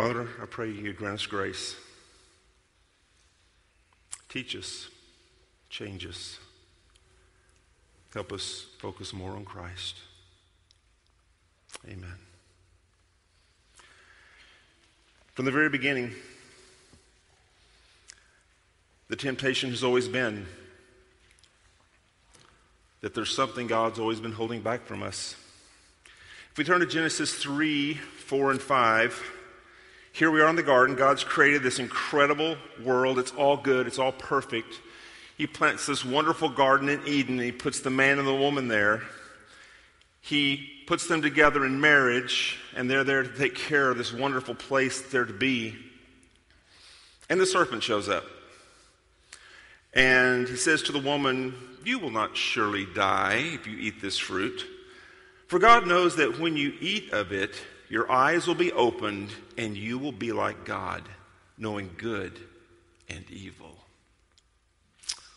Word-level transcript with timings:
Father, 0.00 0.28
I 0.40 0.46
pray 0.46 0.70
you 0.70 0.92
grant 0.92 1.14
us 1.16 1.26
grace. 1.26 1.74
Teach 4.28 4.54
us, 4.54 4.86
change 5.70 6.06
us, 6.06 6.38
help 8.14 8.32
us 8.32 8.66
focus 8.78 9.12
more 9.12 9.32
on 9.32 9.44
Christ. 9.44 9.96
Amen. 11.88 12.14
From 15.34 15.46
the 15.46 15.50
very 15.50 15.68
beginning, 15.68 16.12
the 19.08 19.16
temptation 19.16 19.70
has 19.70 19.82
always 19.82 20.06
been 20.06 20.46
that 23.00 23.14
there's 23.14 23.34
something 23.34 23.66
God's 23.66 23.98
always 23.98 24.20
been 24.20 24.30
holding 24.30 24.60
back 24.60 24.86
from 24.86 25.02
us. 25.02 25.34
If 26.52 26.58
we 26.58 26.62
turn 26.62 26.78
to 26.78 26.86
Genesis 26.86 27.34
3, 27.34 27.94
4, 27.94 28.52
and 28.52 28.62
5, 28.62 29.37
here 30.18 30.32
we 30.32 30.40
are 30.40 30.48
in 30.48 30.56
the 30.56 30.64
garden. 30.64 30.96
God's 30.96 31.22
created 31.22 31.62
this 31.62 31.78
incredible 31.78 32.56
world. 32.84 33.20
It's 33.20 33.30
all 33.30 33.56
good, 33.56 33.86
it's 33.86 34.00
all 34.00 34.10
perfect. 34.10 34.80
He 35.36 35.46
plants 35.46 35.86
this 35.86 36.04
wonderful 36.04 36.48
garden 36.48 36.88
in 36.88 37.06
Eden, 37.06 37.34
and 37.34 37.44
He 37.44 37.52
puts 37.52 37.78
the 37.78 37.90
man 37.90 38.18
and 38.18 38.26
the 38.26 38.34
woman 38.34 38.66
there. 38.66 39.02
He 40.20 40.82
puts 40.88 41.06
them 41.06 41.22
together 41.22 41.64
in 41.64 41.80
marriage, 41.80 42.58
and 42.74 42.90
they're 42.90 43.04
there 43.04 43.22
to 43.22 43.38
take 43.38 43.54
care 43.54 43.90
of 43.90 43.96
this 43.96 44.12
wonderful 44.12 44.56
place 44.56 45.02
there 45.02 45.24
to 45.24 45.32
be. 45.32 45.76
And 47.30 47.38
the 47.38 47.46
serpent 47.46 47.84
shows 47.84 48.08
up. 48.08 48.24
And 49.94 50.48
he 50.48 50.56
says 50.56 50.82
to 50.82 50.92
the 50.92 50.98
woman, 50.98 51.54
You 51.84 52.00
will 52.00 52.10
not 52.10 52.36
surely 52.36 52.86
die 52.92 53.50
if 53.52 53.68
you 53.68 53.78
eat 53.78 54.02
this 54.02 54.18
fruit. 54.18 54.66
For 55.46 55.60
God 55.60 55.86
knows 55.86 56.16
that 56.16 56.40
when 56.40 56.56
you 56.56 56.72
eat 56.80 57.12
of 57.12 57.30
it, 57.30 57.54
your 57.88 58.10
eyes 58.10 58.46
will 58.46 58.54
be 58.54 58.72
opened, 58.72 59.30
and 59.56 59.76
you 59.76 59.98
will 59.98 60.12
be 60.12 60.32
like 60.32 60.64
God, 60.64 61.02
knowing 61.56 61.90
good 61.96 62.38
and 63.08 63.24
evil. 63.30 63.76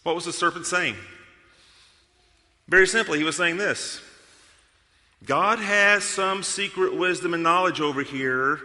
What 0.04 0.16
was 0.16 0.26
the 0.26 0.34
serpent 0.34 0.66
saying? 0.66 0.96
Very 2.68 2.88
simply, 2.88 3.20
he 3.20 3.24
was 3.24 3.38
saying 3.38 3.58
this 3.58 4.02
God 5.24 5.60
has 5.60 6.04
some 6.04 6.44
secret 6.44 6.96
wisdom 6.96 7.34
and 7.34 7.44
knowledge 7.44 7.80
over 7.80 8.02
here 8.02 8.60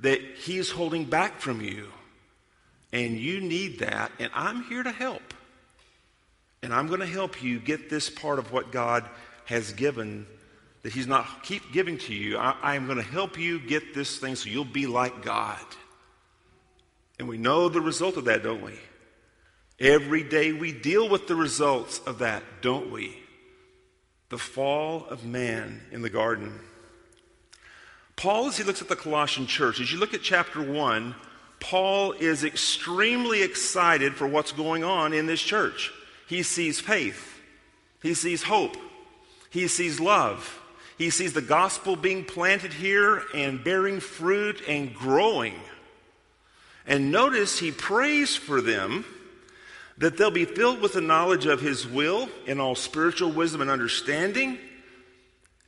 that 0.00 0.20
he's 0.20 0.70
holding 0.70 1.04
back 1.04 1.38
from 1.38 1.60
you. 1.60 1.88
And 2.92 3.16
you 3.16 3.40
need 3.40 3.80
that, 3.80 4.10
and 4.18 4.30
I'm 4.34 4.64
here 4.64 4.82
to 4.82 4.90
help. 4.90 5.22
And 6.62 6.74
I'm 6.74 6.88
going 6.88 7.00
to 7.00 7.06
help 7.06 7.42
you 7.42 7.58
get 7.58 7.88
this 7.88 8.10
part 8.10 8.38
of 8.38 8.52
what 8.52 8.72
God 8.72 9.04
has 9.44 9.72
given 9.72 10.26
that 10.82 10.92
He's 10.92 11.06
not 11.06 11.42
keep 11.42 11.72
giving 11.72 11.98
to 11.98 12.14
you. 12.14 12.36
I, 12.38 12.74
am 12.74 12.86
going 12.86 12.98
to 12.98 13.04
help 13.04 13.38
you 13.38 13.58
get 13.60 13.94
this 13.94 14.18
thing 14.18 14.34
so 14.34 14.48
you'll 14.48 14.64
be 14.64 14.86
like 14.86 15.22
God. 15.22 15.64
And 17.18 17.28
we 17.28 17.36
know 17.36 17.68
the 17.68 17.80
result 17.80 18.16
of 18.16 18.24
that, 18.24 18.42
don't 18.42 18.62
we? 18.62 18.78
Every 19.78 20.22
day 20.22 20.52
we 20.52 20.72
deal 20.72 21.08
with 21.08 21.26
the 21.26 21.34
results 21.34 22.00
of 22.00 22.18
that, 22.18 22.42
don't 22.60 22.90
we? 22.90 23.18
The 24.28 24.38
fall 24.38 25.06
of 25.06 25.24
man 25.24 25.82
in 25.90 26.02
the 26.02 26.10
garden. 26.10 26.60
Paul, 28.16 28.48
as 28.48 28.58
he 28.58 28.64
looks 28.64 28.82
at 28.82 28.88
the 28.88 28.96
Colossian 28.96 29.46
church, 29.46 29.80
as 29.80 29.90
you 29.90 29.98
look 29.98 30.12
at 30.12 30.22
chapter 30.22 30.62
1, 30.62 31.14
Paul 31.58 32.12
is 32.12 32.44
extremely 32.44 33.42
excited 33.42 34.14
for 34.14 34.26
what's 34.26 34.52
going 34.52 34.84
on 34.84 35.12
in 35.12 35.26
this 35.26 35.40
church. 35.40 35.92
He 36.26 36.42
sees 36.42 36.80
faith, 36.80 37.40
he 38.02 38.14
sees 38.14 38.42
hope, 38.42 38.76
he 39.50 39.68
sees 39.68 40.00
love, 40.00 40.59
he 41.00 41.08
sees 41.08 41.32
the 41.32 41.40
gospel 41.40 41.96
being 41.96 42.26
planted 42.26 42.74
here 42.74 43.22
and 43.34 43.64
bearing 43.64 44.00
fruit 44.00 44.60
and 44.68 44.94
growing. 44.94 45.54
And 46.86 47.10
notice 47.10 47.58
he 47.58 47.72
prays 47.72 48.36
for 48.36 48.60
them 48.60 49.06
that 49.96 50.18
they'll 50.18 50.30
be 50.30 50.44
filled 50.44 50.82
with 50.82 50.92
the 50.92 51.00
knowledge 51.00 51.46
of 51.46 51.62
his 51.62 51.88
will 51.88 52.28
in 52.44 52.60
all 52.60 52.74
spiritual 52.74 53.32
wisdom 53.32 53.62
and 53.62 53.70
understanding, 53.70 54.58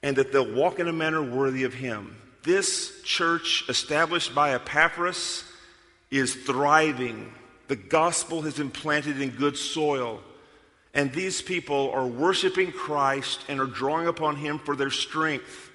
and 0.03 0.17
that 0.17 0.33
they'll 0.33 0.53
walk 0.53 0.79
in 0.79 0.87
a 0.87 0.93
manner 0.93 1.23
worthy 1.23 1.65
of 1.65 1.73
him. 1.73 2.15
This 2.43 3.01
church, 3.03 3.65
established 3.71 4.35
by 4.35 4.53
Epaphras, 4.53 5.45
is 6.11 6.35
thriving. 6.35 7.33
The 7.69 7.77
gospel 7.77 8.43
has 8.43 8.59
been 8.59 8.71
planted 8.71 9.19
in 9.19 9.31
good 9.31 9.57
soil. 9.57 10.21
And 10.95 11.13
these 11.13 11.41
people 11.41 11.91
are 11.93 12.07
worshiping 12.07 12.73
Christ 12.73 13.41
and 13.49 13.61
are 13.61 13.67
drawing 13.67 14.07
upon 14.07 14.37
Him 14.37 14.59
for 14.59 14.77
their 14.77 14.91
strength. 14.91 15.71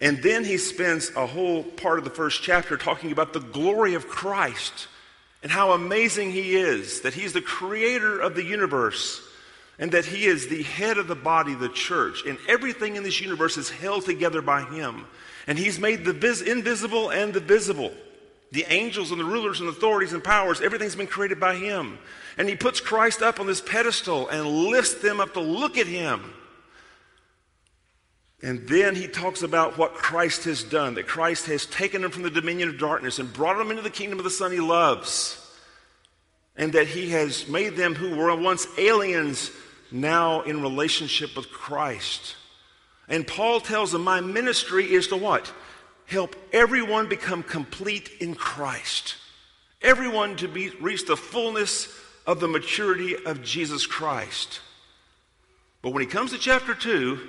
And 0.00 0.22
then 0.22 0.44
he 0.44 0.56
spends 0.56 1.10
a 1.14 1.26
whole 1.26 1.62
part 1.62 1.98
of 1.98 2.04
the 2.04 2.10
first 2.10 2.42
chapter 2.42 2.76
talking 2.76 3.12
about 3.12 3.32
the 3.32 3.40
glory 3.40 3.94
of 3.94 4.08
Christ 4.08 4.88
and 5.42 5.52
how 5.52 5.72
amazing 5.72 6.32
He 6.32 6.56
is, 6.56 7.02
that 7.02 7.14
He's 7.14 7.32
the 7.32 7.42
creator 7.42 8.18
of 8.18 8.34
the 8.34 8.44
universe 8.44 9.22
and 9.78 9.92
that 9.92 10.06
He 10.06 10.24
is 10.24 10.48
the 10.48 10.62
head 10.62 10.98
of 10.98 11.06
the 11.06 11.14
body, 11.14 11.54
the 11.54 11.68
church. 11.68 12.24
And 12.26 12.38
everything 12.48 12.96
in 12.96 13.02
this 13.02 13.20
universe 13.20 13.56
is 13.56 13.70
held 13.70 14.04
together 14.04 14.42
by 14.42 14.62
Him. 14.62 15.06
And 15.46 15.58
He's 15.58 15.78
made 15.78 16.04
the 16.04 16.12
vis- 16.12 16.42
invisible 16.42 17.10
and 17.10 17.32
the 17.32 17.40
visible. 17.40 17.92
The 18.52 18.66
angels 18.68 19.10
and 19.10 19.20
the 19.20 19.24
rulers 19.24 19.60
and 19.60 19.68
authorities 19.68 20.12
and 20.12 20.24
powers, 20.24 20.60
everything's 20.60 20.96
been 20.96 21.06
created 21.06 21.38
by 21.38 21.54
Him. 21.56 21.98
And 22.36 22.48
he 22.48 22.56
puts 22.56 22.80
Christ 22.80 23.22
up 23.22 23.40
on 23.40 23.46
this 23.46 23.60
pedestal 23.60 24.28
and 24.28 24.46
lifts 24.46 24.94
them 24.94 25.20
up 25.20 25.34
to 25.34 25.40
look 25.40 25.76
at 25.76 25.86
him. 25.86 26.32
And 28.42 28.66
then 28.66 28.94
he 28.94 29.06
talks 29.06 29.42
about 29.42 29.76
what 29.76 29.92
Christ 29.92 30.44
has 30.44 30.64
done, 30.64 30.94
that 30.94 31.06
Christ 31.06 31.46
has 31.46 31.66
taken 31.66 32.00
them 32.00 32.10
from 32.10 32.22
the 32.22 32.30
dominion 32.30 32.70
of 32.70 32.78
darkness 32.78 33.18
and 33.18 33.30
brought 33.30 33.58
them 33.58 33.70
into 33.70 33.82
the 33.82 33.90
kingdom 33.90 34.18
of 34.18 34.24
the 34.24 34.30
Son 34.30 34.50
he 34.50 34.60
loves. 34.60 35.36
And 36.56 36.72
that 36.72 36.86
he 36.86 37.10
has 37.10 37.46
made 37.48 37.76
them 37.76 37.94
who 37.94 38.16
were 38.16 38.34
once 38.34 38.66
aliens 38.78 39.50
now 39.92 40.40
in 40.42 40.62
relationship 40.62 41.36
with 41.36 41.50
Christ. 41.50 42.36
And 43.08 43.26
Paul 43.26 43.60
tells 43.60 43.92
them, 43.92 44.04
My 44.04 44.20
ministry 44.20 44.90
is 44.90 45.08
to 45.08 45.16
what? 45.16 45.52
Help 46.10 46.34
everyone 46.52 47.08
become 47.08 47.44
complete 47.44 48.10
in 48.18 48.34
Christ. 48.34 49.14
Everyone 49.80 50.34
to 50.36 50.48
be, 50.48 50.70
reach 50.80 51.06
the 51.06 51.16
fullness 51.16 51.88
of 52.26 52.40
the 52.40 52.48
maturity 52.48 53.14
of 53.24 53.44
Jesus 53.44 53.86
Christ. 53.86 54.58
But 55.82 55.92
when 55.92 56.00
he 56.00 56.08
comes 56.08 56.32
to 56.32 56.38
chapter 56.38 56.74
2, 56.74 57.20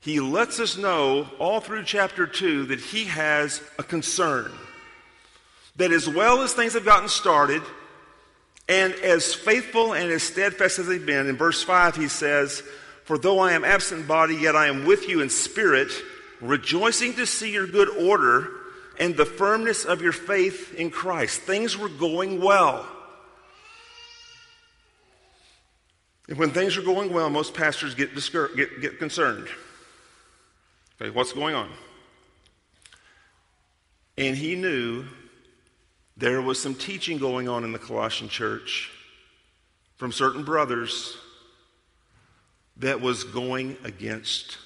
he 0.00 0.18
lets 0.18 0.58
us 0.58 0.76
know 0.76 1.28
all 1.38 1.60
through 1.60 1.84
chapter 1.84 2.26
2 2.26 2.66
that 2.66 2.80
he 2.80 3.04
has 3.04 3.62
a 3.78 3.84
concern. 3.84 4.50
That 5.76 5.92
as 5.92 6.08
well 6.08 6.42
as 6.42 6.54
things 6.54 6.74
have 6.74 6.84
gotten 6.84 7.08
started, 7.08 7.62
and 8.68 8.92
as 8.94 9.32
faithful 9.32 9.94
and 9.94 10.10
as 10.10 10.24
steadfast 10.24 10.80
as 10.80 10.88
they've 10.88 11.06
been, 11.06 11.28
in 11.28 11.36
verse 11.36 11.62
5 11.62 11.94
he 11.94 12.08
says, 12.08 12.64
For 13.04 13.16
though 13.16 13.38
I 13.38 13.52
am 13.52 13.64
absent 13.64 14.00
in 14.00 14.06
body, 14.08 14.34
yet 14.34 14.56
I 14.56 14.66
am 14.66 14.86
with 14.86 15.08
you 15.08 15.20
in 15.20 15.30
spirit, 15.30 15.92
rejoicing 16.40 17.14
to 17.14 17.26
see 17.26 17.52
your 17.52 17.66
good 17.66 17.88
order 17.88 18.48
and 18.98 19.16
the 19.16 19.24
firmness 19.24 19.84
of 19.84 20.02
your 20.02 20.12
faith 20.12 20.74
in 20.74 20.90
Christ. 20.90 21.40
Things 21.40 21.76
were 21.76 21.88
going 21.88 22.40
well. 22.40 22.86
And 26.28 26.36
when 26.36 26.50
things 26.50 26.76
are 26.76 26.82
going 26.82 27.12
well, 27.12 27.30
most 27.30 27.54
pastors 27.54 27.94
get, 27.94 28.14
discour- 28.14 28.54
get, 28.54 28.80
get 28.80 28.98
concerned. 28.98 29.48
Okay, 31.00 31.10
what's 31.10 31.32
going 31.32 31.54
on? 31.54 31.70
And 34.18 34.36
he 34.36 34.56
knew 34.56 35.04
there 36.16 36.42
was 36.42 36.60
some 36.60 36.74
teaching 36.74 37.18
going 37.18 37.48
on 37.48 37.64
in 37.64 37.72
the 37.72 37.78
Colossian 37.78 38.28
church 38.28 38.90
from 39.96 40.12
certain 40.12 40.42
brothers 40.42 41.16
that 42.76 43.00
was 43.00 43.24
going 43.24 43.76
against 43.84 44.58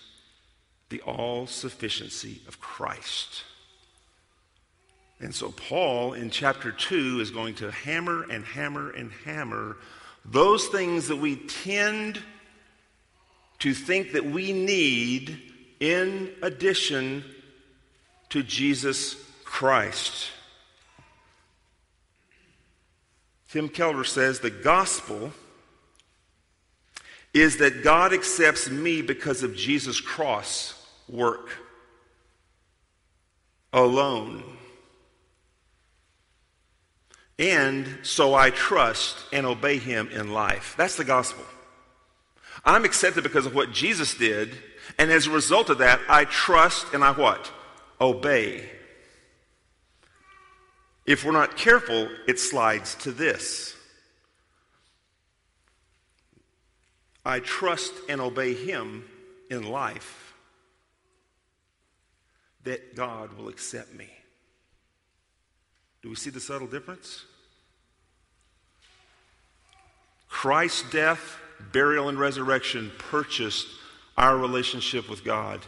the 0.92 1.00
all 1.00 1.46
sufficiency 1.46 2.42
of 2.46 2.60
Christ. 2.60 3.44
And 5.20 5.34
so, 5.34 5.50
Paul 5.50 6.12
in 6.12 6.28
chapter 6.28 6.70
2 6.70 7.20
is 7.20 7.30
going 7.30 7.54
to 7.56 7.70
hammer 7.70 8.26
and 8.30 8.44
hammer 8.44 8.90
and 8.90 9.10
hammer 9.24 9.78
those 10.24 10.66
things 10.68 11.08
that 11.08 11.16
we 11.16 11.36
tend 11.36 12.20
to 13.60 13.72
think 13.72 14.12
that 14.12 14.26
we 14.26 14.52
need 14.52 15.40
in 15.80 16.30
addition 16.42 17.24
to 18.28 18.42
Jesus 18.42 19.16
Christ. 19.44 20.30
Tim 23.50 23.68
Keller 23.68 24.04
says 24.04 24.40
the 24.40 24.50
gospel 24.50 25.32
is 27.32 27.58
that 27.58 27.82
God 27.82 28.12
accepts 28.12 28.68
me 28.68 29.00
because 29.00 29.42
of 29.42 29.56
Jesus' 29.56 30.00
cross 30.00 30.81
work 31.12 31.50
alone. 33.72 34.42
And 37.38 37.98
so 38.02 38.34
I 38.34 38.50
trust 38.50 39.16
and 39.32 39.46
obey 39.46 39.78
him 39.78 40.08
in 40.08 40.32
life. 40.32 40.74
That's 40.76 40.96
the 40.96 41.04
gospel. 41.04 41.44
I'm 42.64 42.84
accepted 42.84 43.22
because 43.22 43.46
of 43.46 43.54
what 43.54 43.72
Jesus 43.72 44.14
did, 44.14 44.56
and 44.98 45.10
as 45.10 45.26
a 45.26 45.30
result 45.30 45.70
of 45.70 45.78
that, 45.78 46.00
I 46.08 46.24
trust 46.24 46.94
and 46.94 47.02
I 47.02 47.12
what? 47.12 47.50
Obey. 48.00 48.68
If 51.06 51.24
we're 51.24 51.32
not 51.32 51.56
careful, 51.56 52.08
it 52.28 52.38
slides 52.38 52.94
to 52.96 53.12
this 53.12 53.74
I 57.24 57.40
trust 57.40 57.92
and 58.08 58.20
obey 58.20 58.54
Him 58.54 59.04
in 59.50 59.64
life 59.70 60.21
that 62.64 62.94
God 62.94 63.32
will 63.34 63.48
accept 63.48 63.94
me. 63.94 64.08
Do 66.02 66.08
we 66.08 66.16
see 66.16 66.30
the 66.30 66.40
subtle 66.40 66.66
difference? 66.66 67.24
Christ's 70.28 70.90
death, 70.90 71.36
burial, 71.72 72.08
and 72.08 72.18
resurrection 72.18 72.90
purchased 72.98 73.68
our 74.16 74.36
relationship 74.36 75.08
with 75.08 75.24
God. 75.24 75.60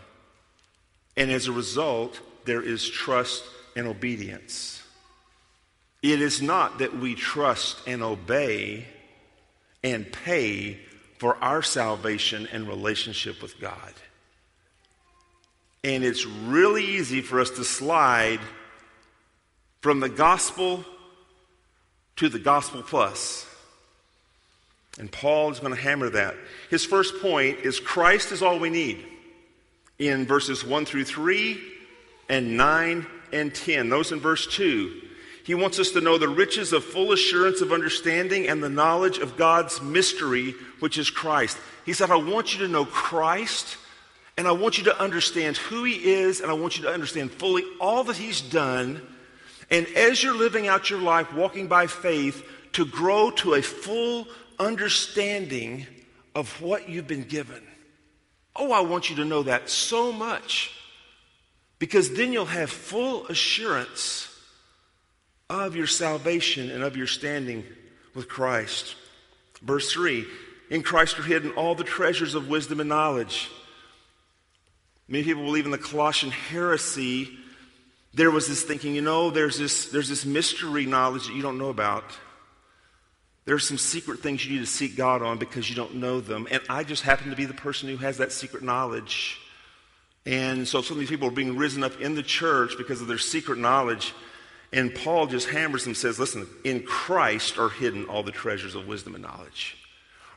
And 1.16 1.30
as 1.30 1.46
a 1.46 1.52
result, 1.52 2.20
there 2.44 2.62
is 2.62 2.88
trust 2.88 3.44
and 3.76 3.86
obedience. 3.86 4.82
It 6.02 6.20
is 6.20 6.42
not 6.42 6.78
that 6.78 6.96
we 6.96 7.14
trust 7.14 7.78
and 7.86 8.02
obey 8.02 8.86
and 9.82 10.10
pay 10.10 10.80
for 11.18 11.36
our 11.42 11.62
salvation 11.62 12.48
and 12.52 12.68
relationship 12.68 13.40
with 13.40 13.60
God. 13.60 13.94
And 15.84 16.02
it's 16.02 16.26
really 16.26 16.84
easy 16.84 17.20
for 17.20 17.38
us 17.40 17.50
to 17.50 17.64
slide 17.64 18.40
from 19.82 20.00
the 20.00 20.08
gospel 20.08 20.84
to 22.16 22.28
the 22.28 22.38
gospel 22.38 22.82
plus. 22.82 23.46
And 24.98 25.12
Paul 25.12 25.50
is 25.50 25.60
going 25.60 25.74
to 25.74 25.80
hammer 25.80 26.08
that. 26.10 26.36
His 26.70 26.84
first 26.84 27.20
point 27.20 27.58
is 27.60 27.80
Christ 27.80 28.32
is 28.32 28.42
all 28.42 28.58
we 28.58 28.70
need 28.70 29.04
in 29.98 30.24
verses 30.24 30.64
1 30.64 30.86
through 30.86 31.04
3 31.04 31.60
and 32.28 32.56
9 32.56 33.06
and 33.32 33.54
10. 33.54 33.88
Those 33.88 34.12
in 34.12 34.20
verse 34.20 34.46
2. 34.46 35.02
He 35.44 35.54
wants 35.54 35.78
us 35.78 35.90
to 35.90 36.00
know 36.00 36.16
the 36.16 36.28
riches 36.28 36.72
of 36.72 36.82
full 36.82 37.12
assurance 37.12 37.60
of 37.60 37.72
understanding 37.72 38.48
and 38.48 38.62
the 38.62 38.70
knowledge 38.70 39.18
of 39.18 39.36
God's 39.36 39.82
mystery, 39.82 40.54
which 40.80 40.96
is 40.96 41.10
Christ. 41.10 41.58
He 41.84 41.92
said, 41.92 42.10
I 42.10 42.16
want 42.16 42.54
you 42.54 42.60
to 42.60 42.72
know 42.72 42.86
Christ, 42.86 43.76
and 44.36 44.48
I 44.48 44.52
want 44.52 44.78
you 44.78 44.84
to 44.84 45.00
understand 45.00 45.56
who 45.56 45.84
He 45.84 46.12
is, 46.12 46.40
and 46.40 46.50
I 46.50 46.54
want 46.54 46.76
you 46.76 46.84
to 46.84 46.92
understand 46.92 47.32
fully 47.32 47.64
all 47.80 48.04
that 48.04 48.16
He's 48.16 48.40
done. 48.40 49.00
And 49.70 49.86
as 49.96 50.22
you're 50.22 50.36
living 50.36 50.68
out 50.68 50.90
your 50.90 51.00
life, 51.00 51.32
walking 51.32 51.68
by 51.68 51.86
faith, 51.86 52.44
to 52.72 52.84
grow 52.84 53.30
to 53.30 53.54
a 53.54 53.62
full 53.62 54.26
understanding 54.58 55.86
of 56.34 56.60
what 56.60 56.88
you've 56.88 57.06
been 57.06 57.22
given. 57.22 57.62
Oh, 58.56 58.72
I 58.72 58.80
want 58.80 59.10
you 59.10 59.16
to 59.16 59.24
know 59.24 59.44
that 59.44 59.68
so 59.68 60.12
much 60.12 60.72
because 61.78 62.12
then 62.14 62.32
you'll 62.32 62.44
have 62.44 62.70
full 62.70 63.26
assurance 63.26 64.28
of 65.50 65.76
your 65.76 65.86
salvation 65.86 66.70
and 66.70 66.82
of 66.82 66.96
your 66.96 67.06
standing 67.06 67.64
with 68.14 68.28
Christ. 68.28 68.96
Verse 69.62 69.92
3 69.92 70.24
In 70.70 70.82
Christ 70.82 71.18
are 71.18 71.24
hidden 71.24 71.52
all 71.52 71.74
the 71.74 71.84
treasures 71.84 72.34
of 72.34 72.48
wisdom 72.48 72.80
and 72.80 72.88
knowledge. 72.88 73.50
Many 75.08 75.24
people 75.24 75.44
believe 75.44 75.66
in 75.66 75.70
the 75.70 75.78
Colossian 75.78 76.32
heresy. 76.32 77.30
There 78.14 78.30
was 78.30 78.46
this 78.46 78.62
thinking, 78.62 78.94
you 78.94 79.02
know, 79.02 79.30
there's 79.30 79.58
this, 79.58 79.90
there's 79.90 80.08
this 80.08 80.24
mystery 80.24 80.86
knowledge 80.86 81.26
that 81.26 81.34
you 81.34 81.42
don't 81.42 81.58
know 81.58 81.68
about. 81.68 82.04
There 83.44 83.54
are 83.54 83.60
some 83.60 83.76
secret 83.76 84.20
things 84.20 84.44
you 84.44 84.54
need 84.54 84.64
to 84.64 84.66
seek 84.66 84.96
God 84.96 85.20
on 85.20 85.38
because 85.38 85.68
you 85.68 85.76
don't 85.76 85.96
know 85.96 86.20
them. 86.20 86.48
And 86.50 86.62
I 86.70 86.84
just 86.84 87.02
happen 87.02 87.28
to 87.30 87.36
be 87.36 87.44
the 87.44 87.52
person 87.52 87.88
who 87.88 87.98
has 87.98 88.16
that 88.18 88.32
secret 88.32 88.62
knowledge. 88.62 89.38
And 90.24 90.66
so 90.66 90.80
some 90.80 90.96
of 90.96 91.00
these 91.00 91.10
people 91.10 91.28
are 91.28 91.32
being 91.32 91.56
risen 91.56 91.84
up 91.84 92.00
in 92.00 92.14
the 92.14 92.22
church 92.22 92.78
because 92.78 93.02
of 93.02 93.06
their 93.06 93.18
secret 93.18 93.58
knowledge. 93.58 94.14
And 94.72 94.94
Paul 94.94 95.26
just 95.26 95.50
hammers 95.50 95.84
them 95.84 95.94
says, 95.94 96.18
listen, 96.18 96.46
in 96.64 96.82
Christ 96.84 97.58
are 97.58 97.68
hidden 97.68 98.06
all 98.06 98.22
the 98.22 98.32
treasures 98.32 98.74
of 98.74 98.86
wisdom 98.86 99.14
and 99.14 99.22
knowledge. 99.22 99.76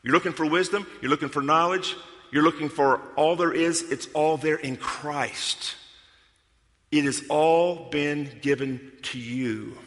You're 0.04 0.14
looking 0.14 0.34
for 0.34 0.46
wisdom, 0.46 0.86
you're 1.02 1.10
looking 1.10 1.30
for 1.30 1.42
knowledge, 1.42 1.96
you're 2.32 2.44
looking 2.44 2.70
for 2.70 3.02
all 3.16 3.36
there 3.36 3.54
is, 3.54 3.92
it's 3.92 4.08
all 4.14 4.38
there 4.38 4.58
in 4.58 4.78
Christ. 4.78 5.76
It 6.92 7.04
has 7.06 7.24
all 7.30 7.90
been 7.90 8.40
given 8.42 8.92
to 9.04 9.20
you. 9.20 9.78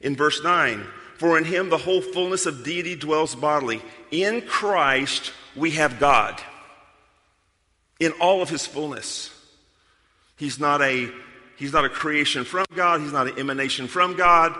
In 0.00 0.16
verse 0.16 0.42
9, 0.42 0.86
for 1.18 1.38
in 1.38 1.44
him 1.44 1.70
the 1.70 1.78
whole 1.78 2.02
fullness 2.02 2.46
of 2.46 2.64
deity 2.64 2.94
dwells 2.94 3.34
bodily. 3.34 3.82
In 4.10 4.42
Christ 4.42 5.32
we 5.54 5.72
have 5.72 5.98
God 5.98 6.40
in 7.98 8.12
all 8.12 8.42
of 8.42 8.50
his 8.50 8.66
fullness. 8.66 9.30
He's 10.36 10.60
not 10.60 10.82
a 10.82 11.10
he's 11.56 11.72
not 11.72 11.84
a 11.84 11.88
creation 11.88 12.44
from 12.44 12.66
God, 12.74 13.00
he's 13.00 13.12
not 13.12 13.28
an 13.28 13.38
emanation 13.38 13.88
from 13.88 14.14
God. 14.14 14.54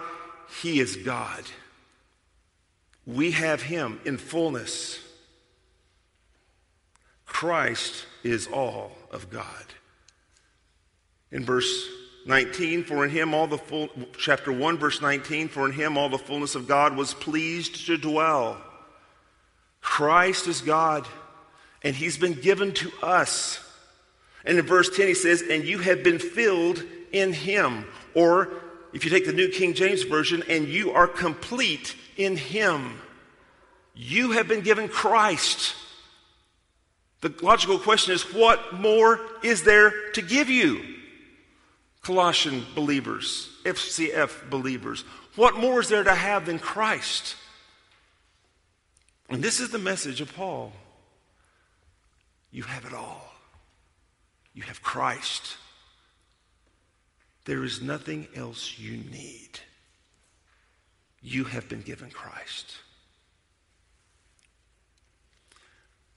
He 0.63 0.81
is 0.81 0.97
God. 0.97 1.45
We 3.05 3.33
have 3.33 3.63
him 3.63 4.01
in 4.05 4.17
fullness. 4.17 4.99
Christ 7.27 8.07
is 8.23 8.47
all 8.47 8.93
of 9.11 9.31
God. 9.31 9.65
In 11.31 11.45
verse 11.45 11.89
19, 12.27 12.85
for 12.85 13.05
in 13.05 13.11
him 13.11 13.35
all 13.35 13.47
the 13.47 13.59
full, 13.59 13.89
chapter 14.19 14.53
1, 14.53 14.79
verse 14.79 15.03
19, 15.03 15.49
for 15.49 15.67
in 15.67 15.73
him 15.73 15.99
all 15.99 16.09
the 16.09 16.19
fullness 16.19 16.55
of 16.55 16.67
God 16.67 16.97
was 16.97 17.15
pleased 17.15 17.87
to 17.87 17.97
dwell. 17.97 18.57
Christ 19.81 20.47
is 20.49 20.61
God, 20.61 21.07
and 21.83 21.95
he's 21.95 22.17
been 22.17 22.35
given 22.35 22.73
to 22.75 22.91
us. 23.03 23.61
And 24.45 24.59
in 24.59 24.67
verse 24.67 24.97
10, 24.97 25.09
he 25.09 25.15
says, 25.15 25.43
and 25.43 25.65
you 25.65 25.79
have 25.79 26.03
been 26.03 26.19
filled 26.19 26.83
in 27.13 27.33
him. 27.33 27.85
Or 28.15 28.49
if 28.93 29.05
you 29.05 29.11
take 29.11 29.27
the 29.27 29.33
New 29.33 29.49
King 29.49 29.75
James 29.75 30.03
Version, 30.03 30.43
and 30.49 30.67
you 30.67 30.93
are 30.93 31.07
complete 31.07 31.95
in 32.17 32.37
him. 32.37 32.99
You 33.95 34.33
have 34.33 34.49
been 34.49 34.63
given 34.63 34.89
Christ. 34.89 35.75
The 37.21 37.35
logical 37.43 37.79
question 37.79 38.15
is, 38.15 38.23
what 38.35 38.75
more 38.75 39.21
is 39.43 39.63
there 39.63 40.11
to 40.13 40.23
give 40.23 40.51
you? 40.51 40.83
Colossian 42.03 42.65
believers, 42.75 43.51
FCF 43.65 44.49
believers. 44.49 45.05
What 45.35 45.57
more 45.57 45.81
is 45.81 45.89
there 45.89 46.05
to 46.05 46.15
have 46.15 46.47
than 46.47 46.59
Christ? 46.59 47.37
And 49.29 49.43
this 49.43 49.59
is 49.61 49.71
the 49.71 49.79
message 49.79 50.21
of 50.21 50.35
Paul. 50.35 50.73
You 52.53 52.63
have 52.63 52.85
it 52.85 52.95
all. 52.95 53.33
You 54.55 54.63
have 54.63 54.83
Christ. 54.83 55.57
There 57.45 57.65
is 57.65 57.83
nothing 57.83 58.29
else 58.35 58.79
you 58.79 58.97
need. 58.97 59.61
You 61.21 61.45
have 61.45 61.69
been 61.69 61.83
given 61.83 62.11
Christ. 62.11 62.77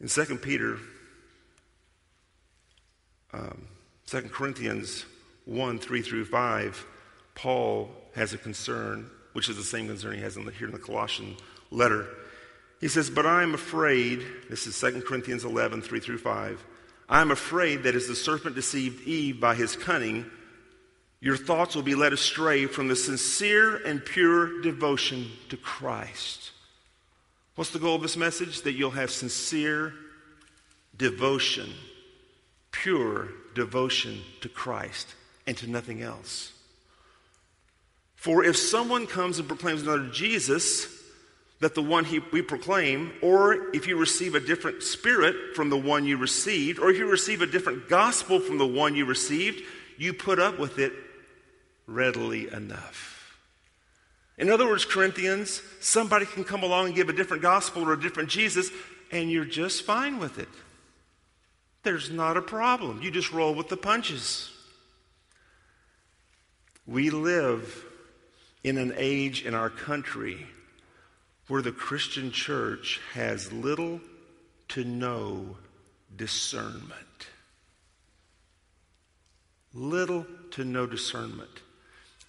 In 0.02 0.08
2 0.08 0.38
Peter, 0.38 0.78
um, 3.34 3.68
2 4.08 4.22
Corinthians 4.24 5.06
1 5.46 5.80
3 5.80 6.02
through 6.02 6.26
5, 6.26 6.86
Paul 7.36 7.90
has 8.16 8.34
a 8.34 8.38
concern, 8.38 9.10
which 9.34 9.50
is 9.50 9.58
the 9.58 9.64
same 9.64 9.88
concern 9.88 10.16
he 10.16 10.22
has 10.22 10.38
in 10.38 10.46
the, 10.46 10.52
here 10.52 10.68
in 10.68 10.74
the 10.74 10.80
Colossian 10.80 11.36
letter. 11.72 12.08
He 12.80 12.88
says, 12.88 13.10
But 13.10 13.26
I 13.26 13.44
am 13.44 13.54
afraid, 13.54 14.26
this 14.50 14.68
is 14.68 14.80
2 14.80 15.02
Corinthians 15.02 15.44
11 15.44 15.82
3 15.82 16.00
through 16.00 16.20
5. 16.20 16.66
I 17.10 17.22
am 17.22 17.32
afraid 17.32 17.84
that 17.84 17.96
as 17.96 18.08
the 18.08 18.16
serpent 18.16 18.56
deceived 18.56 19.06
Eve 19.08 19.40
by 19.40 19.56
his 19.56 19.76
cunning, 19.76 20.30
your 21.20 21.36
thoughts 21.36 21.76
will 21.76 21.84
be 21.84 21.96
led 21.96 22.14
astray 22.14 22.66
from 22.66 22.88
the 22.88 22.96
sincere 22.96 23.78
and 23.78 24.06
pure 24.06 24.62
devotion 24.62 25.30
to 25.50 25.58
Christ. 25.58 26.52
What's 27.60 27.72
the 27.72 27.80
goal 27.80 27.96
of 27.96 28.02
this 28.02 28.16
message? 28.16 28.62
That 28.62 28.72
you'll 28.72 28.92
have 28.92 29.12
sincere 29.12 29.94
devotion, 30.96 31.70
pure 32.72 33.28
devotion 33.54 34.22
to 34.40 34.48
Christ 34.48 35.14
and 35.46 35.58
to 35.58 35.70
nothing 35.70 36.02
else. 36.02 36.54
For 38.16 38.46
if 38.46 38.56
someone 38.56 39.08
comes 39.08 39.40
and 39.40 39.48
proclaims 39.50 39.82
another 39.82 40.08
Jesus, 40.08 40.88
that 41.60 41.76
the 41.76 41.84
one 41.84 42.06
he, 42.06 42.22
we 42.32 42.42
proclaim, 42.42 43.12
or 43.22 43.76
if 43.76 43.88
you 43.88 43.98
receive 43.98 44.36
a 44.36 44.40
different 44.40 44.82
spirit 44.82 45.36
from 45.54 45.70
the 45.70 45.78
one 45.78 46.06
you 46.06 46.16
received, 46.16 46.80
or 46.80 46.90
if 46.90 46.98
you 46.98 47.12
receive 47.12 47.42
a 47.42 47.46
different 47.46 47.90
gospel 47.90 48.40
from 48.40 48.58
the 48.58 48.66
one 48.66 48.96
you 48.96 49.04
received, 49.04 49.62
you 49.98 50.14
put 50.14 50.40
up 50.40 50.60
with 50.60 50.80
it 50.80 50.94
readily 51.88 52.50
enough. 52.54 53.19
In 54.40 54.50
other 54.50 54.66
words, 54.66 54.86
Corinthians, 54.86 55.62
somebody 55.82 56.26
can 56.26 56.46
come 56.46 56.64
along 56.64 56.88
and 56.88 56.96
give 56.96 57.10
a 57.10 57.14
different 57.14 57.44
gospel 57.44 57.84
or 57.84 57.94
a 57.94 58.00
different 58.00 58.30
Jesus, 58.30 58.72
and 59.12 59.30
you're 59.30 59.44
just 59.44 59.84
fine 59.84 60.18
with 60.18 60.40
it. 60.40 60.48
There's 61.84 62.10
not 62.10 62.38
a 62.38 62.42
problem. 62.42 63.02
You 63.02 63.12
just 63.12 63.34
roll 63.34 63.54
with 63.54 63.68
the 63.68 63.76
punches. 63.76 64.50
We 66.88 67.10
live 67.10 67.86
in 68.64 68.78
an 68.78 68.94
age 68.96 69.46
in 69.46 69.54
our 69.54 69.70
country 69.70 70.48
where 71.50 71.62
the 71.62 71.72
Christian 71.74 72.32
church 72.32 73.02
has 73.14 73.52
little 73.52 74.00
to 74.70 74.86
no 74.86 75.58
discernment. 76.16 77.28
Little 79.74 80.26
to 80.52 80.64
no 80.64 80.86
discernment. 80.86 81.50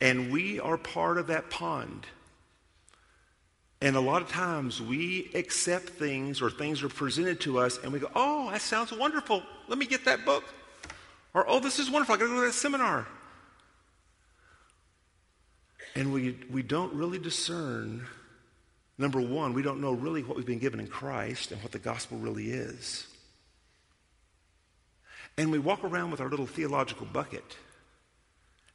And 0.01 0.33
we 0.33 0.59
are 0.61 0.79
part 0.79 1.19
of 1.19 1.27
that 1.27 1.51
pond. 1.51 2.07
And 3.83 3.97
a 3.97 4.01
lot 4.01 4.23
of 4.23 4.29
times 4.29 4.81
we 4.81 5.31
accept 5.35 5.91
things 5.91 6.43
or 6.43 6.51
things 6.51 6.83
are 6.83 6.89
presented 6.89 7.41
to 7.43 7.59
us 7.59 7.79
and 7.83 7.93
we 7.93 7.99
go, 7.99 8.11
oh, 8.15 8.51
that 8.51 8.61
sounds 8.61 8.93
wonderful. 8.93 9.43
Let 9.69 9.79
me 9.79 9.87
get 9.87 10.05
that 10.05 10.25
book. 10.25 10.45
Or, 11.33 11.49
oh, 11.49 11.61
this 11.61 11.79
is 11.79 11.91
wonderful. 11.91 12.15
I 12.15 12.19
got 12.19 12.25
to 12.25 12.31
go 12.31 12.41
to 12.41 12.47
that 12.47 12.53
seminar. 12.53 13.07
And 15.95 16.13
we, 16.13 16.39
we 16.51 16.63
don't 16.63 16.93
really 16.95 17.19
discern, 17.19 18.07
number 18.99 19.21
one, 19.21 19.55
we 19.55 19.63
don't 19.63 19.81
know 19.81 19.93
really 19.93 20.23
what 20.23 20.37
we've 20.37 20.47
been 20.47 20.59
given 20.59 20.79
in 20.79 20.87
Christ 20.87 21.51
and 21.51 21.63
what 21.63 21.73
the 21.73 21.79
gospel 21.79 22.19
really 22.19 22.51
is. 22.51 23.07
And 25.39 25.51
we 25.51 25.59
walk 25.59 25.85
around 25.85 26.11
with 26.11 26.21
our 26.21 26.29
little 26.29 26.47
theological 26.47 27.07
bucket 27.07 27.57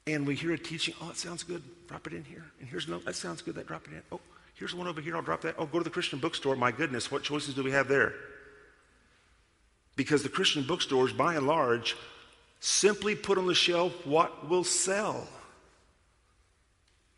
and 0.07 0.25
we 0.27 0.35
hear 0.35 0.51
a 0.53 0.57
teaching, 0.57 0.93
oh, 1.01 1.09
it 1.09 1.17
sounds 1.17 1.43
good, 1.43 1.63
drop 1.88 2.07
it 2.07 2.13
in 2.13 2.24
here. 2.24 2.45
And 2.59 2.69
here's 2.69 2.88
no, 2.88 3.00
that 3.00 3.15
sounds 3.15 3.41
good, 3.41 3.55
that 3.55 3.67
drop 3.67 3.88
it 3.88 3.93
in. 3.93 4.01
Oh, 4.12 4.19
Here's 4.55 4.74
one 4.74 4.88
over 4.88 5.01
here. 5.01 5.15
I'll 5.15 5.21
drop 5.21 5.41
that. 5.41 5.55
Oh, 5.57 5.65
go 5.65 5.79
to 5.79 5.83
the 5.83 5.89
Christian 5.89 6.19
bookstore. 6.19 6.55
My 6.55 6.71
goodness, 6.71 7.12
what 7.12 7.24
choices 7.24 7.53
do 7.53 7.63
we 7.63 7.71
have 7.71 7.89
there? 7.89 8.13
Because 9.97 10.24
the 10.24 10.29
Christian 10.29 10.63
bookstores, 10.63 11.12
by 11.12 11.35
and 11.35 11.45
large, 11.45 11.95
simply 12.62 13.15
put 13.15 13.38
on 13.38 13.47
the 13.47 13.55
shelf 13.55 14.05
what 14.05 14.50
will 14.50 14.63
sell. 14.63 15.27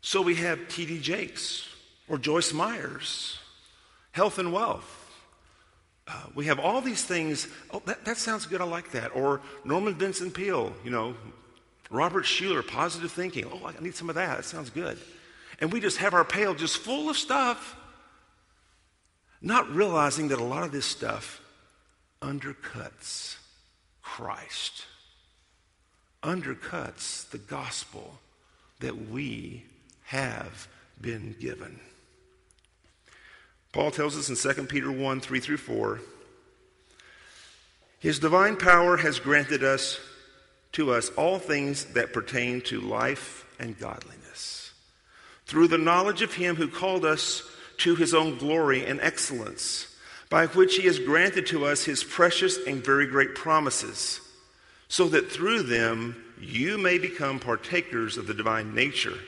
So 0.00 0.20
we 0.20 0.34
have 0.36 0.68
T.D. 0.68 0.98
Jakes 0.98 1.68
or 2.08 2.18
Joyce 2.18 2.52
Meyers, 2.52 3.38
Health 4.10 4.38
and 4.38 4.52
Wealth. 4.52 4.94
Uh, 6.08 6.22
we 6.34 6.46
have 6.46 6.58
all 6.58 6.80
these 6.80 7.04
things. 7.04 7.46
Oh, 7.72 7.82
that, 7.86 8.04
that 8.04 8.16
sounds 8.16 8.46
good. 8.46 8.60
I 8.60 8.64
like 8.64 8.90
that. 8.92 9.14
Or 9.14 9.42
Norman 9.64 9.94
Vincent 9.94 10.34
Peale, 10.34 10.72
you 10.82 10.90
know, 10.90 11.14
Robert 11.90 12.24
Schuller, 12.24 12.66
Positive 12.66 13.10
Thinking. 13.10 13.46
Oh, 13.46 13.66
I 13.66 13.82
need 13.82 13.94
some 13.94 14.08
of 14.08 14.14
that. 14.16 14.36
That 14.36 14.44
sounds 14.44 14.70
good 14.70 14.98
and 15.60 15.72
we 15.72 15.80
just 15.80 15.98
have 15.98 16.14
our 16.14 16.24
pail 16.24 16.54
just 16.54 16.78
full 16.78 17.10
of 17.10 17.16
stuff, 17.16 17.76
not 19.40 19.72
realizing 19.74 20.28
that 20.28 20.38
a 20.38 20.44
lot 20.44 20.62
of 20.62 20.72
this 20.72 20.86
stuff 20.86 21.40
undercuts 22.22 23.36
Christ, 24.02 24.84
undercuts 26.22 27.28
the 27.30 27.38
gospel 27.38 28.18
that 28.80 29.10
we 29.10 29.64
have 30.04 30.68
been 31.00 31.34
given. 31.40 31.80
Paul 33.72 33.90
tells 33.90 34.16
us 34.16 34.28
in 34.28 34.54
2 34.54 34.64
Peter 34.64 34.90
1 34.90 35.20
3 35.20 35.40
through 35.40 35.56
4 35.58 36.00
His 37.98 38.18
divine 38.18 38.56
power 38.56 38.96
has 38.96 39.18
granted 39.18 39.62
us 39.62 40.00
to 40.78 40.92
us 40.92 41.10
all 41.10 41.40
things 41.40 41.84
that 41.86 42.12
pertain 42.12 42.60
to 42.60 42.80
life 42.80 43.44
and 43.58 43.76
godliness 43.78 44.72
through 45.44 45.66
the 45.66 45.76
knowledge 45.76 46.22
of 46.22 46.34
him 46.34 46.54
who 46.54 46.68
called 46.68 47.04
us 47.04 47.42
to 47.78 47.96
his 47.96 48.14
own 48.14 48.38
glory 48.38 48.84
and 48.84 49.00
excellence, 49.00 49.96
by 50.30 50.46
which 50.46 50.76
he 50.76 50.82
has 50.82 51.00
granted 51.00 51.46
to 51.46 51.64
us 51.64 51.84
his 51.84 52.04
precious 52.04 52.58
and 52.66 52.84
very 52.84 53.06
great 53.06 53.34
promises, 53.34 54.20
so 54.88 55.08
that 55.08 55.32
through 55.32 55.62
them 55.62 56.14
you 56.40 56.78
may 56.78 56.98
become 56.98 57.40
partakers 57.40 58.16
of 58.16 58.28
the 58.28 58.34
divine 58.34 58.72
nature, 58.74 59.18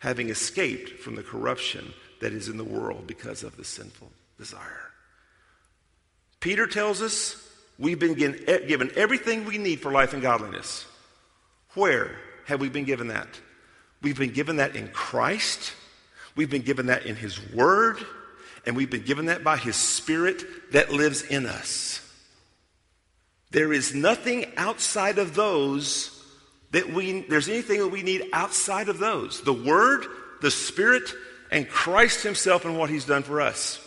having 0.00 0.28
escaped 0.28 1.00
from 1.00 1.14
the 1.14 1.22
corruption 1.22 1.92
that 2.20 2.32
is 2.32 2.48
in 2.48 2.56
the 2.56 2.64
world 2.64 3.06
because 3.06 3.44
of 3.44 3.56
the 3.56 3.64
sinful 3.64 4.10
desire. 4.38 4.90
Peter 6.40 6.66
tells 6.66 7.00
us 7.00 7.36
we've 7.78 8.00
been 8.00 8.14
given 8.14 8.90
everything 8.96 9.44
we 9.44 9.58
need 9.58 9.78
for 9.78 9.92
life 9.92 10.12
and 10.14 10.22
godliness. 10.22 10.86
Where 11.76 12.16
have 12.46 12.60
we 12.60 12.68
been 12.68 12.84
given 12.84 13.08
that? 13.08 13.28
We've 14.02 14.18
been 14.18 14.32
given 14.32 14.56
that 14.56 14.74
in 14.74 14.88
Christ. 14.88 15.74
We've 16.34 16.50
been 16.50 16.62
given 16.62 16.86
that 16.86 17.06
in 17.06 17.16
His 17.16 17.38
Word. 17.52 17.98
And 18.64 18.74
we've 18.74 18.90
been 18.90 19.04
given 19.04 19.26
that 19.26 19.44
by 19.44 19.58
His 19.58 19.76
Spirit 19.76 20.72
that 20.72 20.90
lives 20.90 21.22
in 21.22 21.46
us. 21.46 22.00
There 23.50 23.72
is 23.72 23.94
nothing 23.94 24.46
outside 24.56 25.18
of 25.18 25.34
those 25.34 26.12
that 26.72 26.92
we, 26.92 27.20
there's 27.22 27.48
anything 27.48 27.78
that 27.78 27.88
we 27.88 28.02
need 28.02 28.24
outside 28.32 28.88
of 28.88 28.98
those 28.98 29.42
the 29.42 29.52
Word, 29.52 30.06
the 30.40 30.50
Spirit, 30.50 31.12
and 31.50 31.68
Christ 31.68 32.22
Himself 32.22 32.64
and 32.64 32.78
what 32.78 32.90
He's 32.90 33.04
done 33.04 33.22
for 33.22 33.40
us. 33.40 33.80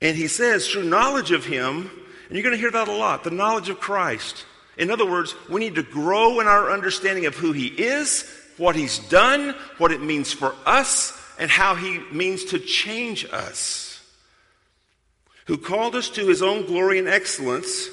And 0.00 0.16
He 0.16 0.26
says, 0.26 0.66
through 0.66 0.84
knowledge 0.84 1.32
of 1.32 1.44
Him, 1.44 1.90
and 2.28 2.34
you're 2.34 2.42
going 2.42 2.54
to 2.54 2.60
hear 2.60 2.70
that 2.70 2.88
a 2.88 2.92
lot 2.92 3.24
the 3.24 3.30
knowledge 3.30 3.68
of 3.68 3.78
Christ. 3.78 4.44
In 4.76 4.90
other 4.90 5.08
words, 5.08 5.34
we 5.48 5.60
need 5.60 5.76
to 5.76 5.82
grow 5.82 6.40
in 6.40 6.46
our 6.46 6.70
understanding 6.70 7.26
of 7.26 7.34
who 7.34 7.52
He 7.52 7.66
is 7.66 8.24
what 8.56 8.76
he's 8.76 8.98
done, 8.98 9.54
what 9.78 9.92
it 9.92 10.02
means 10.02 10.32
for 10.32 10.54
us, 10.64 11.18
and 11.38 11.50
how 11.50 11.74
he 11.74 11.98
means 12.10 12.44
to 12.46 12.58
change 12.58 13.26
us. 13.32 14.02
Who 15.46 15.58
called 15.58 15.94
us 15.94 16.08
to 16.10 16.26
his 16.26 16.42
own 16.42 16.66
glory 16.66 16.98
and 16.98 17.08
excellence, 17.08 17.88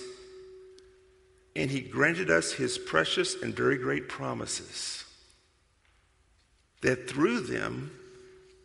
and 1.56 1.70
he 1.70 1.82
granted 1.82 2.32
us 2.32 2.54
his 2.54 2.78
precious 2.78 3.42
and 3.42 3.56
very 3.56 3.78
great 3.78 4.08
promises, 4.08 5.04
that 6.82 7.10
through 7.10 7.42
them 7.42 7.92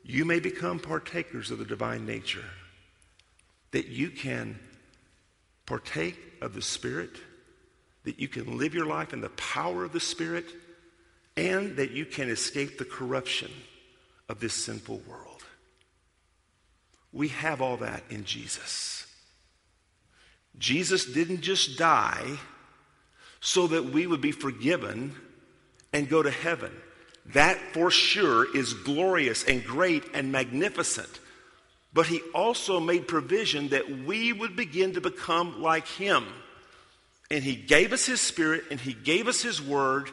you 0.04 0.25
may 0.25 0.40
become 0.40 0.78
partakers 0.78 1.50
of 1.50 1.58
the 1.58 1.64
divine 1.64 2.06
nature, 2.06 2.44
that 3.72 3.88
you 3.88 4.08
can 4.08 4.58
partake 5.66 6.16
of 6.40 6.54
the 6.54 6.62
Spirit, 6.62 7.10
that 8.09 8.19
you 8.19 8.27
can 8.27 8.57
live 8.57 8.73
your 8.73 8.87
life 8.87 9.12
in 9.12 9.21
the 9.21 9.29
power 9.29 9.85
of 9.85 9.93
the 9.93 10.00
Spirit 10.00 10.47
and 11.37 11.77
that 11.77 11.91
you 11.91 12.07
can 12.07 12.31
escape 12.31 12.79
the 12.79 12.85
corruption 12.87 13.50
of 14.31 14.41
this 14.41 14.55
sinful 14.55 15.03
world. 15.07 15.45
We 17.12 17.29
have 17.29 17.61
all 17.61 17.77
that 17.77 18.03
in 18.09 18.25
Jesus. 18.25 19.07
Jesus 20.57 21.05
didn't 21.05 21.43
just 21.43 21.77
die 21.77 22.38
so 23.41 23.67
that 23.67 23.85
we 23.85 24.07
would 24.07 24.23
be 24.23 24.33
forgiven 24.33 25.15
and 25.93 26.09
go 26.09 26.23
to 26.23 26.31
heaven. 26.31 26.73
That 27.35 27.59
for 27.75 27.91
sure 27.91 28.57
is 28.57 28.73
glorious 28.73 29.45
and 29.45 29.62
great 29.62 30.05
and 30.15 30.33
magnificent. 30.33 31.21
But 31.93 32.07
he 32.07 32.23
also 32.35 32.81
made 32.81 33.07
provision 33.07 33.69
that 33.69 34.07
we 34.07 34.33
would 34.33 34.57
begin 34.57 34.95
to 34.95 35.03
become 35.03 35.61
like 35.61 35.87
him. 35.87 36.25
And 37.30 37.44
he 37.44 37.56
gave 37.56 37.92
us 37.92 38.06
his 38.06 38.20
spirit 38.20 38.64
and 38.70 38.80
he 38.80 38.92
gave 38.92 39.28
us 39.28 39.42
his 39.42 39.61
word 39.61 40.11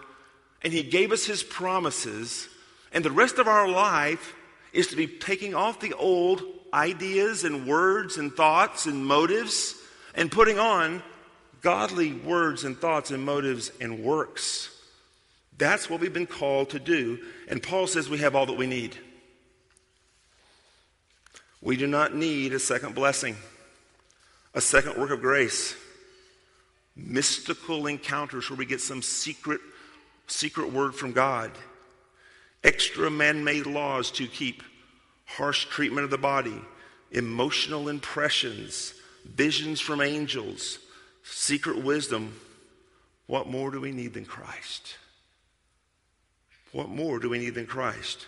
and 0.65 0.73
He 0.73 0.81
gave 0.81 1.11
us 1.11 1.25
His 1.25 1.43
promises, 1.43 2.49
and 2.91 3.05
the 3.05 3.11
rest 3.11 3.37
of 3.37 3.47
our 3.47 3.69
life 3.69 4.33
is 4.73 4.87
to 4.87 4.95
be 4.95 5.05
taking 5.05 5.53
off 5.53 5.79
the 5.79 5.93
old 5.93 6.41
ideas 6.73 7.43
and 7.43 7.67
words 7.67 8.17
and 8.17 8.33
thoughts 8.33 8.87
and 8.87 9.05
motives 9.05 9.75
and 10.15 10.31
putting 10.31 10.57
on 10.57 11.03
godly 11.61 12.13
words 12.13 12.63
and 12.63 12.75
thoughts 12.75 13.11
and 13.11 13.23
motives 13.23 13.71
and 13.79 14.03
works. 14.03 14.71
That's 15.55 15.87
what 15.87 15.99
we've 15.99 16.11
been 16.11 16.25
called 16.25 16.71
to 16.71 16.79
do. 16.79 17.19
And 17.47 17.61
Paul 17.61 17.85
says 17.85 18.09
we 18.09 18.17
have 18.17 18.35
all 18.35 18.47
that 18.47 18.57
we 18.57 18.65
need. 18.65 18.97
We 21.61 21.77
do 21.77 21.85
not 21.85 22.15
need 22.15 22.53
a 22.53 22.59
second 22.59 22.95
blessing, 22.95 23.37
a 24.55 24.61
second 24.61 24.97
work 24.97 25.11
of 25.11 25.21
grace, 25.21 25.75
mystical 26.95 27.87
encounters 27.87 28.49
where 28.49 28.57
we 28.57 28.65
get 28.65 28.81
some 28.81 29.01
secret 29.01 29.59
secret 30.27 30.71
word 30.71 30.95
from 30.95 31.11
God, 31.11 31.51
extra 32.63 33.09
man 33.09 33.43
made 33.43 33.65
laws 33.65 34.11
to 34.11 34.27
keep, 34.27 34.63
harsh 35.25 35.65
treatment 35.65 36.05
of 36.05 36.09
the 36.09 36.17
body, 36.17 36.59
emotional 37.11 37.89
impressions, 37.89 38.93
visions 39.23 39.79
from 39.79 40.01
angels, 40.01 40.79
secret 41.23 41.83
wisdom. 41.83 42.33
What 43.27 43.47
more 43.47 43.71
do 43.71 43.81
we 43.81 43.91
need 43.91 44.13
than 44.13 44.25
Christ? 44.25 44.97
What 46.71 46.89
more 46.89 47.19
do 47.19 47.29
we 47.29 47.39
need 47.39 47.55
than 47.55 47.65
Christ? 47.65 48.27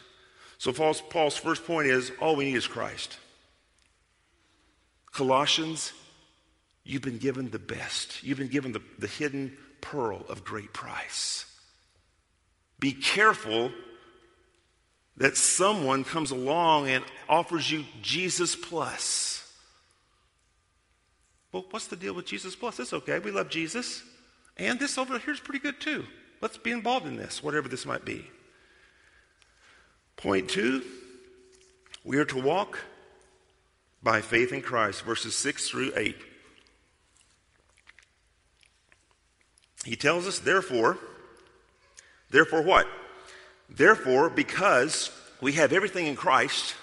So, 0.58 0.74
Paul's, 0.74 1.02
Paul's 1.02 1.38
first 1.38 1.66
point 1.66 1.88
is 1.88 2.12
all 2.20 2.36
we 2.36 2.46
need 2.46 2.56
is 2.56 2.66
Christ. 2.66 3.18
Colossians, 5.12 5.94
you've 6.88 7.02
been 7.02 7.18
given 7.18 7.50
the 7.50 7.60
best. 7.60 8.24
You've 8.24 8.38
been 8.38 8.48
given 8.48 8.72
the, 8.72 8.82
the 8.98 9.08
hidden 9.08 9.58
pearl 9.82 10.24
of 10.30 10.44
great 10.44 10.74
price. 10.74 11.46
Be 12.80 12.94
careful 12.94 13.72
that 15.18 15.36
someone 15.36 16.04
comes 16.04 16.32
along 16.32 16.88
and 16.90 17.04
offers 17.28 17.70
you 17.70 17.84
Jesus 18.02 18.56
plus. 18.56 19.52
Well, 21.52 21.66
what's 21.72 21.88
the 21.88 21.96
deal 21.96 22.14
with 22.14 22.26
Jesus 22.26 22.56
plus? 22.56 22.80
It's 22.80 22.94
okay. 22.94 23.20
We 23.20 23.32
love 23.32 23.50
Jesus. 23.50 24.04
And 24.58 24.80
this 24.80 24.98
over 24.98 25.18
here 25.20 25.34
is 25.34 25.40
pretty 25.40 25.60
good 25.60 25.80
too. 25.80 26.06
Let's 26.40 26.58
be 26.58 26.72
involved 26.72 27.08
in 27.08 27.18
this, 27.18 27.42
whatever 27.42 27.68
this 27.68 27.86
might 27.86 28.06
be. 28.06 28.30
Point 30.18 30.50
two, 30.50 30.84
we 32.04 32.18
are 32.18 32.26
to 32.26 32.42
walk 32.42 32.80
by 34.04 34.22
faith 34.22 34.54
in 34.54 34.62
Christ, 34.62 35.02
verses 35.02 35.36
6 35.36 35.70
through 35.70 35.92
8. 35.96 36.16
He 39.86 39.96
tells 39.96 40.28
us, 40.28 40.40
therefore, 40.40 40.98
Therefore, 42.30 42.62
what? 42.62 42.88
Therefore, 43.70 44.30
because 44.30 45.12
we 45.42 45.54
have 45.54 45.74
everything 45.74 46.08
in 46.08 46.16
Christ, 46.16 46.76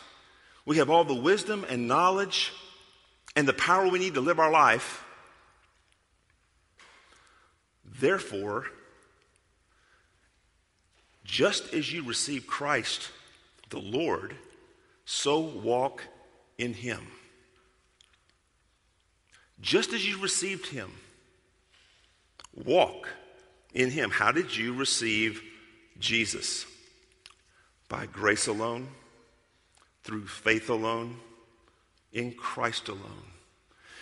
we 0.64 0.78
have 0.78 0.90
all 0.90 1.04
the 1.04 1.14
wisdom 1.14 1.66
and 1.68 1.86
knowledge 1.86 2.52
and 3.36 3.46
the 3.46 3.52
power 3.52 3.88
we 3.88 3.98
need 3.98 4.14
to 4.14 4.20
live 4.20 4.38
our 4.38 4.50
life. 4.50 5.04
Therefore, 7.84 8.66
just 11.24 11.72
as 11.74 11.92
you 11.92 12.04
receive 12.04 12.46
Christ, 12.46 13.10
the 13.70 13.78
Lord, 13.78 14.34
so 15.04 15.40
walk 15.40 16.02
in 16.58 16.74
him. 16.74 17.06
Just 19.60 19.92
as 19.92 20.06
you 20.06 20.20
received 20.20 20.66
him, 20.68 20.90
walk 22.64 23.08
in 23.72 23.90
him. 23.90 24.10
How 24.10 24.32
did 24.32 24.56
you 24.56 24.74
receive 24.74 25.42
Jesus? 25.98 26.66
By 27.88 28.06
grace 28.06 28.46
alone, 28.46 28.88
through 30.02 30.26
faith 30.26 30.70
alone, 30.70 31.16
in 32.12 32.32
Christ 32.32 32.88
alone. 32.88 33.26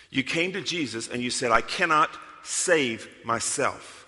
You 0.09 0.23
came 0.23 0.53
to 0.53 0.61
Jesus 0.61 1.09
and 1.09 1.21
you 1.21 1.31
said, 1.31 1.51
I 1.51 1.61
cannot 1.61 2.09
save 2.43 3.09
myself. 3.25 4.07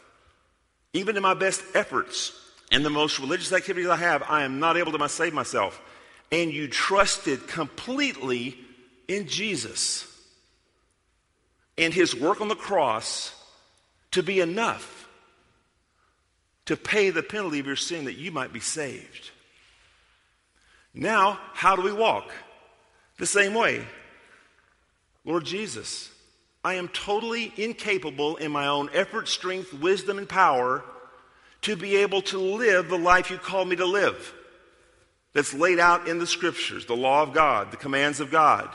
Even 0.94 1.18
in 1.18 1.24
my 1.24 1.34
best 1.34 1.64
efforts 1.74 2.32
and 2.72 2.86
the 2.86 2.90
most 2.90 3.20
religious 3.20 3.52
activities 3.52 3.90
I 3.90 3.98
have, 3.98 4.24
I 4.30 4.44
am 4.44 4.60
not 4.60 4.78
able 4.78 4.92
to 4.98 5.10
save 5.10 5.34
myself. 5.34 5.82
And 6.32 6.52
you 6.52 6.68
trusted 6.68 7.48
completely 7.48 8.56
in 9.08 9.28
Jesus 9.28 10.12
and 11.78 11.94
his 11.94 12.16
work 12.16 12.42
on 12.42 12.48
the 12.48 12.56
cross 12.56 13.35
to 14.16 14.24
be 14.24 14.40
enough 14.40 15.10
to 16.66 16.78
pay 16.78 17.10
the 17.10 17.22
penalty 17.22 17.60
of 17.60 17.66
your 17.66 17.76
sin 17.76 18.06
that 18.06 18.18
you 18.18 18.32
might 18.32 18.54
be 18.54 18.62
saved. 18.62 19.30
Now, 20.94 21.38
how 21.54 21.76
do 21.76 21.82
we 21.82 21.92
walk? 21.92 22.32
The 23.18 23.26
same 23.26 23.54
way. 23.54 23.86
Lord 25.26 25.44
Jesus, 25.44 26.10
I 26.64 26.76
am 26.76 26.88
totally 26.88 27.52
incapable 27.58 28.38
in 28.38 28.54
my 28.54 28.68
own 28.68 28.90
effort, 28.94 29.28
strength, 29.28 29.74
wisdom, 29.74 30.18
and 30.18 30.30
power 30.30 30.82
to 31.64 31.76
be 31.76 31.98
able 31.98 32.22
to 32.22 32.38
live 32.38 32.88
the 32.88 32.98
life 32.98 33.30
you 33.30 33.38
call 33.38 33.66
me 33.66 33.76
to 33.76 33.86
live. 33.86 34.34
That's 35.34 35.54
laid 35.54 35.78
out 35.78 36.08
in 36.08 36.20
the 36.20 36.28
scriptures, 36.28 36.86
the 36.86 36.96
law 36.96 37.22
of 37.22 37.34
God, 37.34 37.72
the 37.72 37.78
commands 37.78 38.22
of 38.22 38.32
God. 38.32 38.70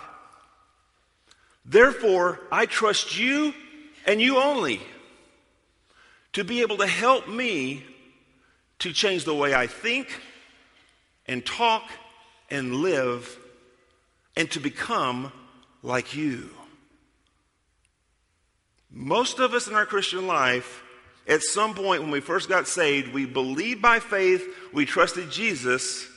Therefore, 1.65 2.39
I 2.53 2.67
trust 2.67 3.19
you 3.19 3.55
and 4.07 4.21
you 4.21 4.37
only 4.37 4.83
to 6.33 6.45
be 6.45 6.61
able 6.63 6.77
to 6.79 6.87
help 6.87 7.29
me 7.29 7.85
to 8.81 8.93
change 8.93 9.25
the 9.25 9.35
way 9.35 9.55
I 9.55 9.67
think 9.67 10.09
and 11.27 11.45
talk 11.45 11.85
and 12.51 12.77
live 12.77 13.39
and 14.37 14.51
to 14.53 14.61
become 14.61 15.33
like 15.83 16.15
you. 16.15 16.51
Most 18.91 19.39
of 19.39 19.55
us 19.55 19.69
in 19.69 19.75
our 19.75 19.87
Christian 19.87 20.27
life, 20.27 20.83
at 21.29 21.43
some 21.43 21.75
point 21.75 22.03
when 22.03 22.11
we 22.11 22.21
first 22.21 22.49
got 22.49 22.67
saved, 22.67 23.13
we 23.13 23.25
believed 23.25 23.81
by 23.81 24.01
faith, 24.01 24.45
we 24.73 24.85
trusted 24.85 25.31
Jesus, 25.31 26.09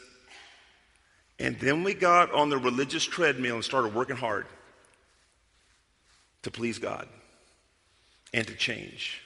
and 1.38 1.60
then 1.60 1.84
we 1.84 1.94
got 1.94 2.32
on 2.32 2.50
the 2.50 2.58
religious 2.58 3.04
treadmill 3.04 3.56
and 3.56 3.64
started 3.64 3.94
working 3.94 4.16
hard 4.16 4.46
to 6.44 6.52
please 6.52 6.80
God 6.80 7.08
and 8.34 8.48
to 8.48 8.56
change. 8.56 9.23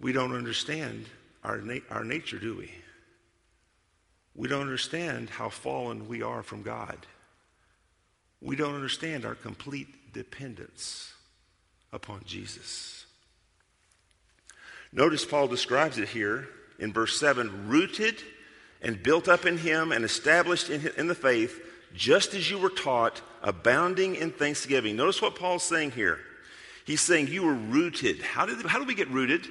We 0.00 0.12
don't 0.12 0.34
understand 0.34 1.06
our, 1.44 1.58
na- 1.58 1.80
our 1.90 2.04
nature, 2.04 2.38
do 2.38 2.56
we? 2.56 2.70
We 4.34 4.48
don't 4.48 4.62
understand 4.62 5.28
how 5.28 5.50
fallen 5.50 6.08
we 6.08 6.22
are 6.22 6.42
from 6.42 6.62
God. 6.62 6.96
We 8.40 8.56
don't 8.56 8.74
understand 8.74 9.26
our 9.26 9.34
complete 9.34 10.12
dependence 10.12 11.12
upon 11.92 12.22
Jesus. 12.24 13.04
Notice 14.92 15.24
Paul 15.24 15.46
describes 15.46 15.98
it 15.98 16.08
here 16.08 16.48
in 16.78 16.92
verse 16.92 17.18
7 17.20 17.68
rooted 17.68 18.16
and 18.82 19.02
built 19.02 19.28
up 19.28 19.44
in 19.44 19.58
him 19.58 19.92
and 19.92 20.04
established 20.04 20.70
in, 20.70 20.90
in 20.96 21.06
the 21.06 21.14
faith, 21.14 21.60
just 21.94 22.34
as 22.34 22.50
you 22.50 22.58
were 22.58 22.70
taught, 22.70 23.20
abounding 23.42 24.16
in 24.16 24.30
thanksgiving. 24.30 24.96
Notice 24.96 25.20
what 25.20 25.34
Paul's 25.34 25.62
saying 25.62 25.90
here. 25.90 26.18
He's 26.86 27.02
saying 27.02 27.28
you 27.28 27.44
were 27.44 27.54
rooted. 27.54 28.22
How 28.22 28.46
did, 28.46 28.64
how 28.64 28.78
did 28.78 28.88
we 28.88 28.94
get 28.94 29.10
rooted? 29.10 29.46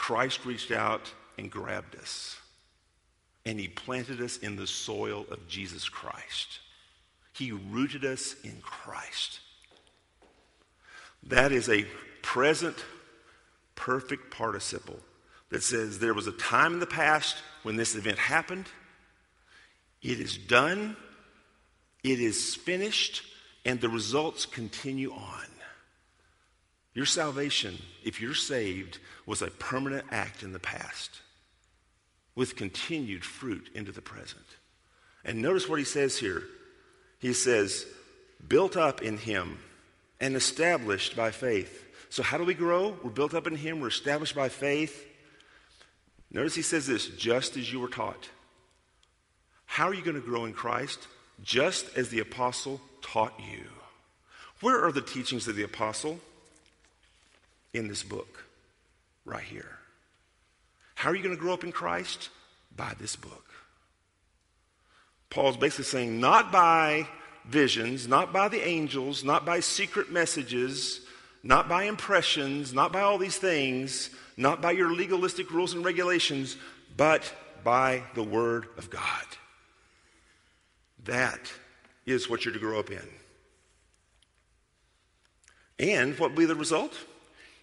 Christ 0.00 0.46
reached 0.46 0.70
out 0.70 1.12
and 1.36 1.50
grabbed 1.50 1.94
us 1.94 2.38
and 3.44 3.60
he 3.60 3.68
planted 3.68 4.18
us 4.22 4.38
in 4.38 4.56
the 4.56 4.66
soil 4.66 5.26
of 5.30 5.46
Jesus 5.46 5.90
Christ. 5.90 6.60
He 7.34 7.52
rooted 7.52 8.06
us 8.06 8.34
in 8.42 8.62
Christ. 8.62 9.40
That 11.22 11.52
is 11.52 11.68
a 11.68 11.84
present 12.22 12.82
perfect 13.74 14.30
participle 14.30 15.00
that 15.50 15.62
says 15.62 15.98
there 15.98 16.14
was 16.14 16.26
a 16.26 16.32
time 16.32 16.72
in 16.72 16.80
the 16.80 16.86
past 16.86 17.36
when 17.62 17.76
this 17.76 17.94
event 17.94 18.16
happened. 18.16 18.66
It 20.00 20.18
is 20.18 20.38
done, 20.38 20.96
it 22.02 22.20
is 22.20 22.54
finished, 22.54 23.22
and 23.66 23.82
the 23.82 23.90
results 23.90 24.46
continue 24.46 25.12
on. 25.12 25.49
Your 26.94 27.06
salvation, 27.06 27.78
if 28.04 28.20
you're 28.20 28.34
saved, 28.34 28.98
was 29.26 29.42
a 29.42 29.48
permanent 29.48 30.06
act 30.10 30.42
in 30.42 30.52
the 30.52 30.58
past 30.58 31.20
with 32.34 32.56
continued 32.56 33.24
fruit 33.24 33.70
into 33.74 33.92
the 33.92 34.02
present. 34.02 34.46
And 35.24 35.42
notice 35.42 35.68
what 35.68 35.78
he 35.78 35.84
says 35.84 36.18
here. 36.18 36.42
He 37.18 37.32
says, 37.32 37.86
built 38.48 38.76
up 38.76 39.02
in 39.02 39.18
him 39.18 39.58
and 40.20 40.34
established 40.34 41.16
by 41.16 41.30
faith. 41.30 41.84
So, 42.08 42.22
how 42.22 42.38
do 42.38 42.44
we 42.44 42.54
grow? 42.54 42.96
We're 43.04 43.10
built 43.10 43.34
up 43.34 43.46
in 43.46 43.56
him, 43.56 43.80
we're 43.80 43.88
established 43.88 44.34
by 44.34 44.48
faith. 44.48 45.06
Notice 46.32 46.54
he 46.54 46.62
says 46.62 46.86
this 46.86 47.08
just 47.08 47.56
as 47.56 47.72
you 47.72 47.80
were 47.80 47.88
taught. 47.88 48.28
How 49.66 49.86
are 49.86 49.94
you 49.94 50.02
going 50.02 50.20
to 50.20 50.26
grow 50.26 50.44
in 50.46 50.52
Christ? 50.52 51.06
Just 51.42 51.96
as 51.96 52.08
the 52.08 52.20
apostle 52.20 52.80
taught 53.02 53.34
you. 53.38 53.64
Where 54.60 54.84
are 54.84 54.92
the 54.92 55.00
teachings 55.00 55.46
of 55.46 55.56
the 55.56 55.62
apostle? 55.62 56.20
In 57.72 57.88
this 57.88 58.02
book, 58.02 58.44
right 59.24 59.44
here. 59.44 59.78
How 60.94 61.10
are 61.10 61.14
you 61.14 61.22
going 61.22 61.34
to 61.34 61.40
grow 61.40 61.54
up 61.54 61.64
in 61.64 61.72
Christ? 61.72 62.30
By 62.74 62.94
this 62.98 63.16
book. 63.16 63.46
Paul's 65.30 65.56
basically 65.56 65.84
saying, 65.84 66.20
not 66.20 66.50
by 66.50 67.06
visions, 67.46 68.08
not 68.08 68.32
by 68.32 68.48
the 68.48 68.66
angels, 68.66 69.22
not 69.24 69.46
by 69.46 69.60
secret 69.60 70.10
messages, 70.10 71.00
not 71.42 71.68
by 71.68 71.84
impressions, 71.84 72.74
not 72.74 72.92
by 72.92 73.00
all 73.00 73.18
these 73.18 73.36
things, 73.36 74.10
not 74.36 74.60
by 74.60 74.72
your 74.72 74.92
legalistic 74.92 75.50
rules 75.50 75.72
and 75.72 75.84
regulations, 75.84 76.56
but 76.96 77.32
by 77.62 78.02
the 78.14 78.22
Word 78.22 78.66
of 78.76 78.90
God. 78.90 79.24
That 81.04 81.52
is 82.06 82.28
what 82.28 82.44
you're 82.44 82.54
to 82.54 82.60
grow 82.60 82.78
up 82.78 82.90
in. 82.90 83.08
And 85.78 86.18
what 86.18 86.30
will 86.30 86.38
be 86.38 86.44
the 86.44 86.54
result? 86.54 86.94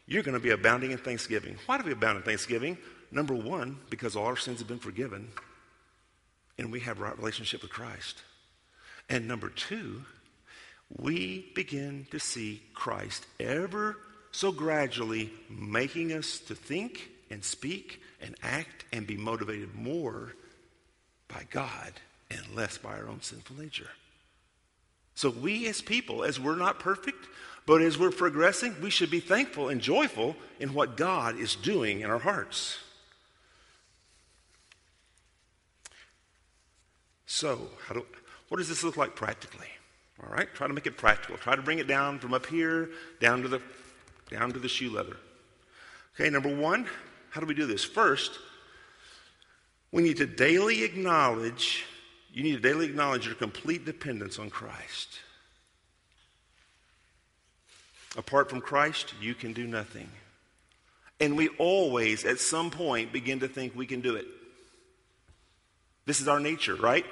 You're 0.08 0.24
going 0.24 0.34
to 0.34 0.44
be 0.44 0.52
abounding 0.52 0.92
in 0.92 0.98
thanksgiving. 0.98 1.58
Why 1.66 1.78
do 1.78 1.84
we 1.84 1.92
abound 1.92 2.18
in 2.18 2.24
thanksgiving? 2.24 2.78
Number 3.12 3.36
one, 3.36 3.78
because 3.90 4.16
all 4.16 4.26
our 4.26 4.38
sins 4.38 4.60
have 4.60 4.68
been 4.68 4.80
forgiven 4.80 5.30
and 6.58 6.72
we 6.72 6.80
have 6.82 7.00
a 7.00 7.04
right 7.04 7.18
relationship 7.18 7.62
with 7.62 7.72
Christ. 7.72 8.24
And 9.10 9.28
number 9.28 9.50
two, 9.50 10.04
we 10.98 11.52
begin 11.56 12.08
to 12.12 12.20
see 12.20 12.62
Christ 12.74 13.26
ever 13.40 13.98
so 14.32 14.52
gradually 14.52 15.32
making 15.50 16.14
us 16.14 16.40
to 16.40 16.56
think 16.56 17.10
and 17.30 17.44
speak 17.44 18.02
and 18.22 18.36
act 18.42 18.86
and 18.94 19.06
be 19.06 19.18
motivated 19.18 19.76
more 19.76 20.34
by 21.28 21.44
God 21.50 21.94
and 22.32 22.42
less 22.56 22.78
by 22.78 22.98
our 22.98 23.08
own 23.08 23.22
sinful 23.22 23.58
nature. 23.58 23.90
So, 25.16 25.32
we 25.32 25.68
as 25.68 25.82
people, 25.82 26.24
as 26.24 26.40
we're 26.40 26.56
not 26.56 26.80
perfect, 26.80 27.28
but 27.68 27.82
as 27.82 28.00
we're 28.00 28.12
progressing, 28.12 28.74
we 28.82 28.90
should 28.90 29.12
be 29.12 29.20
thankful 29.20 29.68
and 29.68 29.82
joyful 29.82 30.38
in 30.58 30.74
what 30.74 30.96
God 30.96 31.38
is 31.38 31.54
doing 31.54 32.00
in 32.00 32.10
our 32.10 32.18
hearts. 32.18 32.78
So, 37.26 37.70
do, 37.94 38.06
what 38.48 38.58
does 38.58 38.70
this 38.70 38.86
look 38.86 38.96
like 38.96 39.18
practically? 39.18 39.68
All 40.24 40.34
right, 40.34 40.48
try 40.56 40.68
to 40.68 40.74
make 40.74 40.88
it 40.88 40.96
practical. 40.96 41.38
Try 41.38 41.58
to 41.58 41.62
bring 41.62 41.80
it 41.80 41.88
down 41.88 42.20
from 42.20 42.34
up 42.34 42.46
here 42.46 42.90
down 43.20 43.42
to 43.42 43.50
the 43.50 43.62
down 44.32 44.54
to 44.54 44.60
the 44.60 44.70
shoe 44.70 44.90
leather. 44.90 45.18
Okay, 46.16 46.30
number 46.30 46.56
one, 46.56 46.88
how 47.32 47.42
do 47.42 47.48
we 47.48 47.54
do 47.54 47.68
this? 47.68 47.84
First, 47.84 48.40
we 49.92 50.02
need 50.02 50.18
to 50.18 50.26
daily 50.26 50.84
acknowledge, 50.84 51.84
you 52.34 52.44
need 52.44 52.56
to 52.56 52.62
daily 52.62 52.86
acknowledge 52.86 53.26
your 53.26 53.36
complete 53.36 53.84
dependence 53.84 54.40
on 54.40 54.50
Christ. 54.50 55.20
Apart 58.18 58.50
from 58.50 58.62
Christ, 58.62 59.14
you 59.22 59.36
can 59.36 59.54
do 59.54 59.68
nothing. 59.68 60.10
And 61.20 61.38
we 61.38 61.50
always, 61.60 62.26
at 62.26 62.40
some 62.40 62.72
point, 62.72 63.14
begin 63.14 63.40
to 63.40 63.48
think 63.48 63.76
we 63.76 63.86
can 63.86 64.02
do 64.02 64.16
it. 64.16 64.26
This 66.06 66.20
is 66.20 66.28
our 66.28 66.40
nature, 66.40 66.76
right? 66.76 67.06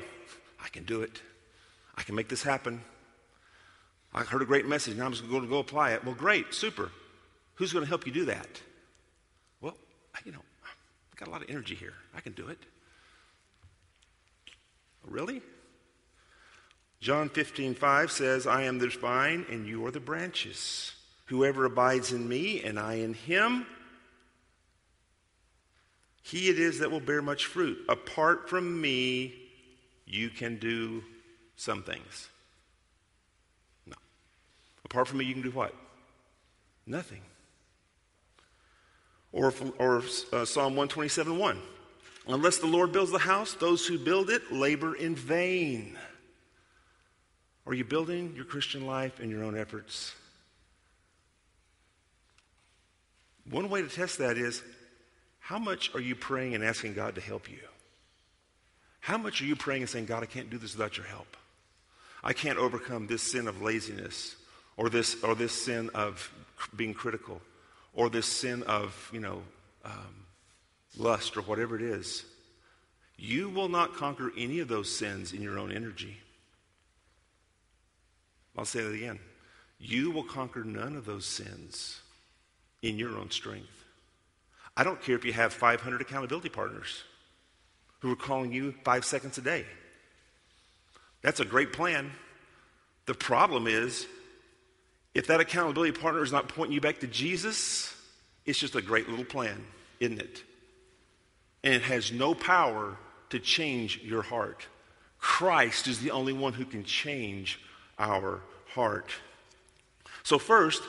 I 0.63 0.67
can 0.69 0.83
do 0.83 1.03
it. 1.03 1.21
I 1.95 2.01
can 2.01 2.15
make 2.15 2.27
this 2.27 2.41
happen. 2.41 2.81
I 4.13 4.23
heard 4.23 4.41
a 4.41 4.45
great 4.45 4.65
message. 4.65 4.97
Now 4.97 5.05
I'm 5.05 5.11
just 5.11 5.29
going 5.29 5.43
to 5.43 5.47
go 5.47 5.59
apply 5.59 5.91
it. 5.91 6.03
Well, 6.03 6.15
great, 6.15 6.53
super. 6.53 6.89
Who's 7.55 7.71
going 7.71 7.85
to 7.85 7.89
help 7.89 8.07
you 8.07 8.11
do 8.11 8.25
that? 8.25 8.47
Well, 9.61 9.75
you 10.23 10.31
know, 10.31 10.41
I've 11.11 11.19
got 11.19 11.27
a 11.27 11.31
lot 11.31 11.43
of 11.43 11.49
energy 11.49 11.75
here. 11.75 11.93
I 12.15 12.21
can 12.21 12.33
do 12.33 12.47
it. 12.47 12.57
Oh, 15.05 15.09
really? 15.11 15.41
John 16.99 17.29
15, 17.29 17.75
5 17.75 18.11
says, 18.11 18.47
I 18.47 18.63
am 18.63 18.79
the 18.79 18.87
vine 18.87 19.45
and 19.51 19.67
you 19.67 19.85
are 19.85 19.91
the 19.91 19.99
branches. 19.99 20.94
Whoever 21.25 21.65
abides 21.65 22.11
in 22.11 22.27
me 22.27 22.61
and 22.63 22.79
I 22.79 22.95
in 22.95 23.13
him, 23.13 23.65
he 26.21 26.49
it 26.49 26.59
is 26.59 26.79
that 26.79 26.91
will 26.91 26.99
bear 26.99 27.21
much 27.21 27.45
fruit. 27.45 27.77
Apart 27.89 28.49
from 28.49 28.79
me, 28.79 29.33
you 30.05 30.29
can 30.29 30.57
do 30.57 31.03
some 31.55 31.83
things. 31.83 32.29
No. 33.85 33.95
Apart 34.83 35.07
from 35.07 35.19
me, 35.19 35.25
you 35.25 35.33
can 35.33 35.43
do 35.43 35.51
what? 35.51 35.73
Nothing. 36.85 37.21
Or, 39.31 39.53
or 39.79 39.97
uh, 40.31 40.45
Psalm 40.45 40.75
127 40.75 41.37
1. 41.37 41.61
Unless 42.27 42.57
the 42.59 42.67
Lord 42.67 42.91
builds 42.91 43.11
the 43.11 43.19
house, 43.19 43.53
those 43.53 43.85
who 43.85 43.99
build 43.99 44.29
it 44.29 44.51
labor 44.51 44.95
in 44.95 45.15
vain. 45.15 45.97
Are 47.67 47.73
you 47.73 47.83
building 47.83 48.33
your 48.35 48.45
Christian 48.45 48.85
life 48.85 49.19
in 49.19 49.29
your 49.29 49.43
own 49.43 49.57
efforts? 49.57 50.13
One 53.49 53.69
way 53.69 53.81
to 53.81 53.87
test 53.87 54.17
that 54.17 54.37
is 54.37 54.63
how 55.39 55.59
much 55.59 55.93
are 55.93 56.01
you 56.01 56.15
praying 56.15 56.55
and 56.55 56.63
asking 56.63 56.95
God 56.95 57.15
to 57.15 57.21
help 57.21 57.49
you? 57.49 57.59
How 58.99 59.17
much 59.17 59.41
are 59.41 59.45
you 59.45 59.55
praying 59.55 59.83
and 59.83 59.89
saying, 59.89 60.07
God, 60.07 60.23
I 60.23 60.25
can't 60.25 60.49
do 60.49 60.57
this 60.57 60.75
without 60.75 60.97
your 60.97 61.05
help? 61.05 61.37
I 62.23 62.33
can't 62.33 62.57
overcome 62.57 63.05
this 63.05 63.21
sin 63.21 63.47
of 63.47 63.61
laziness 63.61 64.35
or 64.77 64.89
this, 64.89 65.23
or 65.23 65.35
this 65.35 65.51
sin 65.51 65.91
of 65.93 66.31
being 66.75 66.95
critical 66.95 67.39
or 67.93 68.09
this 68.09 68.25
sin 68.25 68.63
of, 68.63 69.09
you 69.13 69.19
know, 69.19 69.43
um, 69.83 70.25
lust 70.97 71.37
or 71.37 71.41
whatever 71.41 71.75
it 71.75 71.83
is. 71.83 72.25
You 73.17 73.49
will 73.49 73.69
not 73.69 73.93
conquer 73.93 74.31
any 74.35 74.59
of 74.59 74.67
those 74.67 74.93
sins 74.93 75.31
in 75.31 75.41
your 75.43 75.59
own 75.59 75.71
energy. 75.71 76.17
I'll 78.57 78.65
say 78.65 78.81
that 78.81 78.93
again. 78.93 79.19
You 79.77 80.09
will 80.09 80.23
conquer 80.23 80.63
none 80.63 80.95
of 80.95 81.05
those 81.05 81.25
sins 81.25 82.01
in 82.85 82.99
your 82.99 83.17
own 83.17 83.31
strength. 83.31 83.83
I 84.77 84.83
don't 84.83 85.01
care 85.01 85.15
if 85.15 85.25
you 85.25 85.33
have 85.33 85.51
500 85.53 86.01
accountability 86.01 86.49
partners 86.49 87.03
who 87.99 88.11
are 88.11 88.15
calling 88.15 88.53
you 88.53 88.75
five 88.83 89.03
seconds 89.03 89.39
a 89.39 89.41
day. 89.41 89.65
That's 91.23 91.39
a 91.39 91.45
great 91.45 91.73
plan. 91.73 92.11
The 93.07 93.15
problem 93.15 93.65
is, 93.65 94.05
if 95.15 95.27
that 95.27 95.39
accountability 95.39 95.99
partner 95.99 96.21
is 96.21 96.31
not 96.31 96.47
pointing 96.47 96.73
you 96.73 96.81
back 96.81 96.99
to 96.99 97.07
Jesus, 97.07 97.91
it's 98.45 98.59
just 98.59 98.75
a 98.75 98.81
great 98.83 99.09
little 99.09 99.25
plan, 99.25 99.65
isn't 99.99 100.19
it? 100.19 100.43
And 101.63 101.73
it 101.73 101.81
has 101.83 102.11
no 102.11 102.35
power 102.35 102.97
to 103.31 103.39
change 103.39 104.01
your 104.03 104.21
heart. 104.21 104.67
Christ 105.17 105.87
is 105.87 105.99
the 106.01 106.11
only 106.11 106.33
one 106.33 106.53
who 106.53 106.65
can 106.65 106.83
change 106.83 107.59
our 107.97 108.41
heart. 108.75 109.09
So, 110.21 110.37
first, 110.37 110.83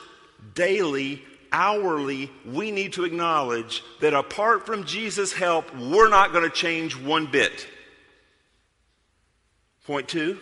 daily 0.53 1.23
hourly, 1.51 2.31
we 2.45 2.71
need 2.71 2.93
to 2.93 3.03
acknowledge 3.03 3.83
that 4.01 4.13
apart 4.13 4.65
from 4.65 4.85
Jesus' 4.85 5.33
help, 5.33 5.75
we're 5.75 6.09
not 6.09 6.31
going 6.31 6.43
to 6.43 6.55
change 6.55 6.95
one 6.95 7.27
bit. 7.27 7.67
Point 9.85 10.07
two, 10.07 10.39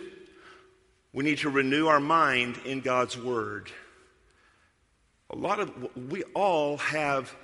we 1.12 1.24
need 1.24 1.38
to 1.38 1.50
renew 1.50 1.86
our 1.86 2.00
mind 2.00 2.58
in 2.64 2.80
God's 2.80 3.16
Word. 3.16 3.70
A 5.30 5.36
lot 5.36 5.60
of, 5.60 5.72
we 6.10 6.22
all 6.34 6.76
have, 6.78 7.34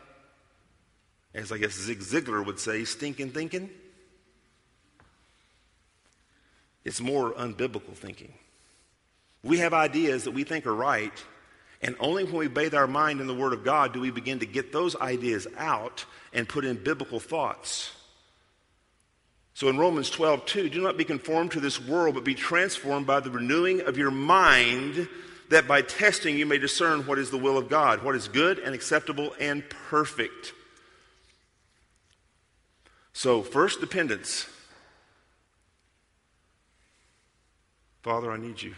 as 1.35 1.51
I 1.53 1.59
guess 1.59 1.73
Zig 1.73 2.01
Ziglar 2.01 2.45
would 2.45 2.59
say, 2.59 2.85
stinking 2.85 3.31
thinking. 3.31 3.71
It's 6.85 7.01
more 7.01 7.33
unbiblical 7.33 7.95
thinking. 7.95 8.33
We 9.45 9.59
have 9.59 9.73
ideas 9.73 10.25
that 10.25 10.33
we 10.33 10.45
think 10.45 10.67
are 10.67 10.75
right, 10.75 11.13
and 11.83 11.97
only 11.99 12.25
when 12.25 12.37
we 12.37 12.49
bathe 12.49 12.75
our 12.75 12.87
mind 12.87 13.21
in 13.21 13.27
the 13.27 13.35
Word 13.35 13.53
of 13.53 13.65
God 13.65 13.93
do 13.93 14.01
we 14.01 14.11
begin 14.11 14.39
to 14.39 14.47
get 14.47 14.73
those 14.73 14.95
ideas 14.97 15.49
out 15.57 16.05
and 16.33 16.49
put 16.49 16.65
in 16.65 16.83
biblical 16.83 17.19
thoughts. 17.19 17.93
So 19.55 19.69
in 19.69 19.77
Romans 19.77 20.09
12, 20.09 20.47
2, 20.47 20.69
do 20.71 20.81
not 20.81 20.97
be 20.97 21.05
conformed 21.05 21.53
to 21.53 21.61
this 21.61 21.81
world, 21.81 22.15
but 22.15 22.25
be 22.25 22.35
transformed 22.35 23.07
by 23.07 23.21
the 23.21 23.31
renewing 23.31 23.83
of 23.83 23.99
your 23.99 24.11
mind, 24.11 25.09
that 25.51 25.69
by 25.69 25.83
testing 25.83 26.39
you 26.39 26.47
may 26.47 26.57
discern 26.57 27.07
what 27.07 27.19
is 27.19 27.31
the 27.31 27.37
will 27.37 27.59
of 27.59 27.69
God, 27.69 28.03
what 28.03 28.15
is 28.15 28.29
good 28.29 28.59
and 28.59 28.75
acceptable 28.75 29.35
and 29.39 29.69
perfect. 29.69 30.55
So, 33.13 33.43
first, 33.43 33.81
dependence. 33.81 34.47
Father, 38.03 38.33
I 38.33 38.39
need 38.39 38.63
you. 38.63 38.75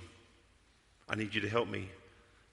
I 1.08 1.14
need 1.14 1.34
you 1.34 1.40
to 1.42 1.48
help 1.48 1.68
me 1.68 1.88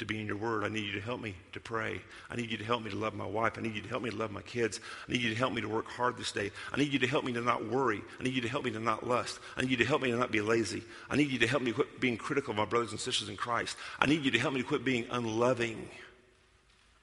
to 0.02 0.06
be 0.06 0.20
in 0.20 0.28
your 0.28 0.36
word. 0.36 0.64
I 0.64 0.68
need 0.68 0.84
you 0.84 0.94
to 0.94 1.00
help 1.00 1.22
me 1.22 1.36
to 1.54 1.60
pray. 1.60 2.02
I 2.30 2.36
need 2.36 2.52
you 2.52 2.58
to 2.58 2.64
help 2.64 2.84
me 2.84 2.90
to 2.90 2.98
love 2.98 3.14
my 3.14 3.26
wife. 3.26 3.54
I 3.58 3.62
need 3.62 3.76
you 3.76 3.82
to 3.82 3.88
help 3.88 4.04
me 4.04 4.10
to 4.10 4.16
love 4.16 4.32
my 4.32 4.42
kids. 4.42 4.80
I 5.08 5.12
need 5.12 5.22
you 5.22 5.30
to 5.30 5.36
help 5.36 5.54
me 5.54 5.62
to 5.62 5.70
work 5.70 5.88
hard 5.88 6.18
this 6.18 6.32
day. 6.32 6.52
I 6.74 6.78
need 6.78 6.92
you 6.92 7.00
to 7.00 7.08
help 7.08 7.24
me 7.24 7.32
to 7.34 7.42
not 7.42 7.70
worry. 7.70 8.02
I 8.20 8.24
need 8.24 8.34
you 8.34 8.42
to 8.42 8.50
help 8.50 8.66
me 8.66 8.72
to 8.72 8.80
not 8.80 9.08
lust. 9.08 9.40
I 9.56 9.62
need 9.62 9.70
you 9.72 9.78
to 9.78 9.86
help 9.86 10.02
me 10.02 10.12
to 10.12 10.18
not 10.18 10.32
be 10.32 10.42
lazy. 10.42 10.84
I 11.10 11.16
need 11.16 11.30
you 11.30 11.40
to 11.40 11.48
help 11.48 11.64
me 11.64 11.72
quit 11.72 12.00
being 12.00 12.18
critical 12.18 12.52
of 12.52 12.58
my 12.58 12.66
brothers 12.66 12.92
and 12.92 13.00
sisters 13.00 13.30
in 13.30 13.38
Christ. 13.38 13.78
I 14.00 14.08
need 14.08 14.26
you 14.26 14.32
to 14.32 14.40
help 14.40 14.54
me 14.54 14.62
to 14.62 14.68
quit 14.68 14.84
being 14.84 15.06
unloving. 15.12 15.88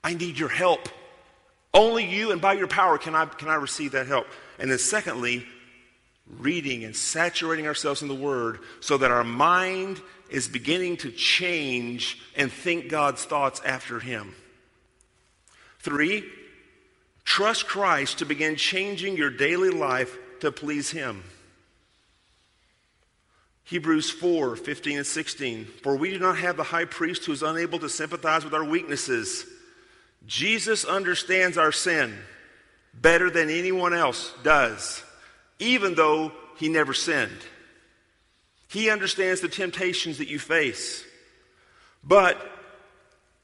I 0.02 0.14
need 0.14 0.38
your 0.38 0.48
help. 0.48 0.88
Only 1.72 2.04
you 2.04 2.32
and 2.32 2.40
by 2.40 2.54
your 2.54 2.66
power 2.66 2.98
can 2.98 3.14
I, 3.14 3.26
can 3.26 3.48
I 3.48 3.54
receive 3.54 3.92
that 3.92 4.06
help. 4.06 4.26
And 4.58 4.70
then, 4.70 4.78
secondly, 4.78 5.46
reading 6.36 6.84
and 6.84 6.94
saturating 6.94 7.66
ourselves 7.66 8.02
in 8.02 8.08
the 8.08 8.14
Word 8.14 8.60
so 8.80 8.98
that 8.98 9.10
our 9.10 9.24
mind 9.24 10.00
is 10.30 10.46
beginning 10.48 10.96
to 10.98 11.10
change 11.10 12.20
and 12.36 12.52
think 12.52 12.88
God's 12.88 13.24
thoughts 13.24 13.60
after 13.64 13.98
Him. 13.98 14.34
Three, 15.80 16.24
trust 17.24 17.66
Christ 17.66 18.18
to 18.18 18.26
begin 18.26 18.56
changing 18.56 19.16
your 19.16 19.30
daily 19.30 19.70
life 19.70 20.16
to 20.40 20.52
please 20.52 20.90
Him. 20.90 21.22
Hebrews 23.64 24.10
4 24.10 24.56
15 24.56 24.98
and 24.98 25.06
16. 25.06 25.64
For 25.82 25.96
we 25.96 26.10
do 26.10 26.18
not 26.18 26.38
have 26.38 26.56
the 26.56 26.62
high 26.62 26.86
priest 26.86 27.24
who 27.24 27.32
is 27.32 27.42
unable 27.42 27.78
to 27.80 27.88
sympathize 27.88 28.44
with 28.44 28.54
our 28.54 28.64
weaknesses. 28.64 29.46
Jesus 30.26 30.84
understands 30.84 31.56
our 31.56 31.72
sin 31.72 32.16
better 32.94 33.30
than 33.30 33.50
anyone 33.50 33.94
else 33.94 34.32
does 34.42 35.02
even 35.58 35.94
though 35.94 36.32
he 36.56 36.68
never 36.68 36.94
sinned. 36.94 37.38
He 38.68 38.90
understands 38.90 39.40
the 39.40 39.48
temptations 39.48 40.18
that 40.18 40.28
you 40.28 40.38
face. 40.38 41.04
But 42.04 42.38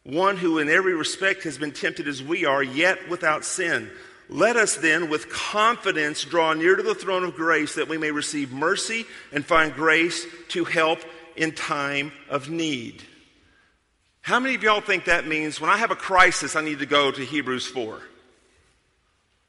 one 0.04 0.36
who 0.36 0.58
in 0.58 0.68
every 0.68 0.94
respect 0.94 1.44
has 1.44 1.56
been 1.56 1.72
tempted 1.72 2.06
as 2.06 2.22
we 2.22 2.44
are, 2.44 2.62
yet 2.62 3.08
without 3.08 3.44
sin. 3.44 3.90
Let 4.28 4.56
us 4.56 4.76
then, 4.76 5.10
with 5.10 5.30
confidence, 5.30 6.24
draw 6.24 6.52
near 6.52 6.76
to 6.76 6.82
the 6.82 6.94
throne 6.94 7.24
of 7.24 7.34
grace 7.34 7.74
that 7.74 7.88
we 7.88 7.98
may 7.98 8.10
receive 8.10 8.52
mercy 8.52 9.06
and 9.32 9.44
find 9.44 9.74
grace 9.74 10.26
to 10.48 10.64
help 10.64 11.00
in 11.36 11.52
time 11.52 12.12
of 12.28 12.48
need. 12.50 13.02
How 14.20 14.40
many 14.40 14.54
of 14.54 14.62
y'all 14.62 14.80
think 14.80 15.04
that 15.04 15.26
means 15.26 15.60
when 15.60 15.68
I 15.68 15.76
have 15.76 15.90
a 15.90 15.96
crisis, 15.96 16.56
I 16.56 16.62
need 16.62 16.78
to 16.78 16.86
go 16.86 17.10
to 17.10 17.24
Hebrews 17.24 17.66
4? 17.66 18.00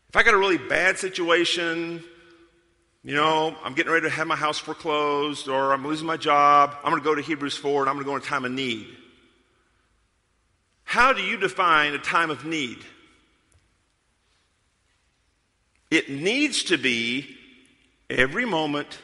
If 0.09 0.15
I 0.15 0.23
got 0.23 0.33
a 0.33 0.37
really 0.37 0.57
bad 0.57 0.97
situation, 0.97 2.03
you 3.05 3.13
know, 3.13 3.55
I'm 3.63 3.75
getting 3.75 3.91
ready 3.91 4.07
to 4.07 4.09
have 4.09 4.25
my 4.25 4.35
house 4.35 4.57
foreclosed 4.57 5.47
or 5.47 5.71
I'm 5.71 5.85
losing 5.85 6.07
my 6.07 6.17
job. 6.17 6.75
I'm 6.83 6.89
going 6.89 7.03
to 7.03 7.05
go 7.05 7.13
to 7.13 7.21
Hebrews 7.21 7.55
4 7.55 7.81
and 7.81 7.89
I'm 7.89 7.97
going 7.97 8.05
to 8.05 8.09
go 8.09 8.15
in 8.15 8.21
a 8.23 8.25
time 8.25 8.45
of 8.45 8.51
need. 8.51 8.87
How 10.85 11.13
do 11.13 11.21
you 11.21 11.37
define 11.37 11.93
a 11.93 11.99
time 11.99 12.31
of 12.31 12.45
need? 12.45 12.79
It 15.91 16.09
needs 16.09 16.63
to 16.63 16.77
be 16.77 17.37
every 18.09 18.43
moment 18.43 18.97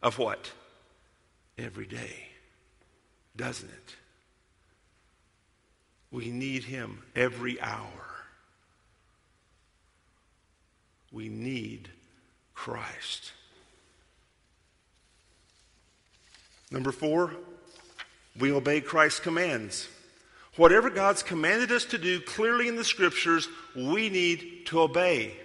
of 0.00 0.16
what? 0.16 0.52
Every 1.58 1.86
day, 1.86 2.28
doesn't 3.34 3.68
it? 3.68 3.96
We 6.12 6.30
need 6.30 6.62
Him 6.62 7.02
every 7.16 7.60
hour. 7.60 7.88
We 11.10 11.28
need 11.28 11.90
Christ. 12.64 13.32
Number 16.70 16.92
four, 16.92 17.34
we 18.40 18.52
obey 18.52 18.80
Christ's 18.80 19.20
commands. 19.20 19.86
Whatever 20.56 20.88
God's 20.88 21.22
commanded 21.22 21.70
us 21.70 21.84
to 21.84 21.98
do 21.98 22.20
clearly 22.20 22.66
in 22.66 22.76
the 22.76 22.82
scriptures, 22.82 23.48
we 23.76 24.08
need 24.08 24.64
to 24.68 24.80
obey. 24.80 25.36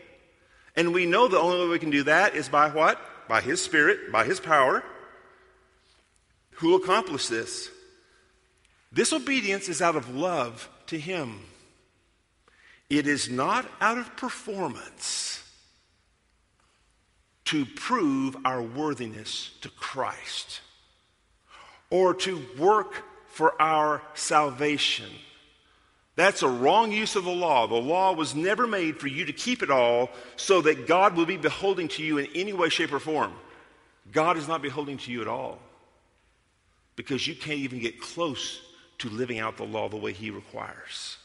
And 0.77 0.93
we 0.93 1.05
know 1.05 1.27
the 1.27 1.37
only 1.37 1.59
way 1.59 1.67
we 1.67 1.79
can 1.79 1.89
do 1.89 2.03
that 2.03 2.35
is 2.35 2.47
by 2.47 2.69
what? 2.69 2.97
By 3.27 3.41
His 3.41 3.61
Spirit, 3.61 4.13
by 4.13 4.23
His 4.23 4.39
power. 4.39 4.81
Who 6.51 6.69
will 6.69 6.81
accomplish 6.81 7.27
this? 7.27 7.69
This 8.93 9.11
obedience 9.11 9.67
is 9.67 9.81
out 9.81 9.97
of 9.97 10.15
love 10.15 10.69
to 10.87 10.97
Him. 10.97 11.41
It 12.89 13.07
is 13.07 13.29
not 13.29 13.69
out 13.81 13.97
of 13.97 14.15
performance 14.15 15.43
to 17.49 17.65
prove 17.65 18.37
our 18.45 18.61
worthiness 18.61 19.49
to 19.61 19.69
Christ 19.69 20.61
or 21.89 22.13
to 22.13 22.45
work 22.59 23.03
for 23.29 23.59
our 23.59 24.03
salvation. 24.13 25.09
That's 26.15 26.43
a 26.43 26.47
wrong 26.47 26.91
use 26.91 27.15
of 27.15 27.23
the 27.23 27.31
law. 27.31 27.65
The 27.65 27.73
law 27.73 28.13
was 28.13 28.35
never 28.35 28.67
made 28.67 28.99
for 28.99 29.07
you 29.07 29.25
to 29.25 29.33
keep 29.33 29.63
it 29.63 29.71
all 29.71 30.11
so 30.35 30.61
that 30.61 30.85
God 30.85 31.15
will 31.15 31.25
be 31.25 31.37
beholding 31.37 31.87
to 31.87 32.03
you 32.03 32.19
in 32.19 32.27
any 32.35 32.53
way, 32.53 32.69
shape, 32.69 32.93
or 32.93 32.99
form. 32.99 33.33
God 34.11 34.37
is 34.37 34.47
not 34.47 34.61
beholding 34.61 34.99
to 34.99 35.11
you 35.11 35.21
at 35.21 35.27
all 35.27 35.57
because 36.95 37.25
you 37.25 37.33
can't 37.33 37.59
even 37.59 37.79
get 37.79 37.99
close 37.99 38.61
to 38.99 39.09
living 39.09 39.39
out 39.39 39.57
the 39.57 39.63
law 39.63 39.89
the 39.89 39.97
way 39.97 40.13
He 40.13 40.29
requires. 40.29 41.17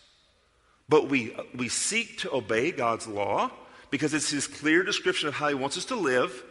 But 0.89 1.11
we, 1.11 1.37
we 1.55 1.69
seek 1.69 2.17
to 2.21 2.35
obey 2.35 2.71
God's 2.71 3.07
law 3.07 3.51
because 3.95 4.13
it's 4.13 4.31
His 4.31 4.49
clear 4.49 4.83
description 4.83 5.29
of 5.29 5.35
how 5.35 5.47
He 5.47 5.55
wants 5.55 5.79
us 5.79 5.85
to 5.85 5.95
live, 5.95 6.43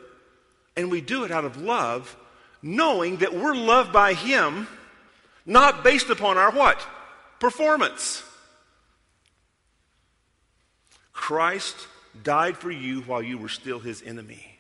and 0.78 0.90
we 0.90 1.02
do 1.02 1.26
it 1.26 1.32
out 1.32 1.44
of 1.44 1.62
love, 1.62 2.16
knowing 2.62 3.18
that 3.18 3.34
we're 3.36 3.54
loved 3.54 3.92
by 3.92 4.14
Him, 4.14 4.66
not 5.46 5.84
based 5.84 6.10
upon 6.10 6.38
our 6.38 6.52
what? 6.52 6.80
Performance. 7.42 8.24
Christ 11.12 11.76
died 12.24 12.56
for 12.56 12.72
you 12.72 13.02
while 13.02 13.22
you 13.22 13.38
were 13.38 13.50
still 13.50 13.80
his 13.80 14.02
enemy. 14.02 14.58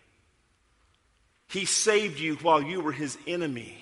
He 1.48 1.64
saved 1.64 2.20
you 2.20 2.36
while 2.36 2.62
you 2.62 2.82
were 2.82 2.92
his 2.92 3.18
enemy. 3.26 3.78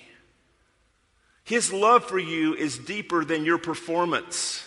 His 1.42 1.72
love 1.72 2.04
for 2.04 2.20
you 2.20 2.54
is 2.54 2.78
deeper 2.78 3.24
than 3.24 3.44
your 3.44 3.58
performance. 3.58 4.64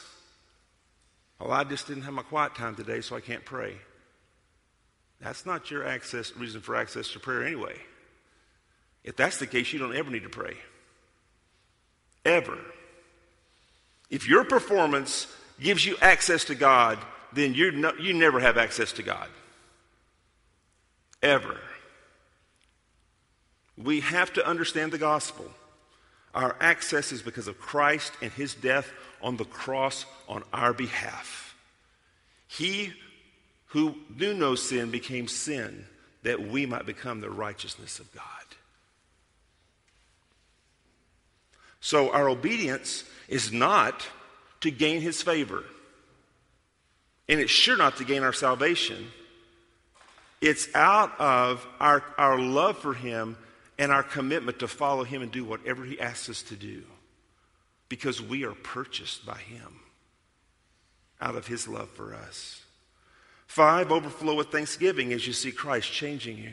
Well, 1.40 1.54
I 1.54 1.64
just 1.64 1.88
didn't 1.88 2.04
have 2.04 2.14
my 2.14 2.24
quiet 2.24 2.54
time 2.54 2.76
today, 2.76 3.00
so 3.00 3.16
I 3.16 3.22
can't 3.22 3.46
pray. 3.46 3.78
That's 5.22 5.46
not 5.46 5.72
your 5.72 5.86
access, 5.86 6.36
reason 6.36 6.62
for 6.62 6.76
access 6.76 7.12
to 7.14 7.20
prayer 7.20 7.46
anyway. 7.46 7.76
If 9.04 9.16
that's 9.16 9.38
the 9.38 9.48
case, 9.48 9.72
you 9.72 9.80
don't 9.80 9.96
ever 9.96 10.10
need 10.10 10.24
to 10.24 10.30
pray. 10.30 10.58
Ever. 12.26 12.58
If 14.10 14.28
your 14.28 14.44
performance 14.44 15.28
gives 15.60 15.86
you 15.86 15.96
access 16.02 16.46
to 16.46 16.56
God, 16.56 17.00
then 17.34 17.54
you 17.54 17.72
no, 17.72 17.94
you 18.00 18.14
never 18.14 18.40
have 18.40 18.58
access 18.58 18.92
to 18.94 19.04
God. 19.04 19.30
Ever. 21.22 21.60
We 23.78 24.00
have 24.02 24.34
to 24.34 24.48
understand 24.48 24.92
the 24.92 24.98
gospel. 24.98 25.46
Our 26.34 26.56
access 26.60 27.12
is 27.12 27.22
because 27.22 27.48
of 27.48 27.60
Christ 27.60 28.14
and 28.22 28.32
his 28.32 28.54
death 28.54 28.92
on 29.22 29.38
the 29.38 29.46
cross 29.46 30.06
on 30.28 30.44
our 30.54 30.74
behalf. 30.74 31.56
He 32.48 32.94
who 33.76 33.94
knew 34.18 34.34
no 34.34 34.56
sin 34.56 34.90
became 34.90 35.28
sin 35.28 35.86
that 36.24 36.48
we 36.48 36.66
might 36.66 36.86
become 36.86 37.20
the 37.20 37.30
righteousness 37.30 38.00
of 38.00 38.10
God. 38.16 38.24
So 41.82 42.10
our 42.14 42.30
obedience 42.30 43.04
is 43.28 43.52
not 43.52 44.08
to 44.62 44.72
gain 44.72 45.02
his 45.02 45.22
favor. 45.22 45.66
And 47.28 47.42
it's 47.42 47.52
sure 47.52 47.76
not 47.76 47.98
to 47.98 48.06
gain 48.06 48.24
our 48.24 48.32
salvation. 48.32 49.08
It's 50.40 50.74
out 50.74 51.12
of 51.20 51.68
our, 51.82 52.02
our 52.18 52.40
love 52.40 52.78
for 52.78 52.94
Him 52.94 53.36
and 53.78 53.92
our 53.92 54.04
commitment 54.04 54.60
to 54.60 54.70
follow 54.70 55.04
Him 55.04 55.22
and 55.22 55.34
do 55.34 55.44
whatever 55.44 55.84
He 55.84 56.00
asks 56.00 56.30
us 56.30 56.42
to 56.44 56.56
do 56.56 56.84
because 57.90 58.22
we 58.22 58.46
are 58.46 58.54
purchased 58.54 59.26
by 59.26 59.38
Him 59.38 59.82
out 61.20 61.36
of 61.36 61.48
His 61.48 61.68
love 61.68 61.90
for 61.90 62.16
us. 62.16 62.65
Five, 63.56 63.90
overflow 63.90 64.36
with 64.36 64.52
thanksgiving 64.52 65.14
as 65.14 65.26
you 65.26 65.32
see 65.32 65.50
Christ 65.50 65.90
changing 65.90 66.38
you. 66.38 66.52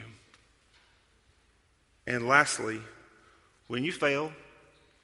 And 2.07 2.29
lastly, 2.29 2.81
when 3.67 3.83
you 3.83 3.91
fail, 3.91 4.33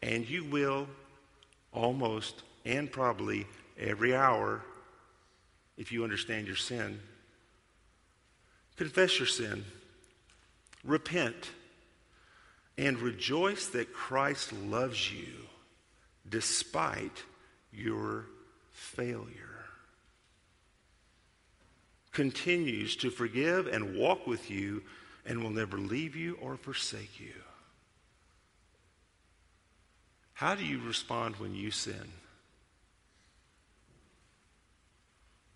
and 0.01 0.25
you 0.31 0.45
will 0.45 0.87
almost 1.73 2.45
and 2.65 2.89
probably 2.89 3.49
every 3.77 4.15
hour, 4.15 4.63
if 5.77 5.91
you 5.91 6.05
understand 6.05 6.47
your 6.47 6.55
sin. 6.55 7.01
Confess 8.77 9.19
your 9.19 9.27
sin, 9.27 9.65
repent, 10.85 11.51
and 12.77 12.97
rejoice 13.01 13.67
that 13.71 13.93
Christ 13.93 14.53
loves 14.53 15.13
you 15.13 15.35
despite 16.29 17.25
your 17.73 18.27
failure. 18.71 19.48
Continues 22.19 22.97
to 22.97 23.11
forgive 23.11 23.69
and 23.69 23.97
walk 23.97 24.27
with 24.27 24.51
you 24.51 24.83
and 25.25 25.41
will 25.41 25.51
never 25.51 25.79
leave 25.79 26.17
you 26.17 26.37
or 26.43 26.57
forsake 26.57 27.21
you. 27.21 27.33
How 30.33 30.57
do 30.57 30.65
you 30.65 30.81
respond 30.81 31.37
when 31.37 31.55
you 31.55 31.71
sin? 31.71 32.11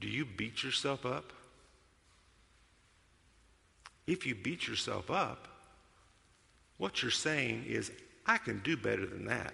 Do 0.00 0.06
you 0.06 0.24
beat 0.24 0.62
yourself 0.62 1.04
up? 1.04 1.32
If 4.06 4.24
you 4.24 4.36
beat 4.36 4.68
yourself 4.68 5.10
up, 5.10 5.48
what 6.78 7.02
you're 7.02 7.10
saying 7.10 7.64
is, 7.66 7.90
I 8.24 8.38
can 8.38 8.60
do 8.60 8.76
better 8.76 9.04
than 9.04 9.24
that. 9.24 9.52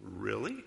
Really? 0.00 0.64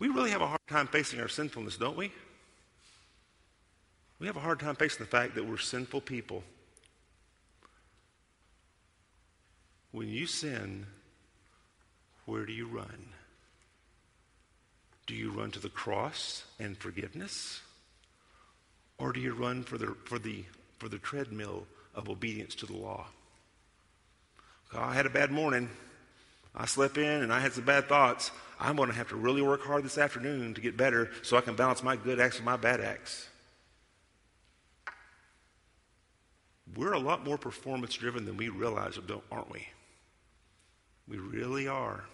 We 0.00 0.08
really 0.08 0.30
have 0.30 0.40
a 0.40 0.46
hard 0.46 0.66
time 0.66 0.86
facing 0.86 1.20
our 1.20 1.28
sinfulness, 1.28 1.76
don't 1.76 1.96
we? 1.96 2.10
We 4.18 4.26
have 4.26 4.36
a 4.36 4.40
hard 4.40 4.58
time 4.58 4.74
facing 4.74 5.04
the 5.04 5.10
fact 5.10 5.34
that 5.34 5.46
we're 5.46 5.58
sinful 5.58 6.00
people. 6.00 6.42
When 9.92 10.08
you 10.08 10.26
sin, 10.26 10.86
where 12.24 12.46
do 12.46 12.52
you 12.52 12.66
run? 12.66 13.10
Do 15.06 15.14
you 15.14 15.32
run 15.32 15.50
to 15.50 15.60
the 15.60 15.68
cross 15.68 16.44
and 16.58 16.78
forgiveness? 16.78 17.60
Or 18.96 19.12
do 19.12 19.20
you 19.20 19.34
run 19.34 19.64
for 19.64 19.76
the, 19.76 19.94
for 20.06 20.18
the, 20.18 20.44
for 20.78 20.88
the 20.88 20.98
treadmill 20.98 21.66
of 21.94 22.08
obedience 22.08 22.54
to 22.56 22.66
the 22.66 22.76
law? 22.76 23.06
I 24.74 24.94
had 24.94 25.04
a 25.04 25.10
bad 25.10 25.30
morning. 25.30 25.68
I 26.54 26.64
slept 26.64 26.96
in 26.96 27.22
and 27.22 27.30
I 27.30 27.40
had 27.40 27.52
some 27.52 27.64
bad 27.64 27.86
thoughts. 27.86 28.30
I'm 28.60 28.76
going 28.76 28.90
to 28.90 28.94
have 28.94 29.08
to 29.08 29.16
really 29.16 29.40
work 29.40 29.62
hard 29.62 29.84
this 29.84 29.96
afternoon 29.96 30.52
to 30.54 30.60
get 30.60 30.76
better 30.76 31.10
so 31.22 31.38
I 31.38 31.40
can 31.40 31.56
balance 31.56 31.82
my 31.82 31.96
good 31.96 32.20
acts 32.20 32.36
with 32.36 32.44
my 32.44 32.58
bad 32.58 32.82
acts. 32.82 33.26
We're 36.76 36.92
a 36.92 36.98
lot 36.98 37.24
more 37.24 37.38
performance 37.38 37.94
driven 37.94 38.26
than 38.26 38.36
we 38.36 38.50
realize, 38.50 38.98
aren't 39.32 39.50
we? 39.50 39.66
We 41.08 41.16
really 41.16 41.66
are. 41.66 42.04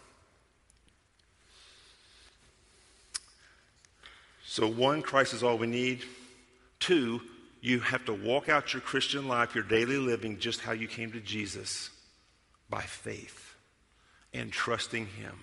So, 4.47 4.69
one, 4.69 5.03
Christ 5.03 5.35
is 5.35 5.43
all 5.43 5.59
we 5.59 5.67
need. 5.67 6.05
Two, 6.79 7.21
you 7.61 7.81
have 7.81 8.05
to 8.07 8.15
walk 8.15 8.49
out 8.49 8.73
your 8.73 8.81
Christian 8.81 9.27
life, 9.27 9.55
your 9.55 9.65
daily 9.65 9.99
living, 9.99 10.39
just 10.39 10.61
how 10.61 10.73
you 10.73 10.87
came 10.87 11.11
to 11.13 11.21
Jesus 11.21 11.91
by 12.71 12.83
faith 12.83 13.57
and 14.33 14.53
trusting 14.53 15.07
Him 15.07 15.37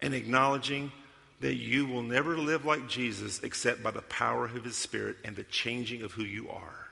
and 0.00 0.14
acknowledging 0.14 0.92
that 1.40 1.54
you 1.54 1.86
will 1.86 2.02
never 2.02 2.36
live 2.36 2.64
like 2.64 2.88
Jesus 2.88 3.40
except 3.42 3.82
by 3.82 3.90
the 3.90 4.02
power 4.02 4.46
of 4.46 4.64
His 4.64 4.76
Spirit 4.76 5.16
and 5.24 5.36
the 5.36 5.44
changing 5.44 6.02
of 6.02 6.12
who 6.12 6.24
you 6.24 6.48
are. 6.48 6.86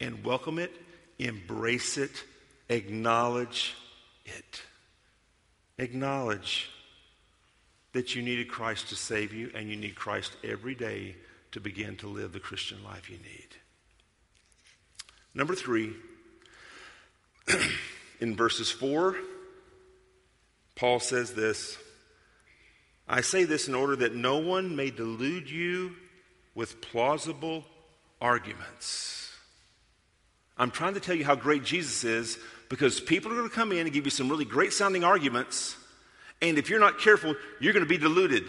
And 0.00 0.24
welcome 0.24 0.58
it, 0.58 0.72
embrace 1.18 1.98
it, 1.98 2.24
acknowledge 2.68 3.74
it. 4.24 4.62
Acknowledge 5.78 6.70
that 7.92 8.14
you 8.14 8.22
needed 8.22 8.48
Christ 8.48 8.88
to 8.88 8.96
save 8.96 9.32
you, 9.32 9.50
and 9.54 9.68
you 9.68 9.76
need 9.76 9.94
Christ 9.94 10.32
every 10.42 10.74
day 10.74 11.16
to 11.52 11.60
begin 11.60 11.96
to 11.96 12.08
live 12.08 12.32
the 12.32 12.40
Christian 12.40 12.82
life 12.84 13.10
you 13.10 13.18
need. 13.18 13.48
Number 15.34 15.54
three, 15.54 15.94
in 18.20 18.36
verses 18.36 18.70
4, 18.70 19.16
Paul 20.74 21.00
says 21.00 21.34
this 21.34 21.78
I 23.12 23.20
say 23.20 23.44
this 23.44 23.68
in 23.68 23.74
order 23.74 23.94
that 23.96 24.14
no 24.14 24.38
one 24.38 24.74
may 24.74 24.90
delude 24.90 25.50
you 25.50 25.92
with 26.54 26.80
plausible 26.80 27.62
arguments. 28.22 29.30
I'm 30.56 30.70
trying 30.70 30.94
to 30.94 31.00
tell 31.00 31.14
you 31.14 31.24
how 31.26 31.34
great 31.34 31.62
Jesus 31.62 32.04
is, 32.04 32.38
because 32.70 33.00
people 33.00 33.30
are 33.30 33.34
going 33.34 33.50
to 33.50 33.54
come 33.54 33.70
in 33.70 33.80
and 33.80 33.92
give 33.92 34.06
you 34.06 34.10
some 34.10 34.30
really 34.30 34.46
great 34.46 34.72
sounding 34.72 35.04
arguments, 35.04 35.76
and 36.40 36.56
if 36.56 36.70
you're 36.70 36.80
not 36.80 37.00
careful, 37.00 37.36
you're 37.60 37.74
going 37.74 37.84
to 37.84 37.88
be 37.88 37.98
deluded. 37.98 38.44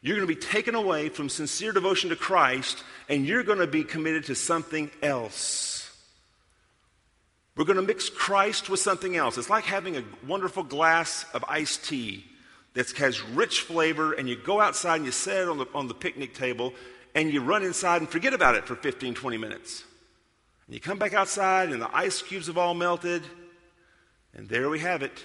You're 0.00 0.16
going 0.16 0.28
to 0.28 0.32
be 0.34 0.40
taken 0.40 0.76
away 0.76 1.08
from 1.08 1.28
sincere 1.28 1.72
devotion 1.72 2.10
to 2.10 2.16
Christ, 2.16 2.84
and 3.08 3.26
you're 3.26 3.42
going 3.42 3.58
to 3.58 3.66
be 3.66 3.82
committed 3.82 4.26
to 4.26 4.36
something 4.36 4.92
else. 5.02 5.81
We're 7.56 7.64
going 7.64 7.76
to 7.76 7.82
mix 7.82 8.08
Christ 8.08 8.70
with 8.70 8.80
something 8.80 9.14
else. 9.14 9.36
It's 9.36 9.50
like 9.50 9.64
having 9.64 9.96
a 9.96 10.04
wonderful 10.26 10.62
glass 10.62 11.26
of 11.34 11.44
iced 11.46 11.84
tea 11.84 12.24
that 12.74 12.90
has 12.92 13.22
rich 13.22 13.60
flavor, 13.60 14.14
and 14.14 14.28
you 14.28 14.36
go 14.36 14.60
outside 14.60 14.96
and 14.96 15.04
you 15.04 15.12
set 15.12 15.42
it 15.42 15.48
on 15.48 15.58
the, 15.58 15.66
on 15.74 15.88
the 15.88 15.94
picnic 15.94 16.34
table, 16.34 16.72
and 17.14 17.30
you 17.30 17.42
run 17.42 17.62
inside 17.62 18.00
and 18.00 18.08
forget 18.08 18.32
about 18.32 18.54
it 18.54 18.64
for 18.66 18.74
15, 18.74 19.14
20 19.14 19.36
minutes. 19.36 19.84
And 20.66 20.74
you 20.74 20.80
come 20.80 20.98
back 20.98 21.12
outside, 21.12 21.68
and 21.68 21.82
the 21.82 21.94
ice 21.94 22.22
cubes 22.22 22.46
have 22.46 22.56
all 22.56 22.72
melted, 22.72 23.22
and 24.34 24.48
there 24.48 24.70
we 24.70 24.78
have 24.78 25.02
it. 25.02 25.22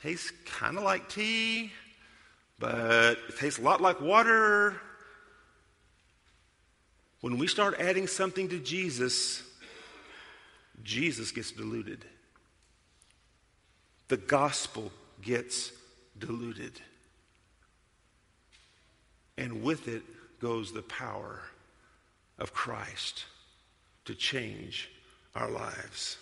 Tastes 0.00 0.30
kind 0.46 0.78
of 0.78 0.84
like 0.84 1.08
tea, 1.08 1.72
but 2.60 3.18
it 3.28 3.36
tastes 3.36 3.58
a 3.58 3.62
lot 3.62 3.80
like 3.80 4.00
water. 4.00 4.80
When 7.20 7.36
we 7.36 7.48
start 7.48 7.80
adding 7.80 8.06
something 8.06 8.48
to 8.50 8.60
Jesus, 8.60 9.42
Jesus 10.84 11.32
gets 11.32 11.50
diluted. 11.52 12.04
The 14.08 14.16
gospel 14.16 14.92
gets 15.22 15.72
diluted. 16.18 16.80
And 19.38 19.62
with 19.62 19.88
it 19.88 20.02
goes 20.40 20.72
the 20.72 20.82
power 20.82 21.42
of 22.38 22.52
Christ 22.52 23.24
to 24.04 24.14
change 24.14 24.90
our 25.34 25.50
lives. 25.50 26.16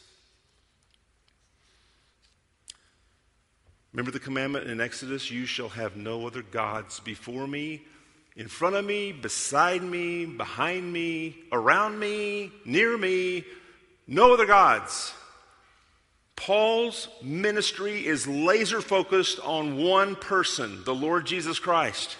Remember 3.92 4.10
the 4.10 4.20
commandment 4.20 4.68
in 4.68 4.80
Exodus 4.80 5.30
you 5.30 5.46
shall 5.46 5.70
have 5.70 5.96
no 5.96 6.26
other 6.26 6.42
gods 6.42 7.00
before 7.00 7.46
me, 7.46 7.82
in 8.36 8.46
front 8.46 8.76
of 8.76 8.84
me, 8.84 9.10
beside 9.10 9.82
me, 9.82 10.26
behind 10.26 10.92
me, 10.92 11.36
around 11.50 11.98
me, 11.98 12.52
near 12.64 12.96
me, 12.96 13.44
no 14.08 14.32
other 14.32 14.46
gods. 14.46 15.12
Paul's 16.34 17.08
ministry 17.22 18.06
is 18.06 18.26
laser 18.26 18.80
focused 18.80 19.38
on 19.40 19.76
one 19.76 20.16
person, 20.16 20.82
the 20.84 20.94
Lord 20.94 21.26
Jesus 21.26 21.58
Christ. 21.58 22.16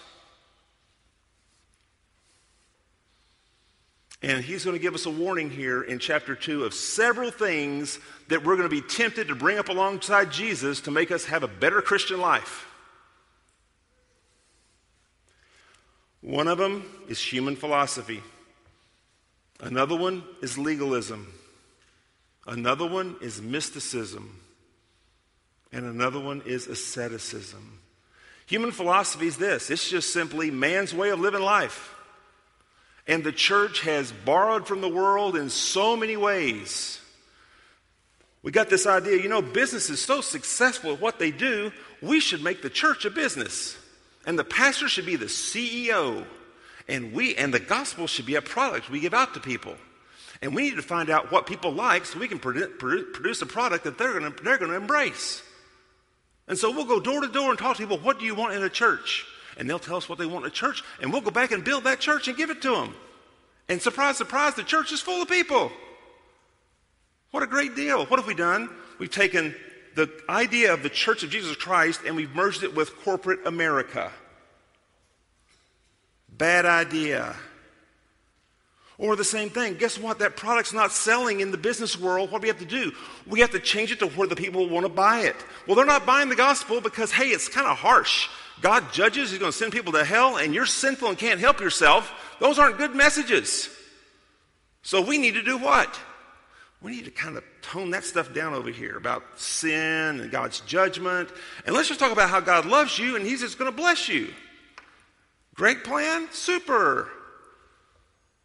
And 4.21 4.43
he's 4.43 4.65
going 4.65 4.75
to 4.75 4.81
give 4.81 4.93
us 4.93 5.05
a 5.05 5.09
warning 5.09 5.49
here 5.49 5.81
in 5.81 5.97
chapter 5.97 6.35
2 6.35 6.65
of 6.65 6.73
several 6.73 7.31
things 7.31 7.99
that 8.27 8.43
we're 8.43 8.57
going 8.57 8.69
to 8.69 8.75
be 8.75 8.81
tempted 8.81 9.29
to 9.29 9.35
bring 9.35 9.57
up 9.57 9.69
alongside 9.69 10.31
Jesus 10.31 10.81
to 10.81 10.91
make 10.91 11.09
us 11.09 11.25
have 11.25 11.41
a 11.41 11.47
better 11.47 11.81
Christian 11.81 12.19
life. 12.19 12.67
One 16.21 16.49
of 16.49 16.57
them 16.57 16.83
is 17.07 17.21
human 17.21 17.55
philosophy, 17.55 18.21
another 19.61 19.95
one 19.95 20.23
is 20.41 20.57
legalism. 20.57 21.33
Another 22.49 22.87
one 22.87 23.15
is 23.21 23.41
mysticism. 23.41 24.39
And 25.71 25.85
another 25.85 26.19
one 26.19 26.41
is 26.47 26.65
asceticism. 26.65 27.79
Human 28.47 28.71
philosophy 28.71 29.27
is 29.27 29.37
this 29.37 29.69
it's 29.69 29.87
just 29.87 30.11
simply 30.11 30.49
man's 30.49 30.93
way 30.93 31.09
of 31.09 31.19
living 31.19 31.43
life. 31.43 31.95
And 33.07 33.23
the 33.23 33.31
church 33.31 33.81
has 33.81 34.11
borrowed 34.11 34.67
from 34.67 34.81
the 34.81 34.89
world 34.89 35.35
in 35.35 35.49
so 35.49 35.95
many 35.95 36.17
ways. 36.17 36.99
We 38.41 38.51
got 38.51 38.69
this 38.69 38.87
idea, 38.87 39.21
you 39.21 39.29
know, 39.29 39.41
business 39.41 39.89
is 39.89 40.01
so 40.01 40.21
successful 40.21 40.93
at 40.93 41.01
what 41.01 41.19
they 41.19 41.31
do, 41.31 41.71
we 42.01 42.19
should 42.19 42.43
make 42.43 42.61
the 42.61 42.69
church 42.69 43.05
a 43.05 43.09
business. 43.09 43.77
And 44.25 44.39
the 44.39 44.43
pastor 44.43 44.87
should 44.87 45.05
be 45.05 45.17
the 45.17 45.25
CEO. 45.25 46.25
And 46.87 47.13
we 47.13 47.35
and 47.35 47.53
the 47.53 47.59
gospel 47.59 48.07
should 48.07 48.25
be 48.25 48.35
a 48.35 48.41
product 48.41 48.89
we 48.89 48.99
give 48.99 49.13
out 49.13 49.35
to 49.35 49.39
people. 49.39 49.75
And 50.41 50.55
we 50.55 50.63
need 50.63 50.77
to 50.77 50.81
find 50.81 51.09
out 51.09 51.31
what 51.31 51.45
people 51.45 51.73
like 51.73 52.05
so 52.05 52.17
we 52.17 52.27
can 52.27 52.39
produce 52.39 53.41
a 53.41 53.45
product 53.45 53.83
that 53.83 53.97
they're 53.97 54.17
going 54.17 54.31
to 54.31 54.43
they're 54.43 54.57
going 54.57 54.71
to 54.71 54.77
embrace. 54.77 55.43
And 56.47 56.57
so 56.57 56.71
we'll 56.71 56.85
go 56.85 56.99
door 56.99 57.21
to 57.21 57.27
door 57.27 57.49
and 57.49 57.59
talk 57.59 57.77
to 57.77 57.83
people, 57.83 57.99
what 57.99 58.19
do 58.19 58.25
you 58.25 58.35
want 58.35 58.53
in 58.53 58.63
a 58.63 58.69
church? 58.69 59.25
And 59.57 59.69
they'll 59.69 59.77
tell 59.77 59.97
us 59.97 60.07
what 60.07 60.17
they 60.17 60.25
want 60.25 60.45
in 60.45 60.51
a 60.51 60.53
church, 60.53 60.83
and 61.01 61.11
we'll 61.11 61.21
go 61.21 61.31
back 61.31 61.51
and 61.51 61.63
build 61.63 61.83
that 61.83 61.99
church 61.99 62.27
and 62.27 62.37
give 62.37 62.49
it 62.49 62.61
to 62.61 62.71
them. 62.71 62.95
And 63.67 63.81
surprise, 63.81 64.17
surprise, 64.17 64.55
the 64.55 64.63
church 64.63 64.91
is 64.91 65.01
full 65.01 65.21
of 65.21 65.27
people. 65.27 65.71
What 67.31 67.43
a 67.43 67.47
great 67.47 67.75
deal. 67.75 68.05
What 68.05 68.19
have 68.19 68.27
we 68.27 68.33
done? 68.33 68.69
We've 68.97 69.11
taken 69.11 69.53
the 69.95 70.09
idea 70.27 70.73
of 70.73 70.81
the 70.81 70.89
church 70.89 71.23
of 71.23 71.29
Jesus 71.29 71.55
Christ 71.55 72.01
and 72.05 72.15
we've 72.15 72.33
merged 72.33 72.63
it 72.63 72.75
with 72.75 72.95
corporate 73.03 73.45
America. 73.45 74.11
Bad 76.29 76.65
idea. 76.65 77.35
Or 78.99 79.15
the 79.15 79.23
same 79.23 79.49
thing. 79.49 79.75
Guess 79.75 79.97
what? 79.97 80.19
That 80.19 80.35
product's 80.35 80.73
not 80.73 80.91
selling 80.91 81.39
in 81.39 81.51
the 81.51 81.57
business 81.57 81.97
world. 81.97 82.31
What 82.31 82.41
do 82.41 82.43
we 82.43 82.49
have 82.49 82.59
to 82.59 82.65
do? 82.65 82.91
We 83.25 83.39
have 83.39 83.51
to 83.51 83.59
change 83.59 83.93
it 83.93 83.99
to 83.99 84.07
where 84.07 84.27
the 84.27 84.35
people 84.35 84.67
want 84.67 84.85
to 84.85 84.91
buy 84.91 85.21
it. 85.21 85.37
Well, 85.65 85.77
they're 85.77 85.85
not 85.85 86.05
buying 86.05 86.27
the 86.27 86.35
gospel 86.35 86.81
because, 86.81 87.09
hey, 87.09 87.29
it's 87.29 87.47
kind 87.47 87.65
of 87.65 87.77
harsh. 87.77 88.27
God 88.61 88.91
judges, 88.91 89.31
He's 89.31 89.39
going 89.39 89.53
to 89.53 89.57
send 89.57 89.71
people 89.71 89.93
to 89.93 90.03
hell, 90.03 90.35
and 90.35 90.53
you're 90.53 90.65
sinful 90.65 91.07
and 91.07 91.17
can't 91.17 91.39
help 91.39 91.61
yourself. 91.61 92.11
Those 92.41 92.59
aren't 92.59 92.77
good 92.77 92.93
messages. 92.93 93.69
So 94.81 95.01
we 95.01 95.17
need 95.17 95.35
to 95.35 95.43
do 95.43 95.57
what? 95.57 95.97
We 96.81 96.91
need 96.91 97.05
to 97.05 97.11
kind 97.11 97.37
of 97.37 97.43
tone 97.61 97.91
that 97.91 98.03
stuff 98.03 98.33
down 98.33 98.53
over 98.53 98.69
here 98.69 98.97
about 98.97 99.23
sin 99.37 100.19
and 100.19 100.29
God's 100.29 100.59
judgment. 100.61 101.29
And 101.65 101.73
let's 101.73 101.87
just 101.87 102.01
talk 102.01 102.11
about 102.11 102.29
how 102.29 102.41
God 102.41 102.65
loves 102.65 102.99
you 102.99 103.15
and 103.15 103.25
He's 103.25 103.39
just 103.39 103.57
going 103.57 103.71
to 103.71 103.75
bless 103.75 104.09
you. 104.09 104.33
Great 105.55 105.85
plan? 105.85 106.27
Super. 106.31 107.09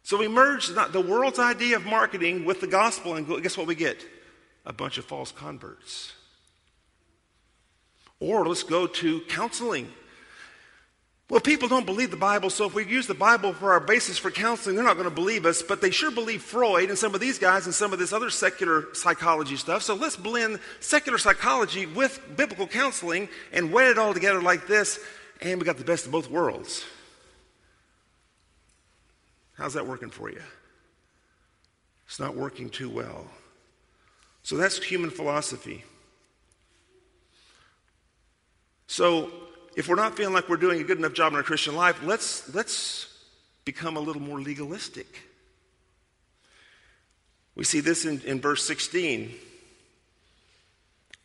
So 0.05 0.17
we 0.17 0.27
merge 0.27 0.67
the 0.67 1.01
world's 1.01 1.39
idea 1.39 1.77
of 1.77 1.85
marketing 1.87 2.45
with 2.45 2.61
the 2.61 2.67
gospel, 2.67 3.15
and 3.15 3.27
guess 3.41 3.57
what 3.57 3.65
we 3.65 3.73
get? 3.73 4.05
A 4.63 4.71
bunch 4.71 4.99
of 4.99 5.05
false 5.05 5.31
converts. 5.31 6.13
Or 8.19 8.47
let's 8.47 8.61
go 8.61 8.85
to 8.85 9.21
counseling. 9.21 9.91
Well, 11.27 11.41
people 11.41 11.67
don't 11.67 11.87
believe 11.87 12.11
the 12.11 12.17
Bible, 12.17 12.51
so 12.51 12.65
if 12.65 12.75
we 12.75 12.85
use 12.85 13.07
the 13.07 13.15
Bible 13.15 13.51
for 13.51 13.71
our 13.71 13.79
basis 13.79 14.19
for 14.19 14.29
counseling, 14.29 14.75
they're 14.75 14.85
not 14.85 14.93
going 14.93 15.09
to 15.09 15.15
believe 15.15 15.43
us, 15.43 15.63
but 15.63 15.81
they 15.81 15.89
sure 15.89 16.11
believe 16.11 16.43
Freud 16.43 16.89
and 16.89 16.97
some 16.99 17.15
of 17.15 17.19
these 17.19 17.39
guys 17.39 17.65
and 17.65 17.73
some 17.73 17.91
of 17.91 17.97
this 17.97 18.13
other 18.13 18.29
secular 18.29 18.85
psychology 18.93 19.55
stuff. 19.55 19.81
So 19.81 19.95
let's 19.95 20.15
blend 20.15 20.59
secular 20.81 21.17
psychology 21.17 21.87
with 21.87 22.21
biblical 22.37 22.67
counseling 22.67 23.27
and 23.51 23.71
wed 23.71 23.87
it 23.87 23.97
all 23.97 24.13
together 24.13 24.39
like 24.39 24.67
this, 24.67 24.99
and 25.41 25.59
we 25.59 25.65
got 25.65 25.77
the 25.77 25.83
best 25.83 26.05
of 26.05 26.11
both 26.11 26.29
worlds. 26.29 26.85
How's 29.57 29.73
that 29.73 29.87
working 29.87 30.09
for 30.09 30.29
you? 30.29 30.41
It's 32.07 32.19
not 32.19 32.35
working 32.35 32.69
too 32.69 32.89
well. 32.89 33.25
So 34.43 34.57
that's 34.57 34.77
human 34.83 35.09
philosophy. 35.09 35.83
So 38.87 39.31
if 39.75 39.87
we're 39.87 39.95
not 39.95 40.15
feeling 40.15 40.33
like 40.33 40.47
we're 40.47 40.57
doing 40.57 40.81
a 40.81 40.83
good 40.83 40.97
enough 40.97 41.13
job 41.13 41.33
in 41.33 41.37
our 41.37 41.43
Christian 41.43 41.75
life, 41.75 42.01
let's, 42.03 42.53
let's 42.53 43.07
become 43.65 43.97
a 43.97 43.99
little 43.99 44.21
more 44.21 44.39
legalistic. 44.39 45.21
We 47.55 47.63
see 47.63 47.79
this 47.79 48.05
in, 48.05 48.21
in 48.21 48.41
verse 48.41 48.63
16, 48.65 49.33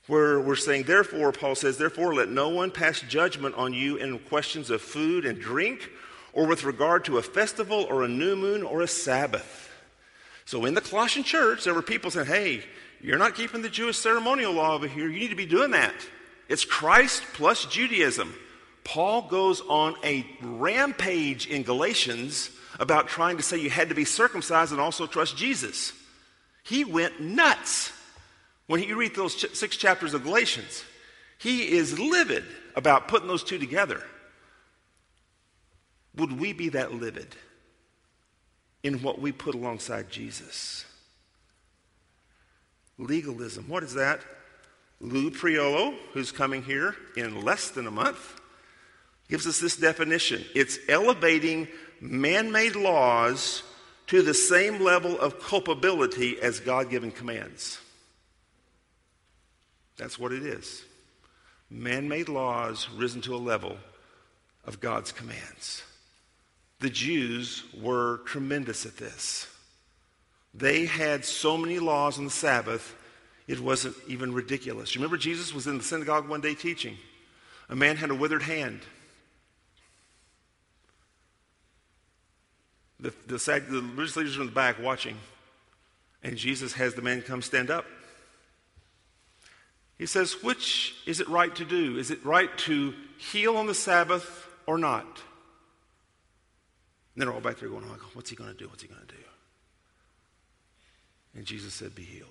where 0.07 0.40
we're 0.40 0.57
saying, 0.57 0.85
Therefore, 0.85 1.33
Paul 1.33 1.55
says, 1.55 1.77
Therefore, 1.77 2.14
let 2.14 2.29
no 2.29 2.49
one 2.49 2.71
pass 2.71 3.01
judgment 3.01 3.55
on 3.57 3.75
you 3.75 3.97
in 3.97 4.19
questions 4.21 4.71
of 4.71 4.81
food 4.81 5.27
and 5.27 5.38
drink 5.38 5.90
or 6.33 6.47
with 6.47 6.64
regard 6.64 7.05
to 7.05 7.19
a 7.19 7.23
festival 7.23 7.87
or 7.88 8.03
a 8.03 8.09
new 8.09 8.37
moon 8.37 8.62
or 8.62 8.83
a 8.83 8.88
Sabbath. 8.88 9.71
So 10.44 10.65
in 10.65 10.75
the 10.75 10.81
Colossian 10.81 11.25
church, 11.25 11.65
there 11.65 11.75
were 11.75 11.83
people 11.83 12.11
saying, 12.11 12.27
hey, 12.27 12.63
you're 13.00 13.19
not 13.19 13.35
keeping 13.35 13.63
the 13.63 13.69
Jewish 13.69 13.96
ceremonial 13.96 14.52
law 14.52 14.75
over 14.75 14.87
here. 14.87 15.09
You 15.09 15.19
need 15.19 15.29
to 15.29 15.37
be 15.37 15.46
doing 15.46 15.71
that. 15.71 15.94
It's 16.48 16.65
Christ 16.65 17.23
plus 17.35 17.65
Judaism. 17.67 18.35
Paul 18.85 19.23
goes 19.23 19.61
on 19.61 19.94
a 20.02 20.27
rampage 20.42 21.46
in 21.46 21.63
Galatians 21.63 22.50
about 22.79 23.09
trying 23.09 23.37
to 23.37 23.42
say 23.42 23.59
you 23.59 23.71
had 23.71 23.90
to 23.90 23.94
be 23.94 24.04
circumcised 24.04 24.73
and 24.73 24.81
also 24.81 25.07
trust 25.07 25.37
Jesus. 25.37 25.92
He 26.65 26.85
went 26.85 27.21
nuts 27.21 27.92
when 28.67 28.83
you 28.83 28.96
read 28.96 29.15
those 29.15 29.35
ch- 29.35 29.54
six 29.54 29.77
chapters 29.77 30.15
of 30.15 30.25
Galatians. 30.25 30.85
He 31.38 31.73
is 31.73 31.98
livid 31.98 32.44
about 32.77 33.09
putting 33.09 33.29
those 33.29 33.44
two 33.44 33.59
together. 33.59 34.02
Would 36.17 36.38
we 36.38 36.52
be 36.52 36.71
that 36.71 36.92
livid 36.92 37.37
in 38.83 39.02
what 39.02 39.21
we 39.21 39.33
put 39.33 39.54
alongside 39.54 40.11
Jesus? 40.11 40.85
Legalism. 42.98 43.65
What 43.69 43.83
is 43.83 43.94
that? 43.94 44.21
Lou 45.00 45.31
Priolo, 45.31 45.94
who's 46.13 46.33
coming 46.33 46.63
here 46.63 46.94
in 47.17 47.42
less 47.42 47.71
than 47.71 47.87
a 47.87 47.90
month, 47.90 48.40
gives 49.29 49.46
us 49.46 49.61
this 49.61 49.77
definition 49.77 50.44
it's 50.54 50.79
elevating 50.88 51.69
man 52.00 52.50
made 52.52 52.77
laws 52.77 53.63
to 54.08 54.23
the 54.23 54.35
same 54.35 54.83
level 54.83 55.19
of 55.21 55.40
culpability 55.40 56.40
as 56.40 56.61
God 56.61 56.90
given 56.90 57.13
commands. 57.13 57.79
That's 59.96 60.19
what 60.19 60.33
it 60.33 60.42
is. 60.42 60.83
Man 61.71 62.08
made 62.08 62.29
laws 62.29 62.88
risen 62.96 63.21
to 63.23 63.35
a 63.35 63.38
level 63.38 63.77
of 64.65 64.81
God's 64.81 65.13
commands. 65.13 65.85
The 66.81 66.90
Jews 66.90 67.64
were 67.78 68.18
tremendous 68.24 68.87
at 68.87 68.96
this. 68.96 69.46
They 70.54 70.87
had 70.87 71.24
so 71.24 71.56
many 71.56 71.78
laws 71.78 72.18
on 72.18 72.24
the 72.24 72.31
Sabbath, 72.31 72.96
it 73.46 73.60
wasn't 73.60 73.96
even 74.08 74.33
ridiculous. 74.33 74.94
You 74.94 75.00
remember 75.00 75.16
Jesus 75.16 75.54
was 75.54 75.66
in 75.66 75.78
the 75.78 75.85
synagogue 75.85 76.28
one 76.28 76.40
day 76.40 76.54
teaching. 76.54 76.96
A 77.68 77.76
man 77.76 77.96
had 77.96 78.10
a 78.10 78.14
withered 78.14 78.42
hand. 78.42 78.81
The, 82.98 83.12
the, 83.26 83.37
the 83.37 83.83
religious 83.94 84.16
leaders 84.16 84.38
are 84.38 84.42
in 84.42 84.46
the 84.46 84.52
back 84.52 84.81
watching, 84.81 85.16
and 86.22 86.37
Jesus 86.37 86.74
has 86.74 86.94
the 86.94 87.02
man 87.02 87.22
come 87.22 87.42
stand 87.42 87.70
up. 87.70 87.87
He 89.98 90.06
says, 90.06 90.42
Which 90.42 90.94
is 91.06 91.20
it 91.20 91.28
right 91.28 91.54
to 91.56 91.64
do? 91.64 91.98
Is 91.98 92.10
it 92.10 92.24
right 92.24 92.56
to 92.58 92.94
heal 93.18 93.56
on 93.56 93.66
the 93.66 93.74
Sabbath 93.74 94.46
or 94.66 94.78
not? 94.78 95.22
And 97.15 97.23
they're 97.23 97.33
all 97.33 97.40
back 97.40 97.58
there 97.58 97.69
going, 97.69 97.85
oh, 97.88 97.96
What's 98.15 98.31
he 98.31 98.37
going 98.37 98.50
to 98.50 98.56
do? 98.56 98.69
What's 98.69 98.83
he 98.83 98.88
going 98.88 99.00
to 99.00 99.06
do? 99.06 99.23
And 101.35 101.44
Jesus 101.44 101.75
said, 101.75 101.94
Be 101.94 102.02
healed. 102.02 102.29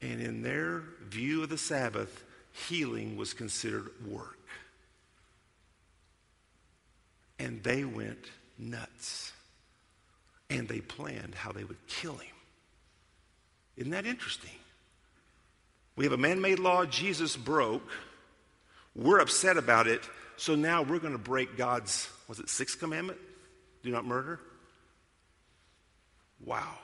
And 0.00 0.20
in 0.20 0.42
their 0.42 0.82
view 1.08 1.42
of 1.44 1.48
the 1.48 1.58
Sabbath, 1.58 2.24
healing 2.68 3.16
was 3.16 3.34
considered 3.34 3.90
work. 4.06 4.38
And 7.38 7.62
they 7.62 7.84
went 7.84 8.26
nuts. 8.58 9.32
And 10.50 10.68
they 10.68 10.80
planned 10.80 11.34
how 11.34 11.52
they 11.52 11.64
would 11.64 11.86
kill 11.86 12.16
him. 12.16 12.34
Isn't 13.76 13.92
that 13.92 14.06
interesting? 14.06 14.50
We 15.96 16.04
have 16.04 16.12
a 16.12 16.18
man 16.18 16.40
made 16.40 16.58
law 16.58 16.84
Jesus 16.84 17.36
broke. 17.36 17.88
We're 18.94 19.20
upset 19.20 19.56
about 19.56 19.86
it. 19.86 20.02
So 20.42 20.56
now 20.56 20.82
we're 20.82 20.98
going 20.98 21.12
to 21.12 21.20
break 21.20 21.56
God's, 21.56 22.08
was 22.26 22.40
it 22.40 22.48
sixth 22.48 22.80
commandment? 22.80 23.20
Do 23.84 23.92
not 23.92 24.04
murder? 24.04 24.40
Wow. 26.44 26.74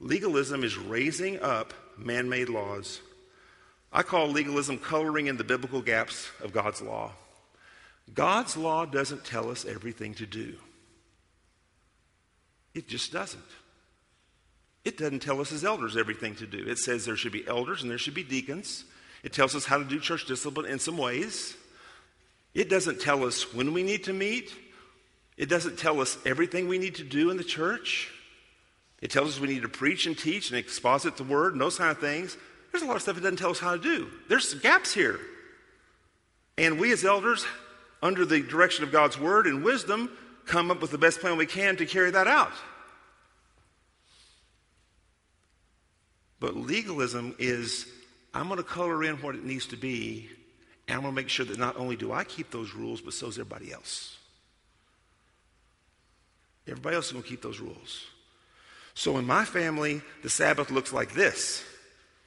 Legalism 0.00 0.64
is 0.64 0.76
raising 0.76 1.40
up 1.40 1.72
man 1.96 2.28
made 2.28 2.48
laws. 2.48 3.00
I 3.92 4.02
call 4.02 4.26
legalism 4.26 4.78
coloring 4.78 5.28
in 5.28 5.36
the 5.36 5.44
biblical 5.44 5.80
gaps 5.80 6.28
of 6.42 6.52
God's 6.52 6.82
law. 6.82 7.12
God's 8.12 8.56
law 8.56 8.84
doesn't 8.84 9.24
tell 9.24 9.48
us 9.48 9.64
everything 9.64 10.14
to 10.14 10.26
do, 10.26 10.56
it 12.74 12.88
just 12.88 13.12
doesn't. 13.12 13.44
It 14.84 14.98
doesn't 14.98 15.20
tell 15.20 15.40
us 15.40 15.52
as 15.52 15.64
elders 15.64 15.96
everything 15.96 16.34
to 16.36 16.48
do. 16.48 16.64
It 16.66 16.78
says 16.78 17.04
there 17.04 17.14
should 17.14 17.30
be 17.30 17.46
elders 17.46 17.82
and 17.82 17.90
there 17.92 17.98
should 17.98 18.14
be 18.14 18.24
deacons. 18.24 18.86
It 19.22 19.32
tells 19.32 19.54
us 19.54 19.66
how 19.66 19.78
to 19.78 19.84
do 19.84 20.00
church 20.00 20.26
discipline 20.26 20.66
in 20.66 20.80
some 20.80 20.96
ways. 20.96 21.56
It 22.54 22.68
doesn't 22.68 23.00
tell 23.00 23.24
us 23.24 23.54
when 23.54 23.72
we 23.72 23.82
need 23.82 24.04
to 24.04 24.12
meet. 24.12 24.52
It 25.36 25.48
doesn't 25.48 25.78
tell 25.78 26.00
us 26.00 26.18
everything 26.26 26.68
we 26.68 26.78
need 26.78 26.96
to 26.96 27.04
do 27.04 27.30
in 27.30 27.36
the 27.36 27.44
church. 27.44 28.10
It 29.00 29.10
tells 29.10 29.30
us 29.30 29.40
we 29.40 29.48
need 29.48 29.62
to 29.62 29.68
preach 29.68 30.06
and 30.06 30.18
teach 30.18 30.50
and 30.50 30.58
exposit 30.58 31.16
the 31.16 31.24
word 31.24 31.52
and 31.52 31.60
those 31.60 31.78
kind 31.78 31.90
of 31.90 31.98
things. 31.98 32.36
There's 32.70 32.82
a 32.82 32.86
lot 32.86 32.96
of 32.96 33.02
stuff 33.02 33.16
it 33.16 33.20
doesn't 33.20 33.38
tell 33.38 33.50
us 33.50 33.58
how 33.58 33.76
to 33.76 33.82
do. 33.82 34.08
There's 34.28 34.54
gaps 34.54 34.92
here. 34.92 35.18
And 36.58 36.78
we 36.78 36.92
as 36.92 37.04
elders 37.04 37.46
under 38.02 38.24
the 38.24 38.40
direction 38.42 38.84
of 38.84 38.92
God's 38.92 39.18
word 39.18 39.46
and 39.46 39.64
wisdom, 39.64 40.10
come 40.46 40.70
up 40.70 40.80
with 40.80 40.90
the 40.90 40.98
best 40.98 41.20
plan 41.20 41.36
we 41.36 41.46
can 41.46 41.76
to 41.76 41.86
carry 41.86 42.10
that 42.10 42.26
out. 42.26 42.52
But 46.38 46.56
legalism 46.56 47.34
is 47.38 47.86
I'm 48.32 48.46
going 48.48 48.58
to 48.58 48.62
color 48.62 49.04
in 49.04 49.16
what 49.16 49.34
it 49.34 49.44
needs 49.44 49.66
to 49.68 49.76
be, 49.76 50.28
and 50.90 50.96
I'm 50.96 51.02
going 51.02 51.14
to 51.14 51.22
make 51.22 51.28
sure 51.28 51.46
that 51.46 51.56
not 51.56 51.76
only 51.76 51.94
do 51.94 52.10
I 52.10 52.24
keep 52.24 52.50
those 52.50 52.74
rules, 52.74 53.00
but 53.00 53.14
so 53.14 53.28
is 53.28 53.38
everybody 53.38 53.72
else. 53.72 54.16
Everybody 56.66 56.96
else 56.96 57.06
is 57.06 57.12
going 57.12 57.22
to 57.22 57.28
keep 57.28 57.42
those 57.42 57.60
rules. 57.60 58.06
So 58.94 59.16
in 59.18 59.24
my 59.24 59.44
family, 59.44 60.02
the 60.24 60.28
Sabbath 60.28 60.68
looks 60.72 60.92
like 60.92 61.14
this 61.14 61.62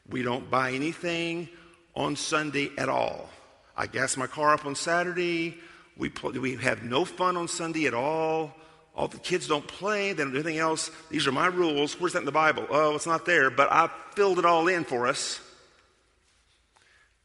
we 0.10 0.22
don't 0.22 0.50
buy 0.50 0.72
anything 0.72 1.50
on 1.94 2.16
Sunday 2.16 2.72
at 2.78 2.88
all. 2.88 3.30
I 3.76 3.86
gas 3.86 4.16
my 4.16 4.28
car 4.28 4.54
up 4.54 4.66
on 4.66 4.76
Saturday. 4.76 5.58
We, 5.98 6.12
we 6.40 6.56
have 6.56 6.84
no 6.84 7.04
fun 7.04 7.36
on 7.36 7.50
Sunday 7.50 7.86
at 7.86 7.94
all. 7.94 8.54
All 8.96 9.10
the 9.10 9.18
kids 9.18 9.46
don't 9.46 9.68
play. 9.68 10.14
They 10.14 10.24
don't 10.24 10.32
do 10.32 10.38
anything 10.38 10.60
else. 10.60 10.90
These 11.10 11.28
are 11.28 11.34
my 11.34 11.48
rules. 11.48 12.00
Where's 12.00 12.14
that 12.14 12.20
in 12.20 12.26
the 12.26 12.32
Bible? 12.32 12.66
Oh, 12.70 12.96
it's 12.96 13.08
not 13.08 13.26
there, 13.26 13.50
but 13.50 13.70
I 13.72 13.90
filled 14.16 14.40
it 14.40 14.46
all 14.46 14.70
in 14.70 14.86
for 14.86 15.06
us. 15.06 15.42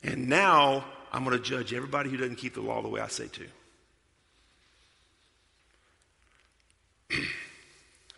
And 0.03 0.28
now 0.28 0.84
I'm 1.13 1.25
going 1.25 1.37
to 1.37 1.43
judge 1.43 1.73
everybody 1.73 2.11
who 2.11 2.17
doesn't 2.17 2.37
keep 2.37 2.55
the 2.55 2.61
law 2.61 2.83
the 2.83 2.89
way 2.89 3.01
I 3.01 3.09
say 3.09 3.29
to. 7.11 7.21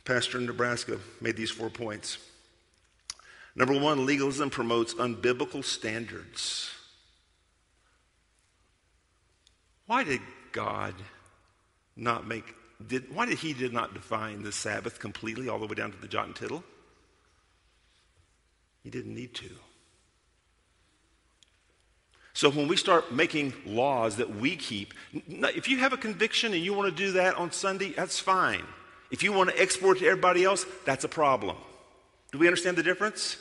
Pastor 0.05 0.39
in 0.39 0.47
Nebraska 0.47 0.99
made 1.21 1.37
these 1.37 1.51
four 1.51 1.71
points. 1.71 2.19
Number 3.55 3.79
one, 3.79 4.07
legalism 4.07 4.51
promotes 4.51 4.95
unbiblical 4.95 5.65
standards. 5.65 6.71
Why 9.87 10.05
did 10.05 10.21
God 10.53 10.95
not 11.97 12.27
make, 12.27 12.55
did, 12.87 13.13
why 13.15 13.27
did 13.27 13.39
he 13.39 13.53
did 13.53 13.73
not 13.73 13.93
define 13.93 14.43
the 14.43 14.53
Sabbath 14.53 14.99
completely 14.99 15.49
all 15.49 15.59
the 15.59 15.67
way 15.67 15.75
down 15.75 15.93
to 15.93 15.99
the 15.99 16.09
jot 16.09 16.27
and 16.27 16.37
tittle? 16.37 16.65
He 18.83 18.91
didn't 18.91 19.15
need 19.15 19.35
to. 19.35 19.51
So 22.41 22.49
when 22.49 22.69
we 22.69 22.77
start 22.79 23.13
making 23.13 23.53
laws 23.67 24.17
that 24.17 24.37
we 24.37 24.57
keep, 24.57 24.95
if 25.13 25.69
you 25.69 25.77
have 25.77 25.93
a 25.93 25.99
conviction 25.99 26.55
and 26.55 26.65
you 26.65 26.73
want 26.73 26.89
to 26.89 27.05
do 27.05 27.13
that 27.13 27.35
on 27.35 27.53
Sunday, 27.53 27.91
that's 27.91 28.19
fine. 28.19 28.63
If 29.11 29.23
you 29.23 29.31
want 29.31 29.51
to 29.51 29.61
export 29.61 29.99
to 29.99 30.07
everybody 30.07 30.43
else, 30.43 30.65
that's 30.87 31.05
a 31.05 31.09
problem. 31.09 31.59
Do 32.33 32.39
we 32.39 32.47
understand 32.47 32.79
the 32.79 32.83
difference? 32.83 33.37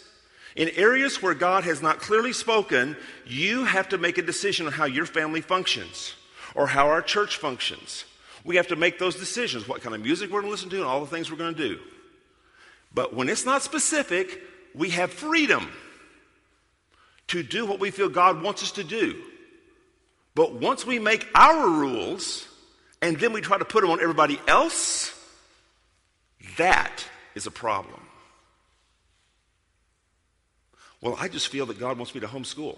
In 0.58 0.68
areas 0.76 1.22
where 1.22 1.34
God 1.34 1.64
has 1.64 1.82
not 1.82 2.02
clearly 2.02 2.34
spoken, 2.34 2.98
you 3.26 3.64
have 3.64 3.88
to 3.88 3.98
make 3.98 4.18
a 4.18 4.22
decision 4.22 4.66
on 4.66 4.74
how 4.74 4.84
your 4.84 5.06
family 5.06 5.40
functions 5.40 6.14
or 6.54 6.68
how 6.68 6.90
our 6.90 7.02
church 7.02 7.38
functions. 7.38 8.04
We 8.44 8.58
have 8.58 8.68
to 8.68 8.76
make 8.76 9.00
those 9.00 9.16
decisions 9.16 9.66
what 9.66 9.82
kind 9.82 9.96
of 9.96 10.02
music 10.02 10.30
we're 10.30 10.42
going 10.42 10.50
to 10.50 10.52
listen 10.52 10.70
to 10.72 10.76
and 10.76 10.86
all 10.86 11.00
the 11.00 11.08
things 11.08 11.32
we're 11.32 11.38
going 11.38 11.56
to 11.56 11.70
do. 11.70 11.80
But 12.94 13.16
when 13.16 13.30
it's 13.30 13.46
not 13.46 13.62
specific, 13.62 14.42
we 14.76 14.90
have 14.90 15.14
freedom 15.14 15.72
to 17.30 17.44
do 17.44 17.66
what 17.66 17.80
we 17.80 17.92
feel 17.92 18.10
God 18.10 18.42
wants 18.42 18.62
us 18.64 18.72
to 18.74 18.84
do. 18.84 19.22
But 20.36 20.54
once 20.54 20.86
we 20.86 21.00
make 21.00 21.28
our 21.34 21.68
rules 21.68 22.48
and 23.02 23.18
then 23.18 23.34
we 23.34 23.42
try 23.42 23.58
to 23.58 23.66
put 23.66 23.82
them 23.82 23.92
on 23.92 24.02
everybody 24.02 24.40
else, 24.48 25.16
that 26.58 27.06
is 27.36 27.48
a 27.48 27.52
problem. 27.52 28.02
Well, 31.02 31.16
I 31.20 31.28
just 31.30 31.48
feel 31.48 31.66
that 31.68 31.80
God 31.80 31.98
wants 31.98 32.14
me 32.14 32.22
to 32.22 32.28
homeschool. 32.28 32.78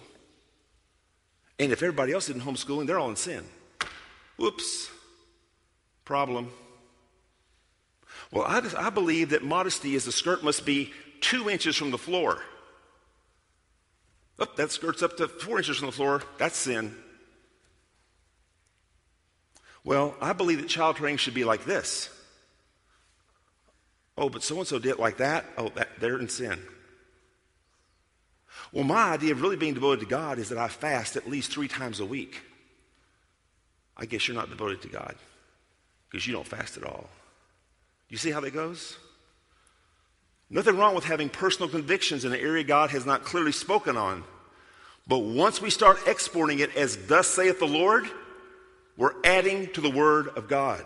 And 1.58 1.72
if 1.72 1.82
everybody 1.82 2.14
else 2.14 2.30
isn't 2.30 2.44
homeschooling, 2.44 2.88
they're 2.88 3.00
all 3.00 3.10
in 3.10 3.16
sin. 3.16 3.44
Whoops. 4.38 4.90
Problem. 6.06 6.52
Well, 8.32 8.46
I, 8.46 8.62
I 8.78 8.90
believe 8.90 9.30
that 9.30 9.44
modesty 9.44 9.96
is 9.96 10.06
the 10.06 10.12
skirt 10.12 10.44
must 10.44 10.66
be 10.66 10.94
two 11.20 11.50
inches 11.50 11.76
from 11.76 11.92
the 11.92 11.98
floor. 11.98 12.42
Oh, 14.42 14.48
that 14.56 14.72
skirt's 14.72 15.04
up 15.04 15.18
to 15.18 15.28
four 15.28 15.60
inches 15.60 15.78
from 15.78 15.86
the 15.86 15.92
floor. 15.92 16.24
That's 16.40 16.58
sin. 16.58 16.96
Well, 19.84 20.16
I 20.20 20.34
believe 20.34 20.60
that 20.60 20.68
child 20.68 20.96
training 20.96 21.18
should 21.18 21.36
be 21.36 21.44
like 21.44 21.64
this. 21.64 22.10
Oh, 24.18 24.30
but 24.30 24.42
so 24.42 24.58
and 24.58 24.68
so 24.68 24.80
did 24.80 24.90
it 24.90 25.00
like 25.00 25.18
that. 25.18 25.46
Oh, 25.58 25.70
that, 25.76 25.90
they're 26.00 26.20
in 26.20 26.28
sin. 26.28 26.60
Well, 28.74 28.84
my 28.84 29.12
idea 29.12 29.32
of 29.32 29.42
really 29.42 29.58
being 29.58 29.76
devoted 29.76 30.00
to 30.02 30.06
God 30.08 30.40
is 30.40 30.50
that 30.50 30.58
I 30.58 30.70
fast 30.70 31.16
at 31.16 31.30
least 31.30 31.52
three 31.52 31.68
times 31.68 32.00
a 32.00 32.06
week. 32.06 32.42
I 33.96 34.06
guess 34.06 34.28
you're 34.28 34.38
not 34.38 34.50
devoted 34.50 34.82
to 34.82 34.88
God 34.88 35.16
because 36.10 36.26
you 36.26 36.34
don't 36.34 36.48
fast 36.48 36.78
at 36.78 36.84
all. 36.84 37.10
You 38.10 38.18
see 38.18 38.32
how 38.32 38.40
that 38.40 38.54
goes? 38.54 38.98
Nothing 40.50 40.78
wrong 40.78 40.96
with 40.96 41.06
having 41.06 41.30
personal 41.30 41.70
convictions 41.70 42.26
in 42.26 42.34
an 42.34 42.40
area 42.40 42.64
God 42.64 42.90
has 42.90 43.06
not 43.06 43.24
clearly 43.24 43.52
spoken 43.52 43.96
on. 43.98 44.24
But 45.12 45.24
once 45.24 45.62
we 45.62 45.70
start 45.70 46.08
exporting 46.08 46.60
it 46.60 46.74
as 46.78 46.96
thus 47.08 47.28
saith 47.28 47.60
the 47.60 47.68
Lord, 47.68 48.10
we're 48.96 49.12
adding 49.26 49.68
to 49.74 49.82
the 49.82 49.90
word 49.90 50.30
of 50.38 50.48
God. 50.48 50.86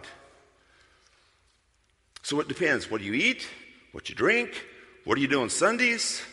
So 2.23 2.39
it 2.39 2.47
depends. 2.47 2.89
What 2.89 3.01
do 3.01 3.05
you 3.05 3.13
eat? 3.13 3.47
What 3.91 4.09
you 4.09 4.15
drink? 4.15 4.65
What 5.03 5.13
do 5.13 5.21
you 5.21 5.27
do 5.27 5.43
on 5.43 5.51
Sundays? 5.51 6.23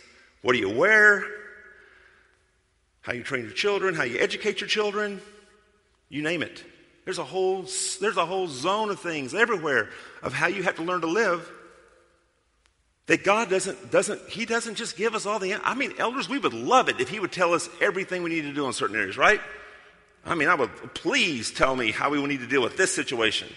What 0.41 0.55
do 0.55 0.59
you 0.59 0.71
wear? 0.71 1.27
How 3.03 3.13
you 3.13 3.23
train 3.23 3.45
your 3.45 3.53
children? 3.53 3.95
How 3.95 4.05
you 4.05 4.19
educate 4.19 4.63
your 4.63 4.69
children? 4.69 5.21
You 6.09 6.23
name 6.23 6.43
it. 6.43 6.65
There's 7.05 7.19
a 7.19 7.25
whole, 7.25 7.67
there's 8.01 8.17
a 8.17 8.25
whole 8.25 8.49
zone 8.49 8.89
of 8.89 9.01
things 9.01 9.35
everywhere 9.35 9.91
of 10.23 10.33
how 10.33 10.47
you 10.47 10.63
have 10.63 10.77
to 10.77 10.83
learn 10.83 11.03
to 11.03 11.09
live. 11.09 11.47
That 13.07 13.25
God 13.25 13.51
doesn't, 13.51 13.91
doesn't, 13.91 14.29
He 14.29 14.45
doesn't 14.47 14.77
just 14.77 14.97
give 14.97 15.15
us 15.15 15.27
all 15.27 15.39
the, 15.39 15.55
I 15.55 15.75
mean, 15.75 15.93
elders, 15.99 16.29
we 16.29 16.39
would 16.39 16.55
love 16.55 16.89
it 16.89 17.01
if 17.01 17.09
He 17.09 17.19
would 17.19 17.33
tell 17.33 17.53
us 17.53 17.69
everything 17.81 18.23
we 18.23 18.31
need 18.31 18.43
to 18.43 18.53
do 18.53 18.67
in 18.67 18.73
certain 18.73 18.97
areas, 18.97 19.19
right? 19.19 19.41
I 20.25 20.35
mean, 20.37 20.49
I 20.49 20.55
would, 20.55 20.71
please 20.95 21.51
tell 21.51 21.75
me 21.75 21.91
how 21.91 22.11
we 22.11 22.25
need 22.27 22.41
to 22.41 22.47
deal 22.47 22.63
with 22.63 22.77
this 22.77 22.95
situation. 22.95 23.49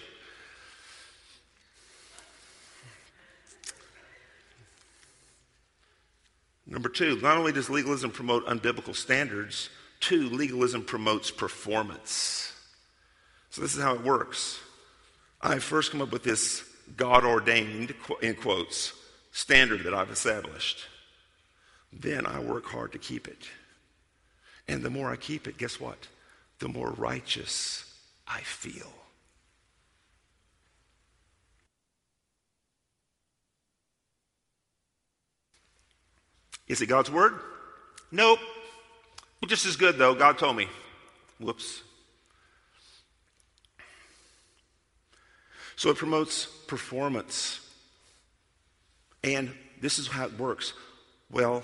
Number 6.66 6.88
two, 6.88 7.20
not 7.20 7.38
only 7.38 7.52
does 7.52 7.70
legalism 7.70 8.10
promote 8.10 8.44
unbiblical 8.46 8.96
standards, 8.96 9.70
two, 10.00 10.28
legalism 10.28 10.82
promotes 10.82 11.30
performance. 11.30 12.52
So 13.50 13.62
this 13.62 13.76
is 13.76 13.82
how 13.82 13.94
it 13.94 14.02
works. 14.02 14.58
I 15.40 15.60
first 15.60 15.92
come 15.92 16.02
up 16.02 16.10
with 16.10 16.24
this 16.24 16.64
God 16.96 17.24
ordained, 17.24 17.94
in 18.20 18.34
quotes, 18.34 18.92
standard 19.36 19.84
that 19.84 19.92
I've 19.92 20.10
established. 20.10 20.86
Then 21.92 22.24
I 22.24 22.40
work 22.40 22.64
hard 22.64 22.92
to 22.92 22.98
keep 22.98 23.28
it. 23.28 23.46
And 24.66 24.82
the 24.82 24.88
more 24.88 25.12
I 25.12 25.16
keep 25.16 25.46
it, 25.46 25.58
guess 25.58 25.78
what? 25.78 26.08
The 26.58 26.68
more 26.68 26.90
righteous 26.92 27.84
I 28.26 28.40
feel. 28.40 28.90
Is 36.66 36.80
it 36.80 36.86
God's 36.86 37.10
word? 37.10 37.34
Nope. 38.10 38.38
Just 39.46 39.66
as 39.66 39.76
good, 39.76 39.98
though. 39.98 40.14
God 40.14 40.38
told 40.38 40.56
me. 40.56 40.66
Whoops. 41.38 41.82
So 45.76 45.90
it 45.90 45.98
promotes 45.98 46.46
performance. 46.46 47.65
And 49.26 49.52
this 49.80 49.98
is 49.98 50.06
how 50.06 50.24
it 50.24 50.38
works. 50.38 50.72
Well, 51.30 51.62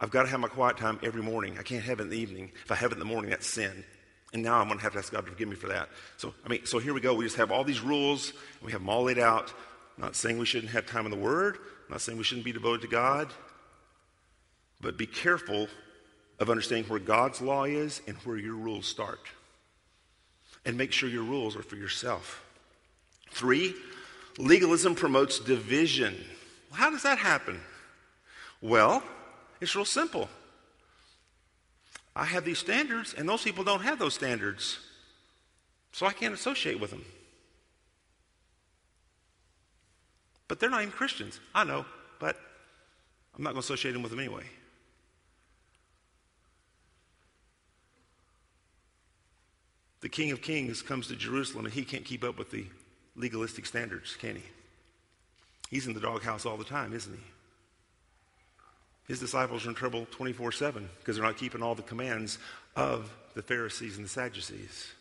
I've 0.00 0.10
got 0.10 0.22
to 0.22 0.28
have 0.28 0.38
my 0.38 0.48
quiet 0.48 0.76
time 0.76 1.00
every 1.02 1.22
morning. 1.22 1.56
I 1.58 1.62
can't 1.62 1.82
have 1.82 1.98
it 1.98 2.04
in 2.04 2.10
the 2.10 2.18
evening. 2.18 2.52
If 2.64 2.70
I 2.70 2.76
have 2.76 2.92
it 2.92 2.94
in 2.94 2.98
the 3.00 3.04
morning, 3.04 3.30
that's 3.30 3.46
sin. 3.46 3.84
And 4.32 4.42
now 4.42 4.60
I'm 4.60 4.66
going 4.66 4.78
to 4.78 4.82
have 4.84 4.92
to 4.92 4.98
ask 4.98 5.10
God 5.10 5.24
to 5.24 5.32
forgive 5.32 5.48
me 5.48 5.56
for 5.56 5.68
that. 5.68 5.88
So, 6.18 6.34
I 6.44 6.48
mean, 6.48 6.66
so 6.66 6.78
here 6.78 6.92
we 6.92 7.00
go. 7.00 7.14
We 7.14 7.24
just 7.24 7.36
have 7.36 7.50
all 7.50 7.64
these 7.64 7.80
rules, 7.80 8.34
we 8.62 8.70
have 8.72 8.82
them 8.82 8.90
all 8.90 9.04
laid 9.04 9.18
out. 9.18 9.52
Not 9.96 10.14
saying 10.14 10.38
we 10.38 10.46
shouldn't 10.46 10.70
have 10.72 10.86
time 10.86 11.06
in 11.06 11.10
the 11.10 11.16
Word. 11.16 11.58
Not 11.90 12.02
saying 12.02 12.18
we 12.18 12.24
shouldn't 12.24 12.44
be 12.44 12.52
devoted 12.52 12.82
to 12.82 12.88
God. 12.88 13.32
But 14.80 14.96
be 14.96 15.06
careful 15.06 15.66
of 16.38 16.50
understanding 16.50 16.88
where 16.88 17.00
God's 17.00 17.40
law 17.40 17.64
is 17.64 18.00
and 18.06 18.16
where 18.18 18.36
your 18.36 18.54
rules 18.54 18.86
start. 18.86 19.18
And 20.64 20.76
make 20.76 20.92
sure 20.92 21.08
your 21.08 21.24
rules 21.24 21.56
are 21.56 21.62
for 21.62 21.74
yourself. 21.74 22.44
Three, 23.30 23.74
legalism 24.36 24.94
promotes 24.94 25.40
division. 25.40 26.14
How 26.72 26.90
does 26.90 27.02
that 27.02 27.18
happen? 27.18 27.60
Well, 28.60 29.02
it's 29.60 29.74
real 29.74 29.84
simple. 29.84 30.28
I 32.14 32.24
have 32.24 32.44
these 32.44 32.58
standards, 32.58 33.14
and 33.14 33.28
those 33.28 33.42
people 33.42 33.64
don't 33.64 33.82
have 33.82 33.98
those 33.98 34.14
standards. 34.14 34.78
So 35.92 36.06
I 36.06 36.12
can't 36.12 36.34
associate 36.34 36.80
with 36.80 36.90
them. 36.90 37.04
But 40.48 40.60
they're 40.60 40.70
not 40.70 40.82
even 40.82 40.92
Christians. 40.92 41.40
I 41.54 41.64
know, 41.64 41.84
but 42.18 42.36
I'm 43.36 43.44
not 43.44 43.50
going 43.50 43.62
to 43.62 43.66
associate 43.66 43.92
them 43.92 44.02
with 44.02 44.10
them 44.10 44.20
anyway. 44.20 44.44
The 50.00 50.08
King 50.08 50.30
of 50.30 50.42
Kings 50.42 50.80
comes 50.80 51.08
to 51.08 51.16
Jerusalem 51.16 51.64
and 51.64 51.74
he 51.74 51.84
can't 51.84 52.04
keep 52.04 52.22
up 52.22 52.38
with 52.38 52.50
the 52.50 52.66
legalistic 53.16 53.66
standards, 53.66 54.16
can 54.16 54.36
he? 54.36 54.42
He's 55.70 55.86
in 55.86 55.94
the 55.94 56.00
doghouse 56.00 56.46
all 56.46 56.56
the 56.56 56.64
time, 56.64 56.92
isn't 56.92 57.12
he? 57.12 57.24
His 59.06 59.20
disciples 59.20 59.64
are 59.66 59.70
in 59.70 59.74
trouble 59.74 60.06
24 60.10 60.52
7 60.52 60.88
because 60.98 61.16
they're 61.16 61.24
not 61.24 61.38
keeping 61.38 61.62
all 61.62 61.74
the 61.74 61.82
commands 61.82 62.38
of 62.76 63.12
the 63.34 63.42
Pharisees 63.42 63.96
and 63.96 64.04
the 64.04 64.10
Sadducees. 64.10 64.92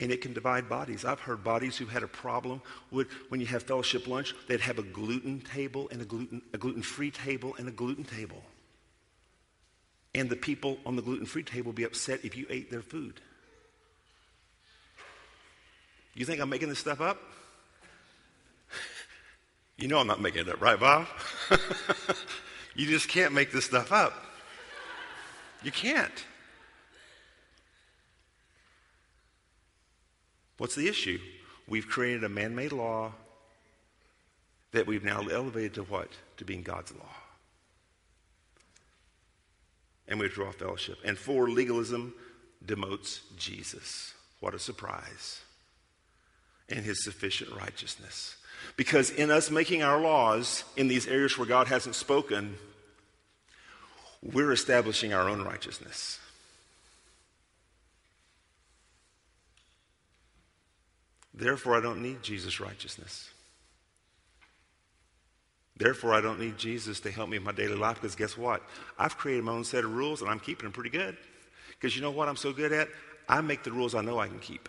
And 0.00 0.12
it 0.12 0.20
can 0.20 0.32
divide 0.32 0.68
bodies. 0.68 1.04
I've 1.04 1.20
heard 1.20 1.42
bodies 1.42 1.76
who 1.76 1.86
had 1.86 2.02
a 2.02 2.08
problem 2.08 2.62
with 2.90 3.08
when 3.30 3.40
you 3.40 3.46
have 3.46 3.64
fellowship 3.64 4.06
lunch, 4.06 4.34
they'd 4.46 4.60
have 4.60 4.78
a 4.78 4.82
gluten 4.82 5.40
table 5.40 5.88
and 5.90 6.00
a 6.00 6.04
gluten 6.04 6.40
a 6.54 6.58
gluten-free 6.58 7.10
table 7.10 7.54
and 7.58 7.68
a 7.68 7.72
gluten 7.72 8.04
table. 8.04 8.42
And 10.14 10.30
the 10.30 10.36
people 10.36 10.78
on 10.86 10.96
the 10.96 11.02
gluten 11.02 11.26
free 11.26 11.42
table 11.42 11.72
be 11.72 11.84
upset 11.84 12.24
if 12.24 12.36
you 12.36 12.46
ate 12.48 12.70
their 12.70 12.82
food. 12.82 13.20
You 16.14 16.24
think 16.24 16.40
I'm 16.40 16.48
making 16.48 16.68
this 16.68 16.78
stuff 16.78 17.00
up? 17.00 17.20
You 19.78 19.88
know 19.88 19.98
I'm 19.98 20.06
not 20.06 20.20
making 20.20 20.42
it 20.42 20.48
up, 20.48 20.60
right, 20.60 20.78
Bob? 20.78 21.06
you 22.74 22.86
just 22.86 23.08
can't 23.08 23.32
make 23.32 23.52
this 23.52 23.64
stuff 23.64 23.92
up. 23.92 24.12
You 25.62 25.72
can't. 25.72 26.24
What's 30.58 30.74
the 30.74 30.88
issue? 30.88 31.18
We've 31.66 31.86
created 31.86 32.24
a 32.24 32.28
man 32.28 32.54
made 32.54 32.72
law 32.72 33.12
that 34.72 34.86
we've 34.86 35.04
now 35.04 35.20
elevated 35.20 35.74
to 35.74 35.82
what? 35.84 36.10
To 36.38 36.44
being 36.44 36.62
God's 36.62 36.92
law 36.92 37.14
and 40.08 40.18
we 40.18 40.26
withdraw 40.26 40.50
fellowship. 40.50 40.98
And 41.04 41.16
four, 41.16 41.50
legalism 41.50 42.14
demotes 42.64 43.20
Jesus. 43.36 44.14
What 44.40 44.54
a 44.54 44.58
surprise. 44.58 45.42
And 46.68 46.84
his 46.84 47.04
sufficient 47.04 47.54
righteousness. 47.54 48.36
Because 48.76 49.10
in 49.10 49.30
us 49.30 49.50
making 49.50 49.82
our 49.82 50.00
laws 50.00 50.64
in 50.76 50.88
these 50.88 51.06
areas 51.06 51.36
where 51.36 51.46
God 51.46 51.68
hasn't 51.68 51.94
spoken, 51.94 52.56
we're 54.22 54.52
establishing 54.52 55.12
our 55.12 55.28
own 55.28 55.42
righteousness. 55.42 56.20
Therefore, 61.34 61.76
I 61.76 61.80
don't 61.80 62.02
need 62.02 62.22
Jesus' 62.22 62.58
righteousness. 62.58 63.30
Therefore, 65.76 66.12
I 66.12 66.20
don't 66.20 66.40
need 66.40 66.58
Jesus 66.58 66.98
to 67.00 67.10
help 67.10 67.28
me 67.28 67.36
in 67.36 67.44
my 67.44 67.52
daily 67.52 67.76
life 67.76 68.00
because 68.00 68.16
guess 68.16 68.36
what? 68.36 68.62
I've 68.98 69.16
created 69.16 69.44
my 69.44 69.52
own 69.52 69.62
set 69.62 69.84
of 69.84 69.94
rules 69.94 70.20
and 70.20 70.30
I'm 70.30 70.40
keeping 70.40 70.64
them 70.64 70.72
pretty 70.72 70.90
good. 70.90 71.16
Because 71.70 71.94
you 71.94 72.02
know 72.02 72.10
what 72.10 72.28
I'm 72.28 72.36
so 72.36 72.52
good 72.52 72.72
at? 72.72 72.88
I 73.28 73.40
make 73.40 73.62
the 73.62 73.70
rules 73.70 73.94
I 73.94 74.02
know 74.02 74.18
I 74.18 74.26
can 74.26 74.40
keep. 74.40 74.68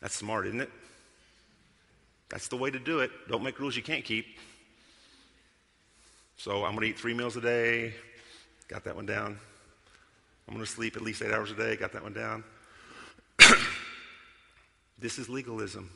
That's 0.00 0.14
smart, 0.14 0.46
isn't 0.46 0.60
it? 0.60 0.70
That's 2.30 2.46
the 2.46 2.56
way 2.56 2.70
to 2.70 2.78
do 2.78 3.00
it. 3.00 3.10
Don't 3.28 3.42
make 3.42 3.58
rules 3.58 3.76
you 3.76 3.82
can't 3.82 4.04
keep. 4.04 4.24
So 6.36 6.64
I'm 6.64 6.74
going 6.74 6.82
to 6.82 6.86
eat 6.86 6.98
three 6.98 7.12
meals 7.12 7.36
a 7.36 7.40
day. 7.40 7.92
Got 8.68 8.84
that 8.84 8.96
one 8.96 9.04
down. 9.04 9.36
I'm 10.48 10.54
going 10.54 10.64
to 10.64 10.70
sleep 10.70 10.96
at 10.96 11.02
least 11.02 11.22
eight 11.22 11.32
hours 11.32 11.50
a 11.50 11.54
day. 11.54 11.76
Got 11.76 11.92
that 11.92 12.02
one 12.02 12.12
down. 12.12 12.44
this 14.98 15.18
is 15.18 15.28
legalism. 15.28 15.90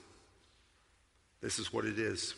This 1.41 1.59
is 1.59 1.72
what 1.72 1.85
it 1.85 1.99
is. 1.99 2.35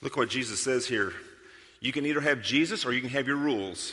Look 0.00 0.16
what 0.16 0.30
Jesus 0.30 0.58
says 0.58 0.86
here. 0.86 1.12
You 1.80 1.92
can 1.92 2.06
either 2.06 2.20
have 2.20 2.42
Jesus 2.42 2.84
or 2.84 2.92
you 2.92 3.00
can 3.00 3.10
have 3.10 3.26
your 3.26 3.36
rules 3.36 3.92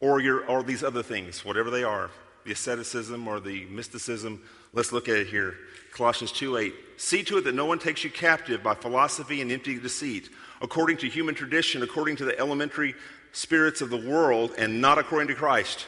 or, 0.00 0.20
your, 0.20 0.46
or 0.46 0.62
these 0.62 0.84
other 0.84 1.02
things, 1.02 1.44
whatever 1.44 1.70
they 1.70 1.82
are 1.82 2.10
the 2.44 2.52
asceticism 2.52 3.26
or 3.26 3.40
the 3.40 3.64
mysticism. 3.66 4.42
Let's 4.72 4.92
look 4.92 5.08
at 5.08 5.16
it 5.16 5.26
here. 5.28 5.56
Colossians 5.92 6.32
2 6.32 6.56
8. 6.56 6.74
See 6.96 7.22
to 7.24 7.38
it 7.38 7.44
that 7.44 7.54
no 7.54 7.66
one 7.66 7.78
takes 7.78 8.04
you 8.04 8.10
captive 8.10 8.62
by 8.62 8.74
philosophy 8.74 9.40
and 9.40 9.50
empty 9.50 9.78
deceit, 9.78 10.28
according 10.60 10.98
to 10.98 11.08
human 11.08 11.34
tradition, 11.34 11.82
according 11.82 12.16
to 12.16 12.24
the 12.24 12.38
elementary 12.38 12.94
spirits 13.32 13.80
of 13.80 13.90
the 13.90 13.96
world, 13.96 14.52
and 14.58 14.80
not 14.80 14.98
according 14.98 15.28
to 15.28 15.34
Christ. 15.34 15.86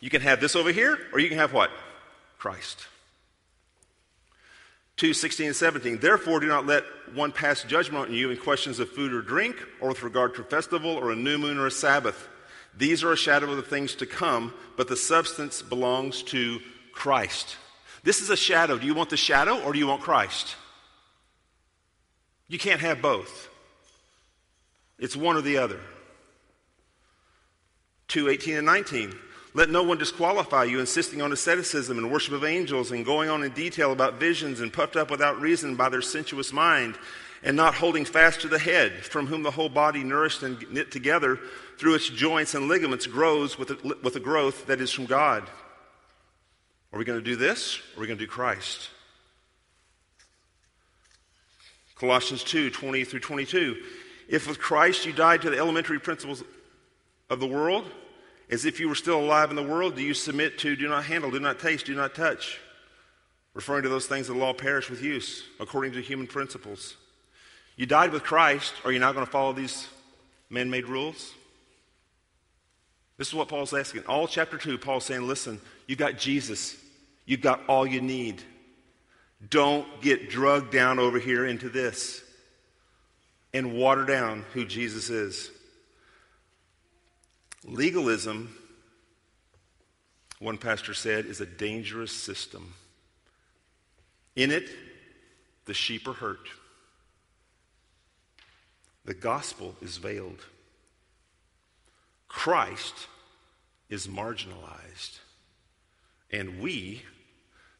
You 0.00 0.10
can 0.10 0.22
have 0.22 0.40
this 0.40 0.56
over 0.56 0.72
here, 0.72 0.98
or 1.12 1.18
you 1.18 1.28
can 1.28 1.38
have 1.38 1.52
what? 1.52 1.70
Christ. 2.38 2.86
2 4.96 5.14
16 5.14 5.46
and 5.46 5.56
17. 5.56 5.98
Therefore, 5.98 6.40
do 6.40 6.46
not 6.46 6.66
let 6.66 6.84
one 7.14 7.32
pass 7.32 7.62
judgment 7.64 8.08
on 8.08 8.14
you 8.14 8.30
in 8.30 8.36
questions 8.36 8.78
of 8.78 8.90
food 8.90 9.12
or 9.12 9.22
drink, 9.22 9.56
or 9.80 9.88
with 9.88 10.02
regard 10.02 10.34
to 10.34 10.42
a 10.42 10.44
festival, 10.44 10.90
or 10.90 11.10
a 11.10 11.16
new 11.16 11.38
moon, 11.38 11.58
or 11.58 11.66
a 11.66 11.70
Sabbath. 11.70 12.28
These 12.76 13.02
are 13.04 13.12
a 13.12 13.16
shadow 13.16 13.50
of 13.50 13.56
the 13.56 13.62
things 13.62 13.94
to 13.96 14.06
come, 14.06 14.54
but 14.76 14.88
the 14.88 14.96
substance 14.96 15.62
belongs 15.62 16.22
to 16.24 16.60
Christ. 16.92 17.56
This 18.02 18.20
is 18.20 18.30
a 18.30 18.36
shadow. 18.36 18.78
Do 18.78 18.86
you 18.86 18.94
want 18.94 19.10
the 19.10 19.16
shadow 19.16 19.60
or 19.62 19.72
do 19.72 19.78
you 19.78 19.86
want 19.86 20.02
Christ? 20.02 20.56
You 22.48 22.58
can't 22.58 22.80
have 22.80 23.02
both. 23.02 23.48
It's 24.98 25.16
one 25.16 25.36
or 25.36 25.40
the 25.40 25.58
other. 25.58 25.80
2 28.08 28.28
18 28.28 28.56
and 28.56 28.66
19. 28.66 29.14
Let 29.52 29.70
no 29.70 29.82
one 29.82 29.98
disqualify 29.98 30.64
you, 30.64 30.78
insisting 30.78 31.22
on 31.22 31.32
asceticism 31.32 31.98
and 31.98 32.10
worship 32.10 32.34
of 32.34 32.44
angels 32.44 32.92
and 32.92 33.04
going 33.04 33.28
on 33.28 33.42
in 33.42 33.52
detail 33.52 33.90
about 33.90 34.20
visions 34.20 34.60
and 34.60 34.72
puffed 34.72 34.96
up 34.96 35.10
without 35.10 35.40
reason 35.40 35.74
by 35.74 35.88
their 35.88 36.02
sensuous 36.02 36.52
mind 36.52 36.96
and 37.42 37.56
not 37.56 37.74
holding 37.74 38.04
fast 38.04 38.42
to 38.42 38.48
the 38.48 38.58
head, 38.58 38.92
from 39.04 39.26
whom 39.26 39.42
the 39.42 39.50
whole 39.50 39.68
body, 39.68 40.04
nourished 40.04 40.42
and 40.42 40.70
knit 40.70 40.90
together 40.90 41.40
through 41.80 41.94
its 41.94 42.10
joints 42.10 42.54
and 42.54 42.68
ligaments, 42.68 43.06
grows 43.06 43.58
with 43.58 43.70
a, 43.70 43.96
with 44.02 44.14
a 44.14 44.20
growth 44.20 44.66
that 44.66 44.82
is 44.82 44.90
from 44.90 45.06
God. 45.06 45.48
Are 46.92 46.98
we 46.98 47.06
going 47.06 47.18
to 47.18 47.24
do 47.24 47.36
this 47.36 47.78
or 47.78 47.98
are 47.98 48.00
we 48.02 48.06
going 48.06 48.18
to 48.18 48.24
do 48.26 48.30
Christ? 48.30 48.90
Colossians 51.94 52.44
2 52.44 52.68
20 52.68 53.04
through 53.04 53.20
22. 53.20 53.82
If 54.28 54.46
with 54.46 54.58
Christ 54.58 55.06
you 55.06 55.14
died 55.14 55.40
to 55.40 55.48
the 55.48 55.56
elementary 55.56 55.98
principles 55.98 56.44
of 57.30 57.40
the 57.40 57.46
world, 57.46 57.86
as 58.50 58.66
if 58.66 58.78
you 58.78 58.86
were 58.86 58.94
still 58.94 59.18
alive 59.18 59.48
in 59.48 59.56
the 59.56 59.62
world, 59.62 59.96
do 59.96 60.02
you 60.02 60.12
submit 60.12 60.58
to, 60.58 60.76
do 60.76 60.86
not 60.86 61.04
handle, 61.04 61.30
do 61.30 61.40
not 61.40 61.60
taste, 61.60 61.86
do 61.86 61.94
not 61.94 62.14
touch? 62.14 62.60
Referring 63.54 63.84
to 63.84 63.88
those 63.88 64.06
things 64.06 64.26
that 64.26 64.34
the 64.34 64.38
law 64.38 64.52
perish 64.52 64.90
with 64.90 65.02
use, 65.02 65.44
according 65.58 65.92
to 65.92 66.02
human 66.02 66.26
principles. 66.26 66.96
You 67.76 67.86
died 67.86 68.12
with 68.12 68.22
Christ. 68.22 68.74
Are 68.84 68.92
you 68.92 68.98
now 68.98 69.12
going 69.12 69.24
to 69.24 69.32
follow 69.32 69.54
these 69.54 69.88
man 70.50 70.68
made 70.68 70.86
rules? 70.86 71.32
This 73.20 73.28
is 73.28 73.34
what 73.34 73.48
Paul's 73.48 73.74
asking. 73.74 74.04
All 74.06 74.26
chapter 74.26 74.56
2, 74.56 74.78
Paul's 74.78 75.04
saying, 75.04 75.28
listen, 75.28 75.60
you've 75.86 75.98
got 75.98 76.16
Jesus. 76.16 76.74
You've 77.26 77.42
got 77.42 77.60
all 77.68 77.86
you 77.86 78.00
need. 78.00 78.42
Don't 79.50 79.86
get 80.00 80.30
drugged 80.30 80.72
down 80.72 80.98
over 80.98 81.18
here 81.18 81.44
into 81.44 81.68
this 81.68 82.24
and 83.52 83.74
water 83.74 84.06
down 84.06 84.46
who 84.54 84.64
Jesus 84.64 85.10
is. 85.10 85.50
Legalism, 87.62 88.56
one 90.38 90.56
pastor 90.56 90.94
said, 90.94 91.26
is 91.26 91.42
a 91.42 91.46
dangerous 91.46 92.12
system. 92.12 92.72
In 94.34 94.50
it, 94.50 94.70
the 95.66 95.74
sheep 95.74 96.08
are 96.08 96.14
hurt. 96.14 96.48
The 99.04 99.12
gospel 99.12 99.74
is 99.82 99.98
veiled. 99.98 100.42
Christ 102.30 103.08
is 103.90 104.06
marginalized. 104.06 105.18
And 106.30 106.60
we, 106.60 107.02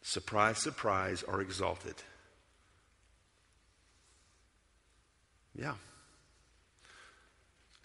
surprise, 0.03 0.59
surprise, 0.59 1.23
are 1.23 1.41
exalted. 1.41 1.95
Yeah. 5.55 5.75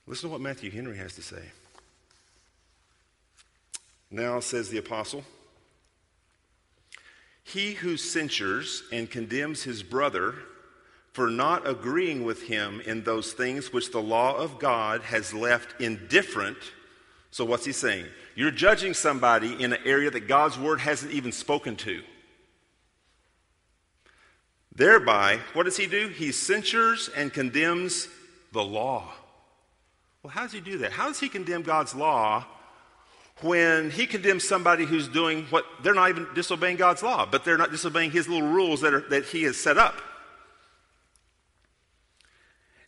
Listen 0.07 0.29
to 0.29 0.33
what 0.33 0.41
Matthew 0.41 0.71
Henry 0.71 0.97
has 0.97 1.13
to 1.15 1.21
say. 1.21 1.43
Now, 4.09 4.39
says 4.39 4.69
the 4.69 4.77
apostle, 4.79 5.23
he 7.43 7.73
who 7.73 7.95
censures 7.95 8.81
and 8.91 9.09
condemns 9.09 9.63
his 9.63 9.83
brother 9.83 10.33
for 11.15 11.29
not 11.29 11.65
agreeing 11.65 12.25
with 12.25 12.43
him 12.43 12.81
in 12.81 13.01
those 13.05 13.31
things 13.31 13.71
which 13.71 13.89
the 13.93 14.01
law 14.01 14.35
of 14.35 14.59
God 14.59 15.01
has 15.03 15.33
left 15.33 15.79
indifferent. 15.79 16.57
So, 17.31 17.45
what's 17.45 17.63
he 17.63 17.71
saying? 17.71 18.07
You're 18.35 18.51
judging 18.51 18.93
somebody 18.93 19.53
in 19.63 19.71
an 19.71 19.79
area 19.85 20.11
that 20.11 20.27
God's 20.27 20.59
word 20.59 20.81
hasn't 20.81 21.13
even 21.13 21.31
spoken 21.31 21.77
to. 21.77 22.03
Thereby, 24.75 25.39
what 25.53 25.63
does 25.63 25.77
he 25.77 25.87
do? 25.87 26.09
He 26.09 26.33
censures 26.33 27.09
and 27.15 27.31
condemns 27.31 28.09
the 28.51 28.65
law. 28.65 29.05
Well, 30.21 30.31
how 30.31 30.41
does 30.41 30.51
he 30.51 30.59
do 30.59 30.79
that? 30.79 30.91
How 30.91 31.07
does 31.07 31.21
he 31.21 31.29
condemn 31.29 31.61
God's 31.61 31.95
law 31.95 32.45
when 33.39 33.89
he 33.89 34.05
condemns 34.05 34.45
somebody 34.45 34.83
who's 34.83 35.07
doing 35.07 35.45
what 35.45 35.63
they're 35.81 35.93
not 35.93 36.09
even 36.09 36.27
disobeying 36.35 36.75
God's 36.75 37.03
law, 37.03 37.25
but 37.25 37.45
they're 37.45 37.57
not 37.57 37.71
disobeying 37.71 38.11
his 38.11 38.27
little 38.27 38.49
rules 38.49 38.81
that, 38.81 38.93
are, 38.93 39.07
that 39.11 39.23
he 39.23 39.43
has 39.43 39.55
set 39.55 39.77
up? 39.77 39.95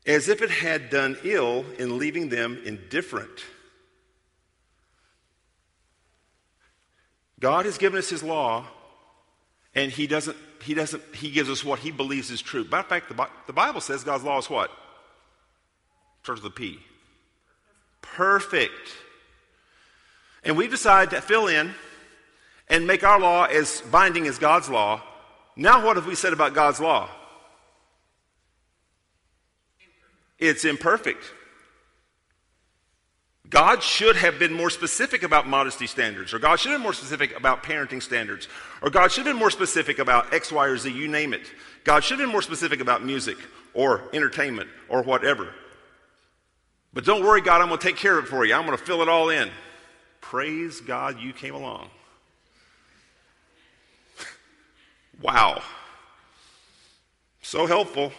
As 0.08 0.30
if 0.30 0.42
it 0.42 0.50
had 0.50 0.90
done 0.90 1.18
ill 1.24 1.66
in 1.78 1.98
leaving 1.98 2.30
them 2.30 2.60
indifferent. 2.64 3.44
God 7.40 7.66
has 7.66 7.78
given 7.78 8.00
us 8.00 8.10
his 8.10 8.24
law, 8.24 8.66
and 9.76 9.92
he 9.92 10.08
doesn't, 10.08 10.38
he 10.64 10.74
doesn't, 10.74 11.04
he 11.14 11.30
gives 11.30 11.50
us 11.50 11.64
what 11.64 11.80
he 11.80 11.92
believes 11.92 12.32
is 12.32 12.42
true. 12.42 12.64
Matter 12.64 12.78
of 12.78 12.88
fact, 12.88 13.10
the, 13.10 13.28
the 13.46 13.54
Bible 13.54 13.82
says 13.82 14.04
God's 14.04 14.24
law 14.24 14.40
is 14.40 14.50
what? 14.50 14.72
Starts 16.24 16.42
with 16.42 16.54
a 16.54 16.56
P. 16.56 16.80
Perfect. 18.02 18.96
And 20.44 20.58
we 20.58 20.68
decide 20.68 21.10
to 21.12 21.22
fill 21.22 21.48
in 21.48 21.74
and 22.70 22.88
make 22.88 23.04
our 23.04 23.20
law 23.20 23.44
as 23.44 23.82
binding 23.92 24.26
as 24.28 24.40
God's 24.40 24.70
law. 24.70 25.02
Now, 25.56 25.86
what 25.86 25.98
have 25.98 26.08
we 26.08 26.16
said 26.16 26.34
about 26.34 26.54
God's 26.54 26.80
law? 26.80 27.10
It's 30.40 30.66
imperfect. 30.66 31.24
God 33.50 33.82
should 33.82 34.18
have 34.18 34.40
been 34.40 34.54
more 34.54 34.70
specific 34.70 35.24
about 35.24 35.48
modesty 35.48 35.88
standards, 35.88 36.34
or 36.34 36.40
God 36.40 36.58
should 36.58 36.72
have 36.72 36.80
been 36.80 36.84
more 36.84 36.94
specific 36.94 37.36
about 37.38 37.64
parenting 37.64 38.04
standards, 38.04 38.48
or 38.82 38.90
God 38.90 39.12
should 39.12 39.26
have 39.26 39.34
been 39.34 39.40
more 39.40 39.52
specific 39.52 40.00
about 40.00 40.34
X, 40.34 40.52
Y, 40.52 40.66
or 40.66 40.78
Z, 40.78 40.92
you 40.92 41.08
name 41.08 41.34
it. 41.34 41.50
God 41.86 42.04
should 42.04 42.20
have 42.20 42.28
been 42.28 42.32
more 42.32 42.42
specific 42.42 42.82
about 42.82 43.06
music 43.06 43.38
or 43.74 44.04
entertainment 44.12 44.70
or 44.90 45.02
whatever. 45.02 45.54
But 46.94 47.06
don't 47.06 47.24
worry, 47.24 47.42
God, 47.42 47.62
I'm 47.62 47.68
going 47.68 47.80
to 47.80 47.88
take 47.88 47.96
care 47.96 48.18
of 48.18 48.26
it 48.26 48.28
for 48.28 48.46
you. 48.46 48.54
I'm 48.54 48.66
going 48.66 48.78
to 48.78 48.84
fill 48.84 49.02
it 49.02 49.08
all 49.08 49.30
in. 49.30 49.50
Praise 50.20 50.82
God 50.82 51.20
you 51.20 51.32
came 51.32 51.56
along. 51.56 51.90
wow. 55.22 55.62
So 57.42 57.66
helpful. 57.66 58.12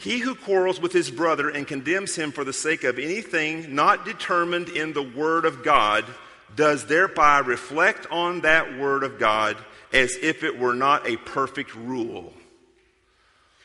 He 0.00 0.20
who 0.20 0.34
quarrels 0.34 0.80
with 0.80 0.94
his 0.94 1.10
brother 1.10 1.50
and 1.50 1.68
condemns 1.68 2.16
him 2.16 2.32
for 2.32 2.42
the 2.42 2.54
sake 2.54 2.84
of 2.84 2.98
anything 2.98 3.74
not 3.74 4.06
determined 4.06 4.70
in 4.70 4.94
the 4.94 5.02
Word 5.02 5.44
of 5.44 5.62
God 5.62 6.06
does 6.56 6.86
thereby 6.86 7.40
reflect 7.40 8.06
on 8.10 8.40
that 8.40 8.78
Word 8.78 9.02
of 9.02 9.18
God 9.18 9.58
as 9.92 10.16
if 10.22 10.42
it 10.42 10.58
were 10.58 10.74
not 10.74 11.06
a 11.06 11.18
perfect 11.18 11.74
rule. 11.74 12.32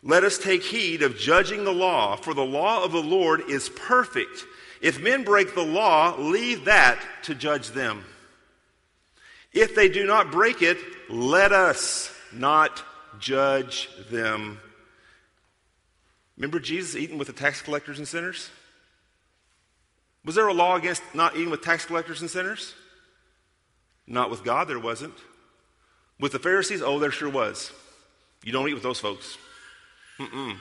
Let 0.03 0.25
us 0.25 0.37
take 0.37 0.61
heed 0.61 1.03
of 1.03 1.17
judging 1.17 1.63
the 1.63 1.71
law, 1.71 2.17
for 2.17 2.33
the 2.33 2.45
law 2.45 2.83
of 2.83 2.91
the 2.91 3.01
Lord 3.01 3.49
is 3.49 3.69
perfect. 3.69 4.43
If 4.81 4.99
men 4.99 5.23
break 5.23 5.55
the 5.55 5.63
law, 5.63 6.17
leave 6.19 6.65
that 6.65 6.99
to 7.23 7.33
judge 7.33 7.69
them. 7.69 8.03
If 9.53 9.73
they 9.73 9.87
do 9.87 10.05
not 10.05 10.33
break 10.33 10.61
it, 10.61 10.77
let 11.09 11.53
us 11.53 12.13
not 12.33 12.83
judge 13.19 13.87
them 14.11 14.59
Remember 16.37 16.59
Jesus 16.59 16.95
eating 16.95 17.17
with 17.17 17.27
the 17.27 17.33
tax 17.33 17.61
collectors 17.61 17.97
and 17.97 18.07
sinners? 18.07 18.49
Was 20.25 20.35
there 20.35 20.47
a 20.47 20.53
law 20.53 20.75
against 20.75 21.03
not 21.13 21.35
eating 21.35 21.51
with 21.51 21.61
tax 21.61 21.85
collectors 21.85 22.21
and 22.21 22.29
sinners? 22.29 22.73
Not 24.07 24.29
with 24.29 24.43
God, 24.43 24.67
there 24.67 24.79
wasn't. 24.79 25.13
With 26.19 26.31
the 26.31 26.39
Pharisees, 26.39 26.81
oh, 26.81 26.99
there 26.99 27.11
sure 27.11 27.29
was. 27.29 27.71
You 28.43 28.51
don't 28.51 28.67
eat 28.67 28.73
with 28.73 28.83
those 28.83 28.99
folks. 28.99 29.37
Mm-mm. 30.19 30.57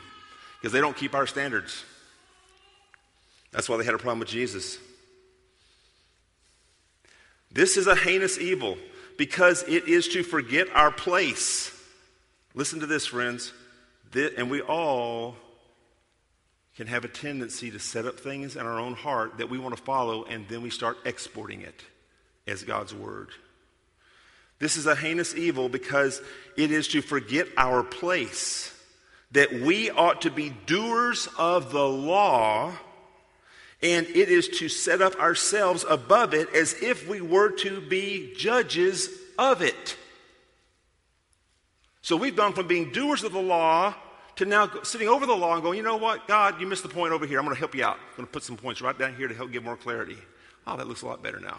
Because 0.61 0.73
they 0.73 0.81
don't 0.81 0.97
keep 0.97 1.15
our 1.15 1.27
standards. 1.27 1.85
That's 3.53 3.69
why 3.69 3.77
they 3.77 3.85
had 3.85 3.95
a 3.95 3.99
problem 3.99 4.19
with 4.19 4.29
Jesus. 4.29 4.79
This 7.53 7.77
is 7.77 7.87
a 7.87 7.95
heinous 7.95 8.39
evil 8.39 8.77
because 9.17 9.63
it 9.69 9.87
is 9.87 10.09
to 10.09 10.23
forget 10.23 10.69
our 10.75 10.91
place. 10.91 11.71
Listen 12.55 12.81
to 12.81 12.87
this, 12.87 13.07
friends. 13.07 13.53
and 14.15 14.51
we 14.51 14.61
all 14.61 15.37
can 16.77 16.87
have 16.89 17.05
a 17.05 17.09
tendency 17.09 17.71
to 17.71 17.79
set 17.79 18.05
up 18.05 18.19
things 18.19 18.57
in 18.57 18.67
our 18.67 18.79
own 18.79 18.95
heart 18.95 19.39
that 19.39 19.49
we 19.49 19.59
want 19.59 19.77
to 19.77 19.83
follow, 19.83 20.25
and 20.25 20.49
then 20.49 20.63
we 20.63 20.71
start 20.71 20.99
exporting 21.05 21.61
it 21.61 21.83
as 22.47 22.65
God's 22.65 22.95
word. 22.95 23.29
This 24.59 24.77
is 24.77 24.87
a 24.87 24.97
heinous 24.97 25.35
evil 25.35 25.69
because 25.69 26.21
it 26.57 26.71
is 26.71 26.89
to 26.89 27.03
forget 27.03 27.47
our 27.57 27.83
place, 27.83 28.73
that 29.33 29.53
we 29.53 29.91
ought 29.91 30.23
to 30.23 30.31
be 30.31 30.51
doers 30.51 31.29
of 31.39 31.73
the 31.73 31.87
law, 31.87 32.73
and 33.83 34.07
it 34.07 34.29
is 34.29 34.49
to 34.49 34.69
set 34.69 35.03
up 35.03 35.15
ourselves 35.21 35.85
above 35.89 36.35
it 36.35 36.53
as 36.55 36.75
if 36.83 37.09
we 37.09 37.21
were 37.21 37.51
to 37.51 37.81
be 37.81 38.33
judges 38.37 39.09
of 39.39 39.63
it. 39.63 39.97
So 42.03 42.17
we've 42.17 42.37
gone 42.37 42.53
from 42.53 42.67
being 42.67 42.93
doers 42.93 43.25
of 43.25 43.33
the 43.33 43.43
law 43.43 43.95
to 44.37 44.45
now 44.45 44.71
sitting 44.83 45.09
over 45.09 45.27
the 45.27 45.35
law 45.35 45.55
and 45.55 45.63
going, 45.63 45.77
you 45.77 45.85
know 45.85 45.97
what, 45.97 46.27
God, 46.27 46.61
you 46.61 46.67
missed 46.67 46.83
the 46.83 46.89
point 46.89 47.13
over 47.13 47.27
here. 47.27 47.39
I'm 47.39 47.45
going 47.45 47.55
to 47.55 47.59
help 47.59 47.75
you 47.75 47.85
out. 47.85 47.97
I'm 47.97 48.17
going 48.17 48.27
to 48.27 48.33
put 48.33 48.43
some 48.43 48.57
points 48.57 48.83
right 48.83 48.99
down 48.99 49.15
here 49.15 49.29
to 49.29 49.35
help 49.35 49.53
give 49.53 49.63
more 49.63 49.77
clarity. 49.77 50.19
Oh, 50.67 50.77
that 50.77 50.89
looks 50.89 51.03
a 51.03 51.07
lot 51.07 51.23
better 51.23 51.41
now. 51.41 51.59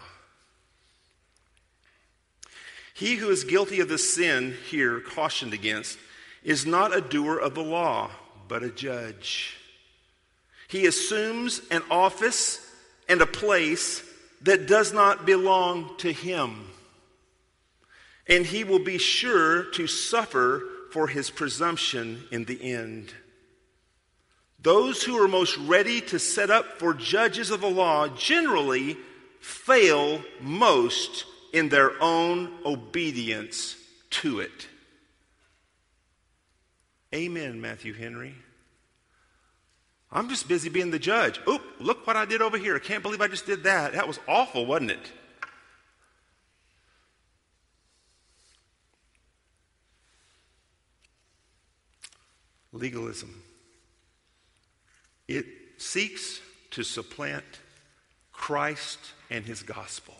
He 2.94 3.16
who 3.16 3.30
is 3.30 3.44
guilty 3.44 3.80
of 3.80 3.88
the 3.88 3.98
sin 3.98 4.54
here 4.68 5.00
cautioned 5.00 5.52
against 5.52 5.98
is 6.42 6.64
not 6.64 6.96
a 6.96 7.00
doer 7.00 7.38
of 7.38 7.54
the 7.54 7.62
law, 7.62 8.10
but 8.48 8.62
a 8.62 8.70
judge. 8.70 9.56
He 10.68 10.86
assumes 10.86 11.60
an 11.70 11.82
office 11.90 12.60
and 13.08 13.20
a 13.20 13.26
place 13.26 14.02
that 14.42 14.66
does 14.66 14.92
not 14.92 15.26
belong 15.26 15.96
to 15.98 16.12
him. 16.12 16.68
And 18.28 18.44
he 18.44 18.64
will 18.64 18.82
be 18.82 18.98
sure 18.98 19.64
to 19.72 19.86
suffer 19.86 20.62
for 20.96 21.08
his 21.08 21.28
presumption 21.28 22.24
in 22.30 22.46
the 22.46 22.72
end. 22.72 23.12
Those 24.58 25.02
who 25.02 25.22
are 25.22 25.28
most 25.28 25.58
ready 25.58 26.00
to 26.00 26.18
set 26.18 26.48
up 26.48 26.78
for 26.78 26.94
judges 26.94 27.50
of 27.50 27.60
the 27.60 27.68
law 27.68 28.08
generally 28.08 28.96
fail 29.38 30.22
most 30.40 31.26
in 31.52 31.68
their 31.68 32.02
own 32.02 32.50
obedience 32.64 33.76
to 34.08 34.40
it. 34.40 34.68
Amen, 37.14 37.60
Matthew 37.60 37.92
Henry. 37.92 38.34
I'm 40.10 40.30
just 40.30 40.48
busy 40.48 40.70
being 40.70 40.92
the 40.92 40.98
judge. 40.98 41.38
Oop, 41.46 41.60
look 41.78 42.06
what 42.06 42.16
I 42.16 42.24
did 42.24 42.40
over 42.40 42.56
here. 42.56 42.74
I 42.74 42.78
can't 42.78 43.02
believe 43.02 43.20
I 43.20 43.28
just 43.28 43.44
did 43.44 43.64
that. 43.64 43.92
That 43.92 44.08
was 44.08 44.18
awful, 44.26 44.64
wasn't 44.64 44.92
it? 44.92 45.12
Legalism. 52.76 53.42
It 55.28 55.46
seeks 55.78 56.40
to 56.70 56.82
supplant 56.82 57.44
Christ 58.32 58.98
and 59.30 59.44
his 59.44 59.62
gospel. 59.62 60.14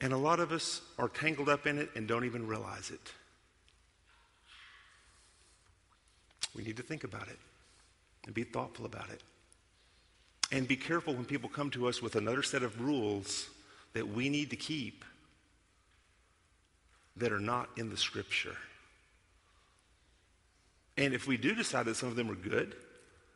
And 0.00 0.12
a 0.12 0.16
lot 0.16 0.40
of 0.40 0.50
us 0.50 0.80
are 0.98 1.08
tangled 1.08 1.48
up 1.48 1.66
in 1.66 1.78
it 1.78 1.90
and 1.94 2.08
don't 2.08 2.24
even 2.24 2.46
realize 2.46 2.90
it. 2.90 3.12
We 6.56 6.64
need 6.64 6.76
to 6.78 6.82
think 6.82 7.04
about 7.04 7.28
it 7.28 7.38
and 8.26 8.34
be 8.34 8.42
thoughtful 8.42 8.84
about 8.84 9.10
it. 9.10 9.22
And 10.50 10.66
be 10.66 10.76
careful 10.76 11.14
when 11.14 11.24
people 11.24 11.48
come 11.48 11.70
to 11.70 11.88
us 11.88 12.02
with 12.02 12.16
another 12.16 12.42
set 12.42 12.62
of 12.62 12.80
rules 12.80 13.48
that 13.94 14.08
we 14.08 14.28
need 14.28 14.50
to 14.50 14.56
keep 14.56 15.04
that 17.16 17.32
are 17.32 17.40
not 17.40 17.68
in 17.76 17.88
the 17.88 17.96
scripture. 17.96 18.56
And 20.96 21.14
if 21.14 21.26
we 21.26 21.36
do 21.36 21.54
decide 21.54 21.86
that 21.86 21.96
some 21.96 22.08
of 22.08 22.16
them 22.16 22.30
are 22.30 22.34
good, 22.34 22.74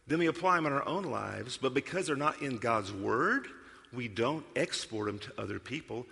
then 0.07 0.19
we 0.19 0.27
apply 0.27 0.57
them 0.57 0.67
in 0.67 0.73
our 0.73 0.87
own 0.87 1.05
lives. 1.05 1.57
But 1.57 1.75
because 1.75 2.07
they're 2.07 2.17
not 2.17 2.43
in 2.43 2.59
God's 2.59 2.93
word, 2.93 3.47
we 3.93 4.09
don't 4.09 4.45
export 4.55 5.07
them 5.07 5.19
to 5.21 5.33
other 5.41 5.59
people. 5.59 6.07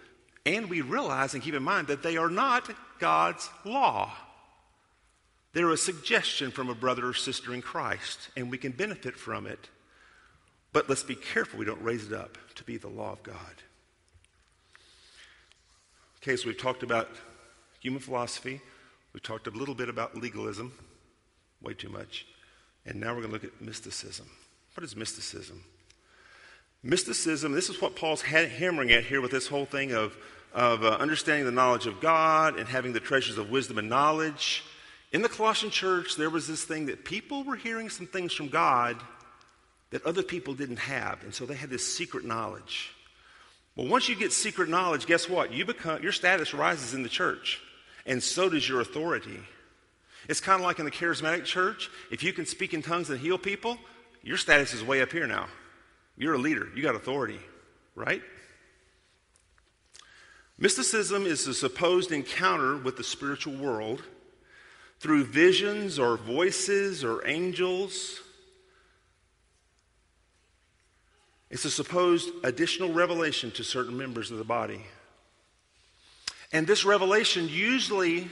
And 0.46 0.68
we 0.68 0.80
realize 0.80 1.34
and 1.34 1.42
keep 1.42 1.54
in 1.54 1.62
mind 1.62 1.86
that 1.88 2.02
they 2.02 2.16
are 2.16 2.30
not 2.30 2.70
God's 2.98 3.48
law. 3.64 4.12
They're 5.52 5.70
a 5.70 5.76
suggestion 5.76 6.50
from 6.50 6.68
a 6.68 6.74
brother 6.74 7.06
or 7.06 7.14
sister 7.14 7.54
in 7.54 7.62
Christ, 7.62 8.28
and 8.36 8.50
we 8.50 8.58
can 8.58 8.72
benefit 8.72 9.16
from 9.16 9.46
it. 9.46 9.68
But 10.72 10.88
let's 10.88 11.04
be 11.04 11.14
careful 11.14 11.60
we 11.60 11.64
don't 11.64 11.82
raise 11.82 12.08
it 12.08 12.12
up 12.12 12.36
to 12.56 12.64
be 12.64 12.76
the 12.76 12.88
law 12.88 13.12
of 13.12 13.22
God. 13.22 13.36
Okay, 16.20 16.36
so 16.36 16.48
we've 16.48 16.58
talked 16.58 16.82
about 16.82 17.08
human 17.80 18.00
philosophy. 18.00 18.60
We've 19.12 19.22
talked 19.22 19.46
a 19.46 19.50
little 19.50 19.76
bit 19.76 19.88
about 19.88 20.16
legalism, 20.16 20.72
way 21.62 21.74
too 21.74 21.88
much. 21.88 22.26
And 22.86 23.00
now 23.00 23.14
we're 23.14 23.22
going 23.22 23.28
to 23.28 23.32
look 23.32 23.44
at 23.44 23.60
mysticism. 23.60 24.26
What 24.74 24.84
is 24.84 24.96
mysticism? 24.96 25.62
Mysticism, 26.82 27.52
this 27.52 27.70
is 27.70 27.80
what 27.80 27.96
Paul's 27.96 28.20
hammering 28.20 28.92
at 28.92 29.04
here 29.04 29.20
with 29.20 29.30
this 29.30 29.46
whole 29.46 29.64
thing 29.64 29.92
of, 29.92 30.16
of 30.52 30.84
uh, 30.84 30.90
understanding 30.90 31.46
the 31.46 31.52
knowledge 31.52 31.86
of 31.86 32.00
God 32.00 32.58
and 32.58 32.68
having 32.68 32.92
the 32.92 33.00
treasures 33.00 33.38
of 33.38 33.50
wisdom 33.50 33.78
and 33.78 33.88
knowledge. 33.88 34.64
In 35.12 35.22
the 35.22 35.28
Colossian 35.28 35.70
church, 35.70 36.16
there 36.16 36.28
was 36.28 36.46
this 36.46 36.64
thing 36.64 36.86
that 36.86 37.04
people 37.04 37.44
were 37.44 37.56
hearing 37.56 37.88
some 37.88 38.06
things 38.06 38.34
from 38.34 38.48
God 38.48 38.96
that 39.90 40.04
other 40.04 40.22
people 40.22 40.54
didn't 40.54 40.80
have. 40.80 41.22
And 41.22 41.32
so 41.32 41.46
they 41.46 41.54
had 41.54 41.70
this 41.70 41.96
secret 41.96 42.24
knowledge. 42.24 42.90
Well, 43.76 43.86
once 43.88 44.08
you 44.08 44.16
get 44.16 44.32
secret 44.32 44.68
knowledge, 44.68 45.06
guess 45.06 45.28
what? 45.28 45.52
You 45.52 45.64
become, 45.64 46.02
your 46.02 46.12
status 46.12 46.52
rises 46.52 46.94
in 46.94 47.02
the 47.02 47.08
church, 47.08 47.60
and 48.06 48.22
so 48.22 48.48
does 48.48 48.68
your 48.68 48.80
authority. 48.80 49.40
It's 50.28 50.40
kind 50.40 50.60
of 50.60 50.66
like 50.66 50.78
in 50.78 50.84
the 50.84 50.90
charismatic 50.90 51.44
church. 51.44 51.90
If 52.10 52.22
you 52.22 52.32
can 52.32 52.46
speak 52.46 52.74
in 52.74 52.82
tongues 52.82 53.10
and 53.10 53.20
heal 53.20 53.38
people, 53.38 53.78
your 54.22 54.36
status 54.36 54.72
is 54.72 54.82
way 54.82 55.02
up 55.02 55.12
here 55.12 55.26
now. 55.26 55.46
You're 56.16 56.34
a 56.34 56.38
leader, 56.38 56.68
you 56.74 56.82
got 56.82 56.94
authority, 56.94 57.40
right? 57.94 58.22
Mysticism 60.58 61.26
is 61.26 61.46
a 61.48 61.54
supposed 61.54 62.12
encounter 62.12 62.76
with 62.76 62.96
the 62.96 63.04
spiritual 63.04 63.54
world 63.54 64.02
through 65.00 65.24
visions 65.24 65.98
or 65.98 66.16
voices 66.16 67.02
or 67.04 67.26
angels. 67.26 68.20
It's 71.50 71.64
a 71.64 71.70
supposed 71.70 72.30
additional 72.44 72.92
revelation 72.92 73.50
to 73.52 73.64
certain 73.64 73.96
members 73.96 74.30
of 74.30 74.38
the 74.38 74.44
body. 74.44 74.86
And 76.52 76.66
this 76.66 76.84
revelation 76.84 77.48
usually, 77.48 78.28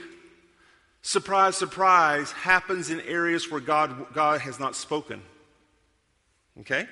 surprise, 1.03 1.55
surprise, 1.55 2.31
happens 2.31 2.89
in 2.89 2.99
areas 3.01 3.51
where 3.51 3.61
God, 3.61 4.13
God 4.15 4.41
has 4.41 4.59
not 4.59 4.75
spoken. 4.75 5.21
Okay? 6.61 6.87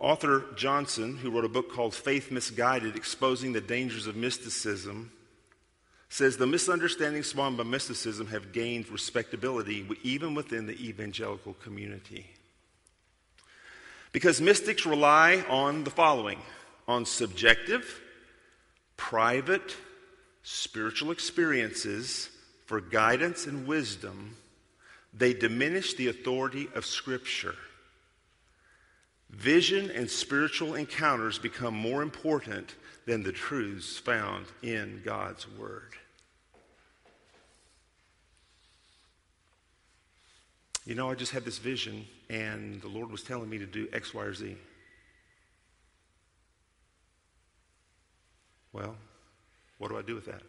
Arthur 0.00 0.44
Johnson, 0.56 1.16
who 1.16 1.30
wrote 1.30 1.44
a 1.44 1.48
book 1.48 1.72
called 1.72 1.94
Faith 1.94 2.30
Misguided 2.30 2.96
Exposing 2.96 3.52
the 3.52 3.60
Dangers 3.60 4.06
of 4.06 4.16
Mysticism, 4.16 5.12
says 6.08 6.36
the 6.36 6.46
misunderstandings 6.46 7.28
spawned 7.28 7.56
by 7.56 7.64
mysticism 7.64 8.26
have 8.28 8.52
gained 8.52 8.88
respectability 8.88 9.86
even 10.02 10.34
within 10.34 10.66
the 10.66 10.88
evangelical 10.88 11.54
community. 11.54 12.26
Because 14.12 14.40
mystics 14.40 14.86
rely 14.86 15.44
on 15.48 15.84
the 15.84 15.90
following 15.90 16.40
on 16.88 17.04
subjective, 17.04 17.99
private, 19.00 19.74
spiritual 20.42 21.10
experiences 21.10 22.28
for 22.66 22.82
guidance 22.82 23.46
and 23.46 23.66
wisdom, 23.66 24.36
they 25.14 25.32
diminish 25.32 25.94
the 25.94 26.08
authority 26.08 26.68
of 26.74 26.84
Scripture. 26.84 27.56
Vision 29.30 29.90
and 29.90 30.08
spiritual 30.08 30.74
encounters 30.74 31.38
become 31.38 31.74
more 31.74 32.02
important 32.02 32.74
than 33.06 33.22
the 33.22 33.32
truths 33.32 33.96
found 33.96 34.44
in 34.62 35.00
God's 35.02 35.48
Word. 35.58 35.94
You 40.84 40.94
know, 40.94 41.10
I 41.10 41.14
just 41.14 41.32
had 41.32 41.46
this 41.46 41.58
vision, 41.58 42.06
and 42.28 42.82
the 42.82 42.88
Lord 42.88 43.10
was 43.10 43.22
telling 43.22 43.48
me 43.48 43.56
to 43.58 43.66
do 43.66 43.88
X, 43.94 44.12
Y, 44.12 44.22
or 44.22 44.34
Z. 44.34 44.56
Well, 48.72 48.94
what 49.78 49.88
do 49.88 49.98
I 49.98 50.02
do 50.02 50.14
with 50.14 50.26
that? 50.26 50.42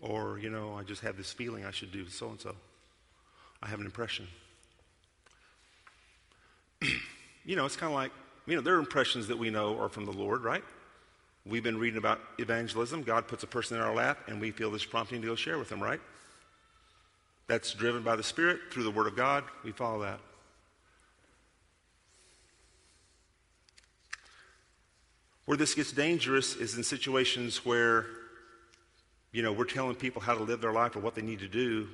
Or, 0.00 0.38
you 0.38 0.50
know, 0.50 0.74
I 0.74 0.82
just 0.82 1.02
have 1.02 1.16
this 1.16 1.32
feeling 1.32 1.64
I 1.64 1.70
should 1.70 1.92
do 1.92 2.06
so 2.08 2.30
and 2.30 2.40
so. 2.40 2.54
I 3.62 3.68
have 3.68 3.80
an 3.80 3.86
impression. 3.86 4.28
you 7.44 7.56
know, 7.56 7.64
it's 7.64 7.76
kind 7.76 7.92
of 7.92 7.96
like, 7.96 8.12
you 8.46 8.54
know, 8.54 8.60
there 8.60 8.76
are 8.76 8.78
impressions 8.78 9.28
that 9.28 9.38
we 9.38 9.50
know 9.50 9.78
are 9.80 9.88
from 9.88 10.04
the 10.04 10.12
Lord, 10.12 10.44
right? 10.44 10.64
We've 11.46 11.62
been 11.62 11.78
reading 11.78 11.98
about 11.98 12.20
evangelism. 12.38 13.02
God 13.02 13.26
puts 13.28 13.42
a 13.42 13.46
person 13.46 13.76
in 13.76 13.82
our 13.82 13.94
lap, 13.94 14.18
and 14.28 14.40
we 14.40 14.50
feel 14.50 14.70
this 14.70 14.84
prompting 14.84 15.20
to 15.22 15.26
go 15.26 15.34
share 15.34 15.58
with 15.58 15.68
them, 15.68 15.82
right? 15.82 16.00
That's 17.46 17.72
driven 17.74 18.02
by 18.02 18.16
the 18.16 18.22
Spirit 18.22 18.60
through 18.70 18.84
the 18.84 18.90
Word 18.90 19.06
of 19.06 19.16
God. 19.16 19.44
We 19.62 19.72
follow 19.72 20.02
that. 20.02 20.20
Where 25.46 25.58
this 25.58 25.74
gets 25.74 25.92
dangerous 25.92 26.56
is 26.56 26.76
in 26.76 26.82
situations 26.82 27.64
where, 27.66 28.06
you 29.32 29.42
know, 29.42 29.52
we're 29.52 29.64
telling 29.64 29.94
people 29.94 30.22
how 30.22 30.34
to 30.34 30.42
live 30.42 30.60
their 30.60 30.72
life 30.72 30.96
or 30.96 31.00
what 31.00 31.14
they 31.14 31.22
need 31.22 31.40
to 31.40 31.48
do 31.48 31.88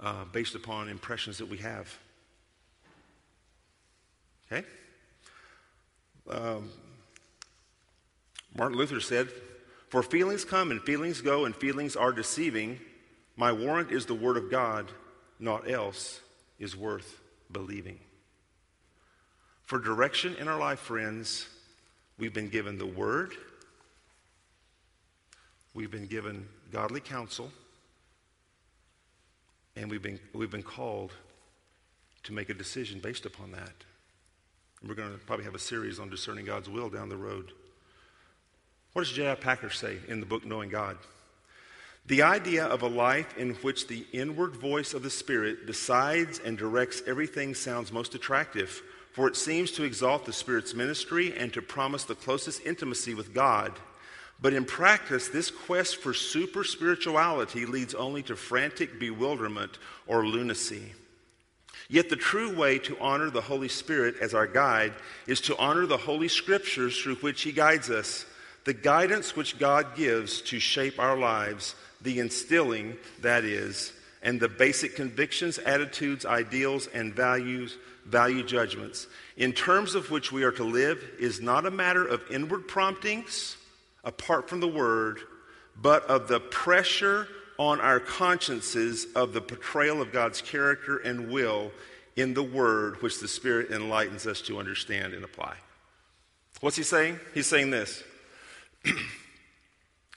uh, 0.00 0.24
based 0.32 0.54
upon 0.54 0.88
impressions 0.88 1.38
that 1.38 1.46
we 1.46 1.58
have. 1.58 1.96
Okay? 4.50 4.66
Um, 6.28 6.70
Martin 8.56 8.78
Luther 8.78 9.00
said, 9.00 9.28
For 9.88 10.02
feelings 10.02 10.44
come 10.44 10.70
and 10.70 10.80
feelings 10.82 11.20
go, 11.20 11.44
and 11.44 11.54
feelings 11.54 11.94
are 11.94 12.12
deceiving. 12.12 12.80
My 13.36 13.52
warrant 13.52 13.90
is 13.90 14.06
the 14.06 14.14
Word 14.14 14.36
of 14.36 14.50
God, 14.50 14.90
naught 15.38 15.68
else 15.68 16.20
is 16.58 16.76
worth 16.76 17.20
believing. 17.50 17.98
For 19.64 19.78
direction 19.78 20.36
in 20.36 20.46
our 20.46 20.58
life, 20.58 20.78
friends, 20.78 21.46
we've 22.18 22.34
been 22.34 22.48
given 22.48 22.78
the 22.78 22.86
Word, 22.86 23.32
we've 25.74 25.90
been 25.90 26.06
given 26.06 26.48
godly 26.72 27.00
counsel, 27.00 27.50
and 29.76 29.90
we've 29.90 30.02
been, 30.02 30.20
we've 30.32 30.50
been 30.50 30.62
called 30.62 31.12
to 32.24 32.32
make 32.32 32.48
a 32.48 32.54
decision 32.54 33.00
based 33.00 33.26
upon 33.26 33.52
that. 33.52 33.72
And 34.80 34.88
we're 34.88 34.94
going 34.94 35.12
to 35.12 35.18
probably 35.18 35.44
have 35.44 35.54
a 35.54 35.58
series 35.58 35.98
on 35.98 36.10
discerning 36.10 36.44
God's 36.44 36.68
will 36.68 36.88
down 36.88 37.08
the 37.08 37.16
road. 37.16 37.52
What 38.92 39.02
does 39.02 39.12
J.I. 39.12 39.34
Packer 39.34 39.70
say 39.70 39.98
in 40.08 40.20
the 40.20 40.26
book 40.26 40.44
Knowing 40.44 40.70
God? 40.70 40.96
The 42.06 42.22
idea 42.22 42.66
of 42.66 42.82
a 42.82 42.86
life 42.86 43.36
in 43.38 43.54
which 43.56 43.86
the 43.86 44.06
inward 44.12 44.56
voice 44.56 44.92
of 44.92 45.02
the 45.02 45.10
Spirit 45.10 45.66
decides 45.66 46.38
and 46.38 46.58
directs 46.58 47.02
everything 47.06 47.54
sounds 47.54 47.90
most 47.90 48.14
attractive, 48.14 48.82
for 49.14 49.28
it 49.28 49.36
seems 49.36 49.70
to 49.70 49.84
exalt 49.84 50.26
the 50.26 50.32
Spirit's 50.32 50.74
ministry 50.74 51.32
and 51.36 51.52
to 51.52 51.62
promise 51.62 52.02
the 52.02 52.16
closest 52.16 52.66
intimacy 52.66 53.14
with 53.14 53.32
God. 53.32 53.72
But 54.42 54.54
in 54.54 54.64
practice, 54.64 55.28
this 55.28 55.52
quest 55.52 55.98
for 55.98 56.12
super 56.12 56.64
spirituality 56.64 57.64
leads 57.64 57.94
only 57.94 58.24
to 58.24 58.34
frantic 58.34 58.98
bewilderment 58.98 59.78
or 60.08 60.26
lunacy. 60.26 60.92
Yet 61.88 62.10
the 62.10 62.16
true 62.16 62.56
way 62.56 62.80
to 62.80 62.98
honor 62.98 63.30
the 63.30 63.40
Holy 63.40 63.68
Spirit 63.68 64.16
as 64.20 64.34
our 64.34 64.48
guide 64.48 64.94
is 65.28 65.40
to 65.42 65.56
honor 65.58 65.86
the 65.86 65.96
Holy 65.96 66.28
Scriptures 66.28 67.00
through 67.00 67.16
which 67.16 67.42
He 67.42 67.52
guides 67.52 67.90
us, 67.90 68.26
the 68.64 68.74
guidance 68.74 69.36
which 69.36 69.60
God 69.60 69.94
gives 69.94 70.40
to 70.42 70.58
shape 70.58 70.98
our 70.98 71.16
lives 71.16 71.76
the 72.00 72.18
instilling, 72.18 72.96
that 73.20 73.44
is, 73.44 73.92
and 74.24 74.40
the 74.40 74.48
basic 74.48 74.96
convictions, 74.96 75.58
attitudes, 75.58 76.26
ideals, 76.26 76.88
and 76.88 77.14
values, 77.14 77.76
value 78.04 78.42
judgments, 78.42 79.06
in 79.36 79.52
terms 79.52 79.94
of 79.94 80.10
which 80.10 80.32
we 80.32 80.42
are 80.42 80.52
to 80.52 80.64
live, 80.64 81.02
is 81.18 81.40
not 81.40 81.66
a 81.66 81.70
matter 81.70 82.06
of 82.06 82.22
inward 82.30 82.68
promptings 82.68 83.56
apart 84.04 84.48
from 84.48 84.60
the 84.60 84.68
Word, 84.68 85.20
but 85.80 86.04
of 86.06 86.28
the 86.28 86.40
pressure 86.40 87.26
on 87.58 87.80
our 87.80 88.00
consciences 88.00 89.06
of 89.14 89.32
the 89.32 89.40
portrayal 89.40 90.02
of 90.02 90.12
God's 90.12 90.40
character 90.40 90.98
and 90.98 91.30
will 91.30 91.72
in 92.16 92.34
the 92.34 92.42
Word, 92.42 93.02
which 93.02 93.20
the 93.20 93.28
Spirit 93.28 93.70
enlightens 93.70 94.26
us 94.26 94.40
to 94.42 94.58
understand 94.58 95.14
and 95.14 95.24
apply. 95.24 95.56
What's 96.60 96.76
he 96.76 96.82
saying? 96.82 97.18
He's 97.32 97.46
saying 97.46 97.70
this. 97.70 98.02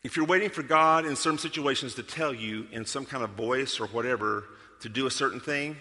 If 0.08 0.16
you're 0.16 0.26
waiting 0.26 0.50
for 0.50 0.64
God 0.64 1.06
in 1.06 1.18
certain 1.18 1.38
situations 1.38 1.96
to 1.96 2.04
tell 2.04 2.34
you 2.34 2.68
in 2.72 2.86
some 2.86 3.06
kind 3.06 3.26
of 3.26 3.32
voice 3.32 3.78
or 3.80 3.88
whatever 3.88 4.46
to 4.80 4.88
do 4.88 5.06
a 5.06 5.12
certain 5.12 5.42
thing, 5.42 5.76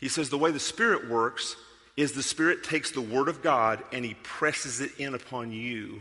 he 0.00 0.08
says 0.08 0.30
the 0.30 0.38
way 0.38 0.50
the 0.50 0.58
Spirit 0.58 1.08
works 1.08 1.56
is 1.96 2.12
the 2.12 2.22
Spirit 2.22 2.64
takes 2.64 2.90
the 2.90 3.00
Word 3.00 3.28
of 3.28 3.42
God 3.42 3.82
and 3.92 4.04
he 4.04 4.14
presses 4.14 4.80
it 4.80 4.92
in 4.98 5.14
upon 5.14 5.52
you. 5.52 6.00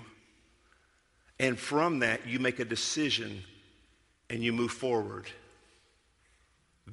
And 1.39 1.60
from 1.60 2.00
that, 2.00 2.26
you 2.28 2.39
make 2.39 2.60
a 2.60 2.66
decision 2.66 3.43
and 4.30 4.43
you 4.43 4.54
move 4.54 4.72
forward. 4.72 5.26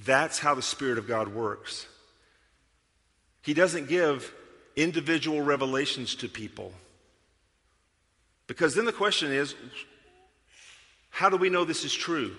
That's 0.04 0.38
how 0.38 0.54
the 0.54 0.62
Spirit 0.62 0.98
of 0.98 1.06
God 1.06 1.28
works. 1.28 1.86
He 3.42 3.54
doesn't 3.54 3.88
give 3.88 4.32
individual 4.74 5.40
revelations 5.40 6.16
to 6.16 6.28
people. 6.28 6.72
Because 8.46 8.74
then 8.74 8.84
the 8.84 8.92
question 8.92 9.32
is 9.32 9.54
how 11.10 11.30
do 11.30 11.36
we 11.36 11.48
know 11.48 11.64
this 11.64 11.84
is 11.84 11.94
true? 11.94 12.36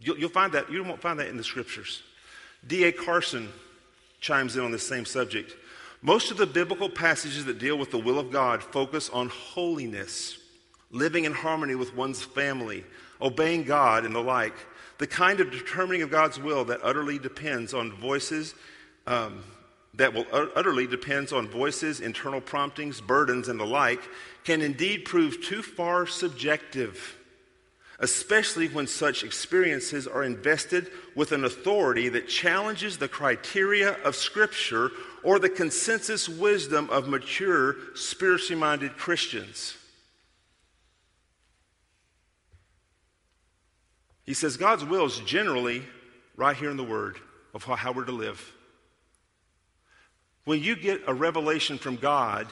You'll, 0.00 0.18
you'll 0.18 0.28
find 0.28 0.52
that, 0.52 0.70
you 0.70 0.82
won't 0.84 1.00
find 1.00 1.18
that 1.20 1.28
in 1.28 1.36
the 1.36 1.44
scriptures. 1.44 2.02
D.A. 2.66 2.92
Carson 2.92 3.48
chimes 4.20 4.56
in 4.56 4.64
on 4.64 4.72
this 4.72 4.86
same 4.86 5.04
subject. 5.04 5.54
Most 6.02 6.30
of 6.30 6.36
the 6.36 6.46
biblical 6.46 6.88
passages 6.88 7.44
that 7.46 7.58
deal 7.58 7.78
with 7.78 7.90
the 7.90 7.98
will 7.98 8.18
of 8.18 8.30
God 8.30 8.62
focus 8.62 9.08
on 9.10 9.28
holiness, 9.28 10.38
living 10.90 11.24
in 11.24 11.32
harmony 11.32 11.74
with 11.74 11.94
one's 11.94 12.22
family, 12.22 12.84
obeying 13.20 13.64
God, 13.64 14.04
and 14.04 14.14
the 14.14 14.20
like. 14.20 14.54
The 14.98 15.06
kind 15.06 15.40
of 15.40 15.50
determining 15.50 16.02
of 16.02 16.10
God's 16.10 16.38
will 16.38 16.64
that 16.66 16.80
utterly 16.82 17.18
depends 17.18 17.74
on 17.74 17.92
voices 17.92 18.54
um, 19.06 19.42
that 19.96 20.12
will 20.12 20.26
utterly 20.32 20.86
depends 20.86 21.32
on 21.32 21.48
voices, 21.48 22.00
internal 22.00 22.40
promptings, 22.40 23.00
burdens, 23.00 23.48
and 23.48 23.58
the 23.58 23.66
like, 23.66 24.00
can 24.44 24.60
indeed 24.60 25.04
prove 25.04 25.42
too 25.42 25.62
far 25.62 26.06
subjective, 26.06 27.16
especially 28.00 28.68
when 28.68 28.86
such 28.86 29.24
experiences 29.24 30.06
are 30.06 30.22
invested 30.22 30.90
with 31.14 31.32
an 31.32 31.44
authority 31.44 32.08
that 32.10 32.28
challenges 32.28 32.98
the 32.98 33.08
criteria 33.08 33.92
of 34.02 34.14
Scripture 34.14 34.90
or 35.22 35.38
the 35.38 35.48
consensus 35.48 36.28
wisdom 36.28 36.90
of 36.90 37.08
mature, 37.08 37.76
spiritually 37.94 38.60
minded 38.60 38.96
Christians. 38.96 39.76
He 44.24 44.34
says 44.34 44.56
God's 44.56 44.84
will 44.84 45.06
is 45.06 45.18
generally 45.20 45.82
right 46.36 46.56
here 46.56 46.70
in 46.70 46.76
the 46.76 46.84
Word 46.84 47.18
of 47.54 47.64
how 47.64 47.92
we're 47.92 48.04
to 48.04 48.12
live. 48.12 48.52
When 50.44 50.62
you 50.62 50.76
get 50.76 51.02
a 51.06 51.14
revelation 51.14 51.78
from 51.78 51.96
God, 51.96 52.46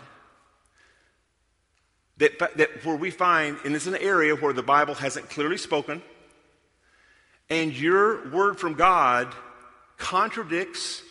that, 2.18 2.38
that 2.56 2.84
where 2.84 2.96
we 2.96 3.10
find, 3.10 3.58
and 3.64 3.74
it's 3.74 3.86
an 3.86 3.96
area 3.96 4.34
where 4.34 4.52
the 4.52 4.62
Bible 4.62 4.94
hasn't 4.94 5.30
clearly 5.30 5.56
spoken, 5.56 6.02
and 7.50 7.72
your 7.72 8.30
word 8.30 8.58
from 8.58 8.74
God 8.74 9.34
contradicts 9.96 11.02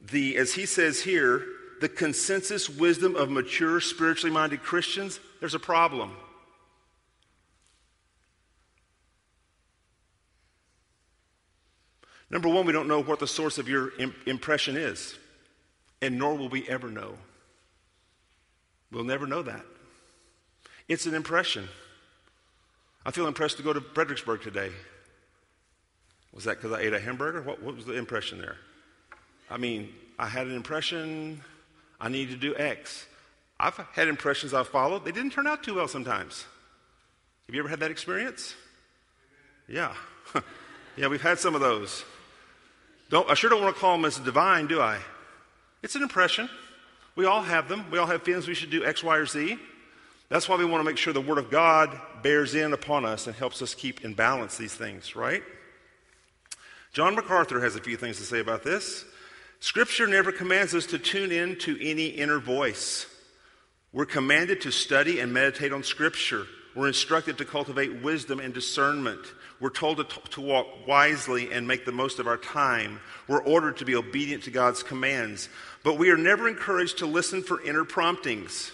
the, 0.00 0.36
as 0.36 0.54
he 0.54 0.66
says 0.66 1.00
here, 1.02 1.44
the 1.80 1.88
consensus 1.88 2.68
wisdom 2.68 3.14
of 3.14 3.30
mature, 3.30 3.80
spiritually 3.80 4.32
minded 4.32 4.62
Christians, 4.62 5.20
there's 5.40 5.54
a 5.54 5.60
problem. 5.60 6.16
Number 12.30 12.48
one, 12.48 12.66
we 12.66 12.72
don't 12.72 12.88
know 12.88 13.02
what 13.02 13.20
the 13.20 13.26
source 13.26 13.58
of 13.58 13.68
your 13.68 13.92
impression 14.26 14.76
is 14.76 15.16
and 16.00 16.18
nor 16.18 16.34
will 16.34 16.48
we 16.48 16.68
ever 16.68 16.90
know. 16.90 17.14
We'll 18.90 19.04
never 19.04 19.26
know 19.26 19.42
that. 19.42 19.64
It's 20.88 21.06
an 21.06 21.14
impression. 21.14 21.68
I 23.04 23.10
feel 23.10 23.26
impressed 23.26 23.58
to 23.58 23.62
go 23.62 23.72
to 23.72 23.80
Fredericksburg 23.80 24.42
today. 24.42 24.70
Was 26.32 26.44
that 26.44 26.56
because 26.56 26.72
I 26.72 26.80
ate 26.80 26.94
a 26.94 27.00
hamburger? 27.00 27.42
What, 27.42 27.62
what 27.62 27.76
was 27.76 27.84
the 27.84 27.94
impression 27.94 28.38
there? 28.38 28.56
I 29.50 29.56
mean, 29.56 29.92
I 30.18 30.26
had 30.26 30.46
an 30.46 30.54
impression 30.54 31.42
I 32.00 32.08
need 32.08 32.30
to 32.30 32.36
do 32.36 32.56
X. 32.56 33.06
I've 33.60 33.76
had 33.92 34.08
impressions 34.08 34.54
I've 34.54 34.68
followed, 34.68 35.04
they 35.04 35.12
didn't 35.12 35.32
turn 35.32 35.46
out 35.46 35.62
too 35.62 35.74
well 35.74 35.88
sometimes. 35.88 36.44
Have 37.46 37.54
you 37.54 37.60
ever 37.60 37.68
had 37.68 37.80
that 37.80 37.90
experience? 37.90 38.54
Yeah. 39.66 39.94
yeah, 40.96 41.08
we've 41.08 41.22
had 41.22 41.38
some 41.38 41.54
of 41.54 41.60
those. 41.60 42.04
Don't, 43.10 43.28
I 43.28 43.34
sure 43.34 43.48
don't 43.50 43.62
want 43.62 43.74
to 43.74 43.80
call 43.80 43.96
them 43.96 44.04
as 44.04 44.18
divine, 44.18 44.66
do 44.66 44.80
I? 44.80 44.98
It's 45.82 45.94
an 45.94 46.02
impression. 46.02 46.48
We 47.16 47.24
all 47.24 47.42
have 47.42 47.68
them. 47.68 47.90
We 47.90 47.98
all 47.98 48.06
have 48.06 48.22
feelings 48.22 48.46
we 48.46 48.54
should 48.54 48.70
do 48.70 48.84
X, 48.84 49.02
Y, 49.02 49.16
or 49.16 49.26
Z. 49.26 49.58
That's 50.28 50.48
why 50.48 50.56
we 50.56 50.64
want 50.64 50.80
to 50.80 50.84
make 50.84 50.98
sure 50.98 51.12
the 51.12 51.20
Word 51.20 51.38
of 51.38 51.50
God 51.50 51.98
bears 52.22 52.54
in 52.54 52.72
upon 52.72 53.04
us 53.04 53.26
and 53.26 53.34
helps 53.34 53.62
us 53.62 53.74
keep 53.74 54.04
in 54.04 54.12
balance 54.12 54.58
these 54.58 54.74
things, 54.74 55.16
right? 55.16 55.42
John 56.92 57.14
MacArthur 57.14 57.60
has 57.60 57.76
a 57.76 57.80
few 57.80 57.96
things 57.96 58.18
to 58.18 58.24
say 58.24 58.40
about 58.40 58.62
this. 58.62 59.04
Scripture 59.60 60.06
never 60.06 60.30
commands 60.30 60.74
us 60.74 60.86
to 60.86 60.98
tune 60.98 61.32
in 61.32 61.56
to 61.60 61.78
any 61.80 62.06
inner 62.06 62.38
voice. 62.38 63.06
We're 63.92 64.06
commanded 64.06 64.60
to 64.62 64.70
study 64.70 65.20
and 65.20 65.32
meditate 65.32 65.72
on 65.72 65.82
Scripture. 65.82 66.46
We're 66.74 66.88
instructed 66.88 67.38
to 67.38 67.44
cultivate 67.44 68.02
wisdom 68.02 68.38
and 68.38 68.52
discernment. 68.52 69.20
We're 69.60 69.70
told 69.70 69.96
to, 69.96 70.04
t- 70.04 70.20
to 70.30 70.40
walk 70.40 70.66
wisely 70.86 71.50
and 71.50 71.66
make 71.66 71.84
the 71.84 71.92
most 71.92 72.18
of 72.18 72.26
our 72.26 72.36
time. 72.36 73.00
We're 73.26 73.42
ordered 73.42 73.78
to 73.78 73.84
be 73.84 73.96
obedient 73.96 74.44
to 74.44 74.50
God's 74.50 74.82
commands. 74.82 75.48
But 75.82 75.98
we 75.98 76.10
are 76.10 76.18
never 76.18 76.48
encouraged 76.48 76.98
to 76.98 77.06
listen 77.06 77.42
for 77.42 77.62
inner 77.62 77.84
promptings. 77.84 78.70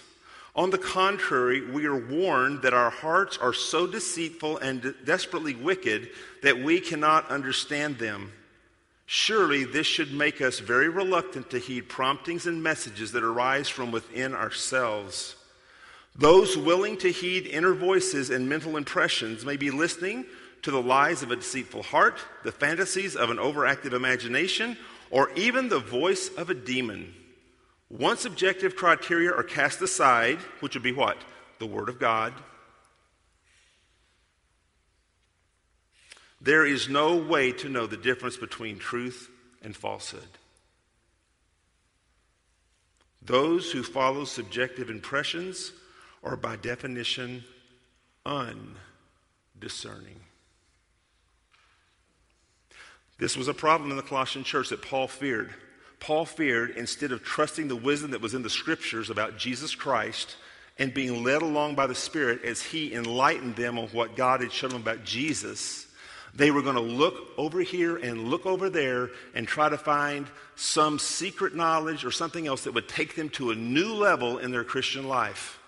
On 0.55 0.69
the 0.69 0.77
contrary, 0.77 1.69
we 1.69 1.85
are 1.85 1.97
warned 1.97 2.61
that 2.61 2.73
our 2.73 2.89
hearts 2.89 3.37
are 3.37 3.53
so 3.53 3.85
deceitful 3.85 4.57
and 4.59 4.81
de- 4.81 4.93
desperately 4.93 5.53
wicked 5.53 6.09
that 6.43 6.57
we 6.57 6.79
cannot 6.79 7.29
understand 7.29 7.97
them. 7.97 8.31
Surely 9.05 9.65
this 9.65 9.85
should 9.85 10.13
make 10.13 10.41
us 10.41 10.59
very 10.59 10.87
reluctant 10.87 11.49
to 11.49 11.59
heed 11.59 11.89
promptings 11.89 12.47
and 12.47 12.63
messages 12.63 13.11
that 13.11 13.23
arise 13.23 13.67
from 13.67 13.91
within 13.91 14.33
ourselves. 14.33 15.35
Those 16.15 16.57
willing 16.57 16.97
to 16.99 17.11
heed 17.11 17.45
inner 17.45 17.73
voices 17.73 18.29
and 18.29 18.47
mental 18.47 18.77
impressions 18.77 19.43
may 19.43 19.57
be 19.57 19.71
listening 19.71 20.25
to 20.61 20.71
the 20.71 20.81
lies 20.81 21.21
of 21.21 21.31
a 21.31 21.35
deceitful 21.35 21.83
heart, 21.83 22.19
the 22.43 22.51
fantasies 22.53 23.17
of 23.17 23.29
an 23.29 23.37
overactive 23.37 23.91
imagination, 23.91 24.77
or 25.11 25.29
even 25.35 25.67
the 25.67 25.79
voice 25.79 26.29
of 26.37 26.49
a 26.49 26.55
demon. 26.55 27.13
Once 27.89 28.25
objective 28.25 28.75
criteria 28.75 29.31
are 29.31 29.43
cast 29.43 29.81
aside, 29.81 30.39
which 30.59 30.73
would 30.73 30.83
be 30.83 30.91
what? 30.91 31.17
The 31.59 31.67
Word 31.67 31.89
of 31.89 31.99
God. 31.99 32.33
There 36.41 36.65
is 36.65 36.89
no 36.89 37.15
way 37.15 37.51
to 37.53 37.69
know 37.69 37.87
the 37.87 37.97
difference 37.97 38.37
between 38.37 38.77
truth 38.77 39.29
and 39.61 39.75
falsehood. 39.75 40.27
Those 43.21 43.71
who 43.71 43.81
follow 43.81 44.25
subjective 44.25 44.89
impressions 44.89 45.71
are, 46.23 46.35
by 46.35 46.55
definition, 46.57 47.43
undiscerning. 48.25 50.19
This 53.17 53.37
was 53.37 53.47
a 53.47 53.53
problem 53.53 53.89
in 53.89 53.97
the 53.97 54.03
Colossian 54.03 54.43
church 54.43 54.69
that 54.69 54.81
Paul 54.81 55.07
feared. 55.07 55.53
Paul 55.99 56.25
feared 56.25 56.71
instead 56.71 57.11
of 57.11 57.23
trusting 57.23 57.67
the 57.67 57.75
wisdom 57.75 58.11
that 58.11 58.21
was 58.21 58.33
in 58.33 58.43
the 58.43 58.49
scriptures 58.49 59.09
about 59.09 59.37
Jesus 59.37 59.75
Christ 59.75 60.35
and 60.77 60.93
being 60.93 61.23
led 61.23 61.41
along 61.41 61.75
by 61.75 61.87
the 61.87 61.95
Spirit 61.95 62.43
as 62.43 62.61
He 62.61 62.93
enlightened 62.93 63.55
them 63.55 63.79
on 63.79 63.87
what 63.87 64.15
God 64.15 64.41
had 64.41 64.51
shown 64.51 64.71
them 64.71 64.81
about 64.81 65.05
Jesus, 65.05 65.87
they 66.33 66.51
were 66.51 66.61
going 66.61 66.75
to 66.75 66.81
look 66.81 67.29
over 67.37 67.61
here 67.61 67.95
and 67.95 68.27
look 68.27 68.45
over 68.45 68.69
there 68.69 69.09
and 69.33 69.47
try 69.47 69.69
to 69.69 69.77
find 69.77 70.27
some 70.55 70.99
secret 70.99 71.55
knowledge 71.55 72.03
or 72.03 72.11
something 72.11 72.45
else 72.45 72.65
that 72.65 72.73
would 72.73 72.89
take 72.89 73.15
them 73.15 73.29
to 73.29 73.51
a 73.51 73.55
new 73.55 73.93
level 73.93 74.37
in 74.37 74.51
their 74.51 74.65
Christian 74.65 75.07
life. 75.07 75.59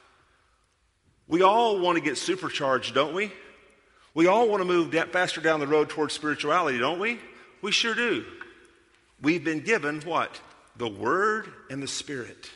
We 1.27 1.41
all 1.41 1.79
want 1.79 1.97
to 1.97 2.03
get 2.03 2.17
supercharged, 2.17 2.93
don't 2.93 3.13
we? 3.13 3.31
We 4.13 4.27
all 4.27 4.49
want 4.49 4.61
to 4.61 4.65
move 4.65 4.93
faster 5.11 5.41
down 5.41 5.59
the 5.59 5.67
road 5.67 5.89
towards 5.89 6.13
spirituality, 6.13 6.79
don't 6.79 6.99
we? 6.99 7.19
We 7.61 7.71
sure 7.71 7.95
do. 7.95 8.25
We've 9.21 9.43
been 9.43 9.61
given 9.61 10.01
what? 10.01 10.39
The 10.77 10.87
Word 10.87 11.51
and 11.69 11.81
the 11.81 11.87
Spirit. 11.87 12.49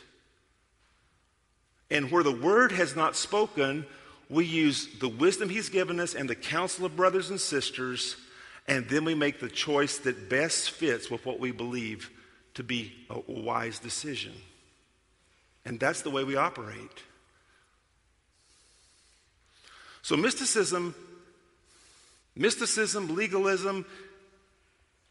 And 1.90 2.10
where 2.10 2.22
the 2.22 2.32
Word 2.32 2.72
has 2.72 2.96
not 2.96 3.16
spoken, 3.16 3.84
we 4.30 4.46
use 4.46 4.88
the 4.98 5.08
wisdom 5.08 5.48
He's 5.48 5.68
given 5.68 6.00
us 6.00 6.14
and 6.14 6.28
the 6.28 6.34
counsel 6.34 6.86
of 6.86 6.96
brothers 6.96 7.30
and 7.30 7.40
sisters, 7.40 8.16
and 8.66 8.88
then 8.88 9.04
we 9.04 9.14
make 9.14 9.40
the 9.40 9.48
choice 9.48 9.98
that 9.98 10.30
best 10.30 10.70
fits 10.70 11.10
with 11.10 11.26
what 11.26 11.40
we 11.40 11.50
believe 11.50 12.10
to 12.54 12.62
be 12.62 12.92
a 13.10 13.20
wise 13.30 13.78
decision. 13.78 14.32
And 15.64 15.78
that's 15.78 16.02
the 16.02 16.10
way 16.10 16.24
we 16.24 16.36
operate. 16.36 17.02
So, 20.02 20.16
mysticism, 20.16 20.94
mysticism, 22.34 23.14
legalism, 23.14 23.86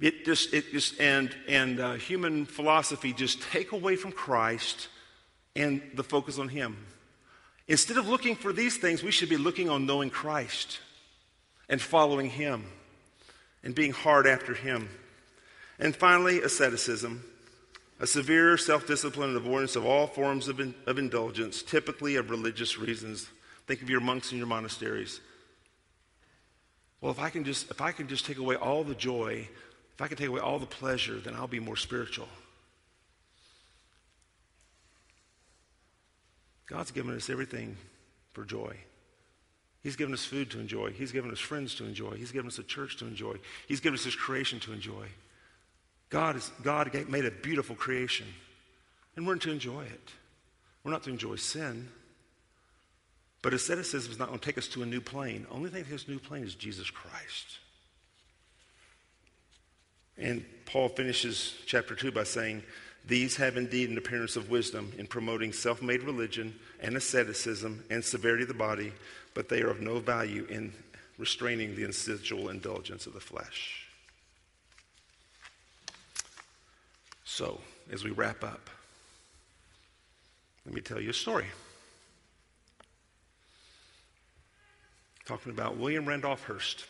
it 0.01 0.25
just, 0.25 0.53
it 0.53 0.71
just 0.71 0.99
and, 0.99 1.33
and 1.47 1.79
uh, 1.79 1.93
human 1.93 2.45
philosophy 2.45 3.13
just 3.13 3.41
take 3.51 3.71
away 3.71 3.95
from 3.95 4.11
Christ 4.11 4.87
and 5.55 5.81
the 5.93 6.03
focus 6.03 6.39
on 6.39 6.49
Him. 6.49 6.75
Instead 7.67 7.97
of 7.97 8.07
looking 8.07 8.35
for 8.35 8.51
these 8.51 8.77
things, 8.77 9.03
we 9.03 9.11
should 9.11 9.29
be 9.29 9.37
looking 9.37 9.69
on 9.69 9.85
knowing 9.85 10.09
Christ 10.09 10.79
and 11.69 11.79
following 11.79 12.31
Him 12.31 12.65
and 13.63 13.75
being 13.75 13.91
hard 13.91 14.25
after 14.25 14.55
Him. 14.55 14.89
And 15.77 15.95
finally, 15.95 16.41
asceticism, 16.41 17.23
a 17.99 18.07
severe 18.07 18.57
self 18.57 18.87
discipline 18.87 19.29
and 19.29 19.37
avoidance 19.37 19.75
of 19.75 19.85
all 19.85 20.07
forms 20.07 20.47
of, 20.47 20.59
in, 20.59 20.73
of 20.87 20.97
indulgence, 20.97 21.61
typically 21.61 22.15
of 22.15 22.31
religious 22.31 22.79
reasons. 22.79 23.29
Think 23.67 23.83
of 23.83 23.89
your 23.89 24.01
monks 24.01 24.31
in 24.31 24.39
your 24.39 24.47
monasteries. 24.47 25.21
Well, 27.01 27.11
if 27.11 27.19
I 27.19 27.29
can 27.29 27.43
just, 27.43 27.69
if 27.69 27.81
I 27.81 27.91
can 27.91 28.07
just 28.07 28.25
take 28.25 28.37
away 28.37 28.55
all 28.55 28.83
the 28.83 28.95
joy, 28.95 29.47
if 30.01 30.05
I 30.05 30.07
can 30.07 30.17
take 30.17 30.29
away 30.29 30.39
all 30.39 30.57
the 30.57 30.65
pleasure, 30.65 31.19
then 31.19 31.35
I'll 31.35 31.45
be 31.45 31.59
more 31.59 31.75
spiritual. 31.75 32.27
God's 36.65 36.89
given 36.89 37.15
us 37.15 37.29
everything 37.29 37.77
for 38.33 38.43
joy. 38.43 38.75
He's 39.83 39.95
given 39.95 40.11
us 40.11 40.25
food 40.25 40.49
to 40.51 40.59
enjoy. 40.59 40.89
He's 40.89 41.11
given 41.11 41.29
us 41.29 41.37
friends 41.37 41.75
to 41.75 41.85
enjoy. 41.85 42.15
He's 42.15 42.31
given 42.31 42.47
us 42.47 42.57
a 42.57 42.63
church 42.63 42.97
to 42.97 43.05
enjoy. 43.05 43.35
He's 43.67 43.79
given 43.79 43.93
us 43.93 44.03
His 44.03 44.15
creation 44.15 44.59
to 44.61 44.73
enjoy. 44.73 45.05
God, 46.09 46.35
is, 46.35 46.49
God 46.63 46.91
made 47.07 47.25
a 47.25 47.31
beautiful 47.31 47.75
creation, 47.75 48.25
and 49.15 49.27
we're 49.27 49.35
to 49.35 49.51
enjoy 49.51 49.83
it. 49.83 50.13
We're 50.83 50.93
not 50.93 51.03
to 51.03 51.11
enjoy 51.11 51.35
sin. 51.35 51.89
But 53.43 53.53
asceticism 53.53 54.11
is 54.11 54.17
not 54.17 54.29
going 54.29 54.39
to 54.39 54.45
take 54.45 54.57
us 54.57 54.67
to 54.69 54.81
a 54.81 54.85
new 54.87 54.99
plane. 54.99 55.45
Only 55.51 55.69
thing 55.69 55.83
that 55.83 55.93
us 55.93 56.05
to 56.05 56.09
a 56.09 56.13
new 56.15 56.19
plane 56.19 56.43
is 56.43 56.55
Jesus 56.55 56.89
Christ. 56.89 57.59
And 60.17 60.45
Paul 60.65 60.89
finishes 60.89 61.55
chapter 61.65 61.95
2 61.95 62.11
by 62.11 62.23
saying, 62.23 62.63
These 63.05 63.35
have 63.37 63.57
indeed 63.57 63.89
an 63.89 63.97
appearance 63.97 64.35
of 64.35 64.49
wisdom 64.49 64.91
in 64.97 65.07
promoting 65.07 65.53
self 65.53 65.81
made 65.81 66.03
religion 66.03 66.55
and 66.79 66.95
asceticism 66.95 67.83
and 67.89 68.03
severity 68.03 68.43
of 68.43 68.47
the 68.47 68.53
body, 68.53 68.93
but 69.33 69.49
they 69.49 69.61
are 69.61 69.69
of 69.69 69.81
no 69.81 69.99
value 69.99 70.45
in 70.49 70.73
restraining 71.17 71.75
the 71.75 71.91
sensual 71.91 72.49
indulgence 72.49 73.05
of 73.05 73.13
the 73.13 73.19
flesh. 73.19 73.87
So, 77.23 77.61
as 77.91 78.03
we 78.03 78.11
wrap 78.11 78.43
up, 78.43 78.69
let 80.65 80.75
me 80.75 80.81
tell 80.81 80.99
you 80.99 81.09
a 81.09 81.13
story. 81.13 81.45
Talking 85.25 85.51
about 85.51 85.77
William 85.77 86.05
Randolph 86.05 86.43
Hearst. 86.43 86.85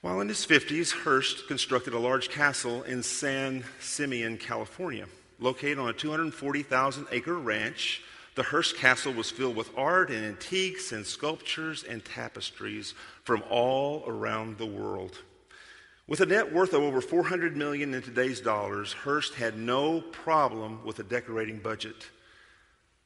While 0.00 0.20
in 0.20 0.28
his 0.28 0.46
50s, 0.46 0.92
Hearst 0.92 1.48
constructed 1.48 1.92
a 1.92 1.98
large 1.98 2.28
castle 2.28 2.84
in 2.84 3.02
San 3.02 3.64
Simeon, 3.80 4.38
California. 4.38 5.06
Located 5.40 5.78
on 5.78 5.88
a 5.88 5.92
240,000 5.92 7.08
acre 7.10 7.36
ranch, 7.36 8.02
the 8.36 8.44
Hearst 8.44 8.76
Castle 8.76 9.12
was 9.12 9.32
filled 9.32 9.56
with 9.56 9.76
art 9.76 10.10
and 10.10 10.24
antiques 10.24 10.92
and 10.92 11.04
sculptures 11.04 11.82
and 11.82 12.04
tapestries 12.04 12.94
from 13.24 13.42
all 13.50 14.04
around 14.06 14.58
the 14.58 14.66
world. 14.66 15.18
With 16.06 16.20
a 16.20 16.26
net 16.26 16.52
worth 16.52 16.74
of 16.74 16.82
over 16.82 17.00
400 17.00 17.56
million 17.56 17.92
in 17.92 18.00
today's 18.00 18.40
dollars, 18.40 18.92
Hearst 18.92 19.34
had 19.34 19.58
no 19.58 20.00
problem 20.00 20.84
with 20.84 21.00
a 21.00 21.02
decorating 21.02 21.58
budget. 21.58 22.06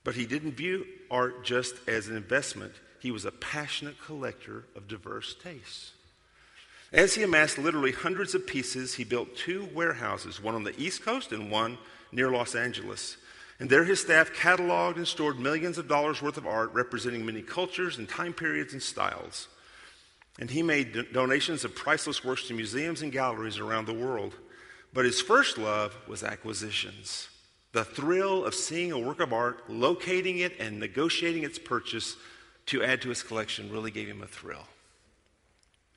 But 0.04 0.16
he 0.16 0.26
didn't 0.26 0.58
view 0.58 0.84
art 1.10 1.42
just 1.42 1.76
as 1.88 2.08
an 2.08 2.16
investment. 2.16 2.74
He 3.00 3.10
was 3.10 3.24
a 3.24 3.32
passionate 3.32 3.98
collector 3.98 4.66
of 4.76 4.88
diverse 4.88 5.34
tastes. 5.42 5.92
As 6.92 7.14
he 7.14 7.22
amassed 7.22 7.56
literally 7.56 7.92
hundreds 7.92 8.34
of 8.34 8.46
pieces, 8.46 8.94
he 8.94 9.04
built 9.04 9.34
two 9.34 9.68
warehouses, 9.74 10.42
one 10.42 10.54
on 10.54 10.64
the 10.64 10.78
East 10.78 11.02
Coast 11.02 11.32
and 11.32 11.50
one 11.50 11.78
near 12.12 12.30
Los 12.30 12.54
Angeles. 12.54 13.16
And 13.58 13.70
there 13.70 13.84
his 13.84 14.00
staff 14.00 14.32
cataloged 14.32 14.96
and 14.96 15.08
stored 15.08 15.38
millions 15.38 15.78
of 15.78 15.88
dollars 15.88 16.20
worth 16.20 16.36
of 16.36 16.46
art 16.46 16.74
representing 16.74 17.24
many 17.24 17.40
cultures 17.40 17.96
and 17.96 18.08
time 18.08 18.34
periods 18.34 18.74
and 18.74 18.82
styles. 18.82 19.48
And 20.38 20.50
he 20.50 20.62
made 20.62 20.92
do- 20.92 21.02
donations 21.04 21.64
of 21.64 21.74
priceless 21.74 22.24
works 22.24 22.46
to 22.48 22.54
museums 22.54 23.00
and 23.00 23.12
galleries 23.12 23.58
around 23.58 23.86
the 23.86 23.94
world. 23.94 24.34
But 24.92 25.06
his 25.06 25.20
first 25.20 25.56
love 25.56 25.96
was 26.06 26.22
acquisitions. 26.22 27.28
The 27.72 27.84
thrill 27.84 28.44
of 28.44 28.54
seeing 28.54 28.92
a 28.92 28.98
work 28.98 29.20
of 29.20 29.32
art, 29.32 29.70
locating 29.70 30.38
it, 30.38 30.60
and 30.60 30.78
negotiating 30.78 31.44
its 31.44 31.58
purchase 31.58 32.16
to 32.66 32.82
add 32.82 33.00
to 33.02 33.08
his 33.08 33.22
collection 33.22 33.72
really 33.72 33.90
gave 33.90 34.08
him 34.08 34.22
a 34.22 34.26
thrill. 34.26 34.66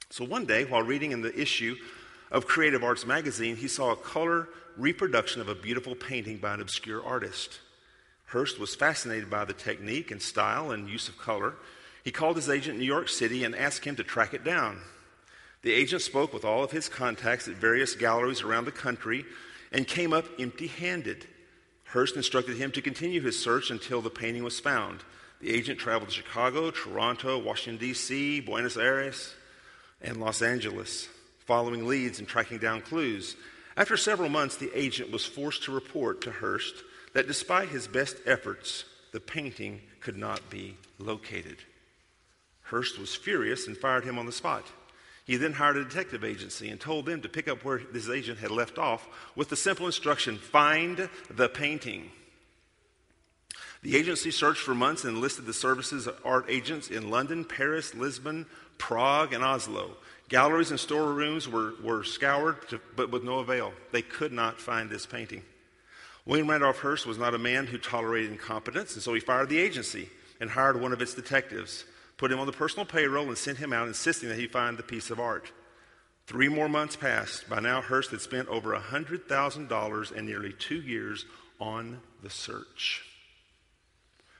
So 0.09 0.23
one 0.23 0.45
day, 0.45 0.65
while 0.65 0.83
reading 0.83 1.11
in 1.11 1.21
the 1.21 1.37
issue 1.39 1.75
of 2.31 2.47
Creative 2.47 2.83
Arts 2.83 3.05
magazine, 3.05 3.55
he 3.55 3.67
saw 3.67 3.91
a 3.91 3.95
color 3.95 4.49
reproduction 4.77 5.41
of 5.41 5.49
a 5.49 5.55
beautiful 5.55 5.95
painting 5.95 6.37
by 6.37 6.53
an 6.53 6.61
obscure 6.61 7.03
artist. 7.03 7.59
Hearst 8.25 8.59
was 8.59 8.75
fascinated 8.75 9.29
by 9.29 9.45
the 9.45 9.53
technique 9.53 10.11
and 10.11 10.21
style 10.21 10.71
and 10.71 10.89
use 10.89 11.07
of 11.07 11.17
color. 11.17 11.55
He 12.03 12.11
called 12.11 12.35
his 12.35 12.49
agent 12.49 12.75
in 12.75 12.79
New 12.79 12.85
York 12.85 13.09
City 13.09 13.43
and 13.43 13.55
asked 13.55 13.85
him 13.85 13.95
to 13.95 14.03
track 14.03 14.33
it 14.33 14.43
down. 14.43 14.79
The 15.61 15.73
agent 15.73 16.01
spoke 16.01 16.33
with 16.33 16.45
all 16.45 16.63
of 16.63 16.71
his 16.71 16.89
contacts 16.89 17.47
at 17.47 17.55
various 17.55 17.95
galleries 17.95 18.41
around 18.41 18.65
the 18.65 18.71
country 18.71 19.25
and 19.71 19.87
came 19.87 20.13
up 20.13 20.25
empty 20.37 20.67
handed. 20.67 21.25
Hearst 21.85 22.15
instructed 22.15 22.57
him 22.57 22.71
to 22.71 22.81
continue 22.81 23.21
his 23.21 23.41
search 23.41 23.71
until 23.71 24.01
the 24.01 24.09
painting 24.09 24.43
was 24.43 24.59
found. 24.59 25.03
The 25.41 25.51
agent 25.51 25.79
traveled 25.79 26.09
to 26.09 26.15
Chicago, 26.15 26.71
Toronto, 26.71 27.39
Washington, 27.39 27.79
D.C., 27.79 28.41
Buenos 28.41 28.77
Aires 28.77 29.33
and 30.05 30.17
Los 30.17 30.41
Angeles, 30.41 31.09
following 31.39 31.87
leads 31.87 32.19
and 32.19 32.27
tracking 32.27 32.59
down 32.59 32.81
clues. 32.81 33.35
After 33.75 33.97
several 33.97 34.29
months, 34.29 34.55
the 34.55 34.71
agent 34.73 35.11
was 35.11 35.25
forced 35.25 35.63
to 35.63 35.73
report 35.73 36.21
to 36.21 36.31
Hearst 36.31 36.75
that 37.13 37.27
despite 37.27 37.69
his 37.69 37.87
best 37.87 38.17
efforts, 38.25 38.85
the 39.11 39.19
painting 39.19 39.81
could 39.99 40.15
not 40.15 40.49
be 40.49 40.77
located. 40.99 41.57
Hearst 42.63 42.99
was 42.99 43.15
furious 43.15 43.67
and 43.67 43.75
fired 43.75 44.05
him 44.05 44.17
on 44.17 44.25
the 44.25 44.31
spot. 44.31 44.65
He 45.25 45.37
then 45.37 45.53
hired 45.53 45.77
a 45.77 45.83
detective 45.83 46.23
agency 46.23 46.69
and 46.69 46.79
told 46.79 47.05
them 47.05 47.21
to 47.21 47.29
pick 47.29 47.47
up 47.47 47.65
where 47.65 47.79
his 47.79 48.09
agent 48.09 48.39
had 48.39 48.51
left 48.51 48.77
off 48.77 49.07
with 49.35 49.49
the 49.49 49.55
simple 49.55 49.87
instruction 49.87 50.37
find 50.37 51.09
the 51.29 51.49
painting. 51.49 52.11
The 53.81 53.97
agency 53.97 54.31
searched 54.31 54.61
for 54.61 54.73
months 54.73 55.03
and 55.03 55.15
enlisted 55.15 55.45
the 55.45 55.53
services 55.53 56.07
of 56.07 56.19
art 56.25 56.45
agents 56.49 56.89
in 56.89 57.11
London, 57.11 57.45
Paris, 57.45 57.93
Lisbon, 57.93 58.45
Prague, 58.77 59.33
and 59.33 59.43
Oslo. 59.43 59.97
Galleries 60.27 60.71
and 60.71 60.79
storerooms 60.79 61.47
were, 61.47 61.73
were 61.83 62.03
scoured, 62.03 62.67
to, 62.69 62.81
but 62.95 63.11
with 63.11 63.23
no 63.23 63.39
avail. 63.39 63.73
They 63.91 64.01
could 64.01 64.31
not 64.31 64.59
find 64.59 64.89
this 64.89 65.05
painting. 65.05 65.43
William 66.25 66.49
Randolph 66.49 66.79
Hearst 66.79 67.05
was 67.05 67.19
not 67.19 67.35
a 67.35 67.39
man 67.39 67.67
who 67.67 67.77
tolerated 67.77 68.31
incompetence, 68.31 68.95
and 68.95 69.03
so 69.03 69.13
he 69.13 69.19
fired 69.19 69.49
the 69.49 69.59
agency 69.59 70.09
and 70.39 70.49
hired 70.49 70.81
one 70.81 70.91
of 70.91 71.01
its 71.01 71.13
detectives, 71.13 71.85
put 72.17 72.31
him 72.31 72.39
on 72.39 72.47
the 72.47 72.51
personal 72.51 72.85
payroll, 72.85 73.27
and 73.27 73.37
sent 73.37 73.59
him 73.59 73.71
out 73.71 73.87
insisting 73.87 74.29
that 74.29 74.39
he 74.39 74.47
find 74.47 74.77
the 74.77 74.83
piece 74.83 75.11
of 75.11 75.19
art. 75.19 75.51
Three 76.25 76.49
more 76.49 76.67
months 76.67 76.95
passed. 76.95 77.47
By 77.47 77.59
now, 77.59 77.81
Hearst 77.81 78.09
had 78.09 78.21
spent 78.21 78.47
over 78.47 78.75
$100,000 78.75 80.11
and 80.11 80.27
nearly 80.27 80.53
two 80.53 80.81
years 80.81 81.25
on 81.59 82.01
the 82.23 82.31
search. 82.31 83.03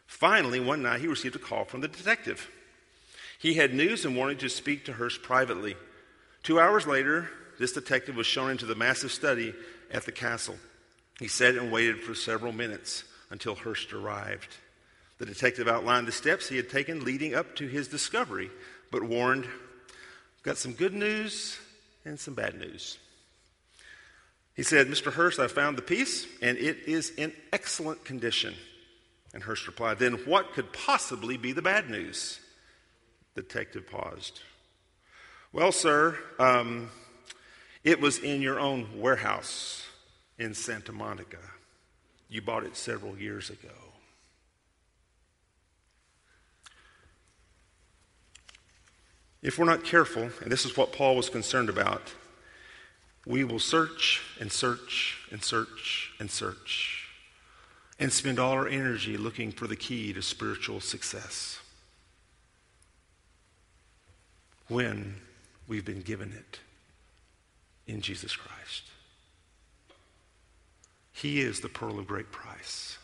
Finally, 0.08 0.60
one 0.60 0.82
night, 0.82 1.02
he 1.02 1.08
received 1.08 1.36
a 1.36 1.40
call 1.40 1.66
from 1.66 1.82
the 1.82 1.88
detective. 1.88 2.50
He 3.40 3.56
had 3.56 3.74
news 3.74 4.06
and 4.06 4.16
wanted 4.16 4.40
to 4.40 4.50
speak 4.50 4.86
to 4.86 4.94
Hearst 4.94 5.22
privately. 5.22 5.76
Two 6.44 6.60
hours 6.60 6.88
later, 6.88 7.30
this 7.60 7.74
detective 7.74 8.16
was 8.16 8.28
shown 8.28 8.52
into 8.52 8.66
the 8.66 8.76
massive 8.76 9.12
study 9.12 9.54
at 9.92 10.06
the 10.06 10.12
castle. 10.12 10.56
He 11.20 11.28
sat 11.28 11.56
and 11.56 11.72
waited 11.72 12.02
for 12.02 12.14
several 12.14 12.52
minutes 12.52 13.04
until 13.30 13.56
Hearst 13.56 13.94
arrived. 13.94 14.58
The 15.18 15.26
detective 15.26 15.68
outlined 15.68 16.08
the 16.08 16.12
steps 16.12 16.50
he 16.50 16.58
had 16.58 16.70
taken 16.70 17.06
leading 17.06 17.34
up 17.34 17.56
to 17.58 17.68
his 17.68 17.88
discovery, 17.88 18.50
but 18.92 19.04
warned, 19.04 19.48
Got 20.44 20.58
some 20.58 20.74
good 20.74 20.94
news 20.94 21.58
and 22.04 22.20
some 22.20 22.36
bad 22.36 22.60
news. 22.60 22.98
He 24.56 24.64
said, 24.64 24.88
Mr. 24.88 25.12
Hearst, 25.12 25.40
I 25.40 25.48
found 25.48 25.78
the 25.78 25.82
piece, 25.82 26.28
and 26.42 26.58
it 26.58 26.78
is 26.86 27.10
in 27.12 27.34
excellent 27.52 28.06
condition. 28.06 28.54
And 29.34 29.44
Hearst 29.44 29.68
replied, 29.68 30.00
Then 30.00 30.14
what 30.26 30.54
could 30.54 30.72
possibly 30.72 31.36
be 31.36 31.52
the 31.52 31.62
bad 31.62 31.90
news? 31.90 32.40
The 33.36 33.42
detective 33.42 33.90
paused. 33.90 34.40
Well, 35.52 35.74
sir, 35.74 36.18
um, 36.40 36.90
it 37.84 38.00
was 38.00 38.18
in 38.18 38.42
your 38.42 38.60
own 38.60 38.88
warehouse 39.00 39.86
in 40.40 40.54
Santa 40.54 40.94
Monica. 40.94 41.38
You 42.30 42.42
bought 42.42 42.64
it 42.64 42.78
several 42.78 43.18
years 43.18 43.50
ago. 43.50 43.70
If 49.42 49.60
we're 49.60 49.66
not 49.66 49.84
careful, 49.84 50.30
and 50.42 50.52
this 50.52 50.66
is 50.66 50.76
what 50.76 50.94
Paul 50.94 51.18
was 51.18 51.30
concerned 51.30 51.70
about, 51.70 52.14
we 53.28 53.44
will 53.44 53.60
search 53.60 54.24
and 54.40 54.52
search 54.52 55.20
and 55.30 55.44
search 55.44 56.14
and 56.20 56.32
search 56.32 57.10
and 58.00 58.12
spend 58.12 58.40
all 58.40 58.54
our 58.54 58.68
energy 58.68 59.18
looking 59.18 59.52
for 59.52 59.68
the 59.68 59.76
key 59.76 60.14
to 60.14 60.22
spiritual 60.22 60.80
success 60.80 61.60
when 64.68 65.16
we've 65.68 65.86
been 65.86 66.02
given 66.02 66.32
it 66.32 66.60
in 67.88 68.02
Jesus 68.02 68.36
Christ. 68.36 68.84
He 71.12 71.40
is 71.40 71.62
the 71.62 71.70
pearl 71.70 71.98
of 72.00 72.08
great 72.08 72.32
price. 72.32 72.98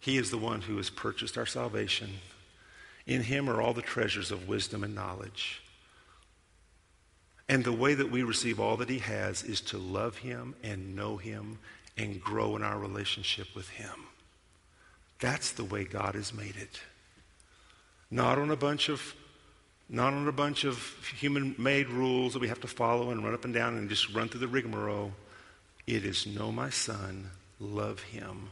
He 0.00 0.18
is 0.18 0.30
the 0.30 0.38
one 0.38 0.60
who 0.60 0.76
has 0.76 0.90
purchased 0.90 1.38
our 1.38 1.46
salvation. 1.46 2.10
In 3.06 3.22
him 3.22 3.48
are 3.48 3.60
all 3.60 3.72
the 3.72 3.80
treasures 3.80 4.30
of 4.30 4.48
wisdom 4.48 4.84
and 4.84 4.94
knowledge. 4.94 5.62
And 7.48 7.64
the 7.64 7.72
way 7.72 7.94
that 7.94 8.10
we 8.10 8.22
receive 8.22 8.60
all 8.60 8.76
that 8.78 8.90
he 8.90 8.98
has 8.98 9.42
is 9.42 9.60
to 9.62 9.78
love 9.78 10.18
him 10.18 10.54
and 10.62 10.96
know 10.96 11.16
him 11.16 11.58
and 11.96 12.20
grow 12.20 12.56
in 12.56 12.62
our 12.62 12.78
relationship 12.78 13.48
with 13.54 13.68
him. 13.70 14.06
That's 15.20 15.52
the 15.52 15.64
way 15.64 15.84
God 15.84 16.14
has 16.14 16.34
made 16.34 16.56
it. 16.56 16.80
Not 18.10 18.38
on 18.38 18.50
a 18.50 18.56
bunch 18.56 18.88
of 18.88 19.14
not 19.88 20.14
on 20.14 20.26
a 20.26 20.32
bunch 20.32 20.64
of 20.64 20.78
human-made 21.18 21.88
rules 21.88 22.32
that 22.32 22.38
we 22.38 22.48
have 22.48 22.60
to 22.60 22.66
follow 22.66 23.10
and 23.10 23.22
run 23.22 23.34
up 23.34 23.44
and 23.44 23.52
down 23.52 23.76
and 23.76 23.88
just 23.88 24.12
run 24.14 24.28
through 24.28 24.40
the 24.40 24.48
rigmarole. 24.48 25.12
It 25.86 26.04
is 26.04 26.26
know 26.26 26.50
my 26.50 26.70
son, 26.70 27.30
love 27.60 28.00
him, 28.00 28.50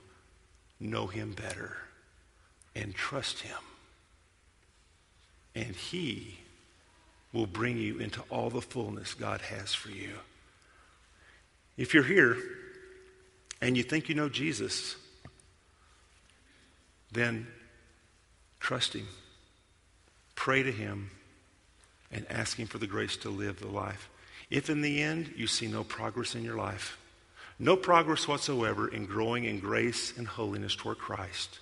know 0.78 1.06
him 1.06 1.32
better, 1.32 1.78
and 2.74 2.94
trust 2.94 3.40
him. 3.40 3.56
And 5.54 5.74
he 5.74 6.38
will 7.32 7.46
bring 7.46 7.78
you 7.78 7.98
into 7.98 8.22
all 8.30 8.50
the 8.50 8.60
fullness 8.60 9.14
God 9.14 9.40
has 9.40 9.72
for 9.72 9.90
you. 9.90 10.12
If 11.78 11.94
you're 11.94 12.02
here 12.02 12.36
and 13.62 13.76
you 13.76 13.82
think 13.82 14.08
you 14.10 14.14
know 14.14 14.28
Jesus, 14.28 14.96
then 17.10 17.46
trust 18.60 18.92
him. 18.92 19.08
Pray 20.34 20.62
to 20.62 20.72
him 20.72 21.10
and 22.12 22.26
asking 22.30 22.66
for 22.66 22.78
the 22.78 22.86
grace 22.86 23.16
to 23.18 23.30
live 23.30 23.60
the 23.60 23.66
life. 23.66 24.08
If 24.50 24.68
in 24.68 24.82
the 24.82 25.02
end 25.02 25.32
you 25.36 25.46
see 25.46 25.66
no 25.66 25.82
progress 25.82 26.34
in 26.34 26.44
your 26.44 26.56
life, 26.56 26.98
no 27.58 27.76
progress 27.76 28.28
whatsoever 28.28 28.88
in 28.88 29.06
growing 29.06 29.44
in 29.44 29.60
grace 29.60 30.12
and 30.16 30.26
holiness 30.26 30.76
toward 30.76 30.98
Christ, 30.98 31.58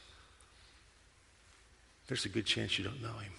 there's 2.09 2.25
a 2.25 2.31
good 2.31 2.47
chance 2.47 2.79
you 2.79 2.85
don't 2.85 3.03
know 3.03 3.09
him. 3.09 3.33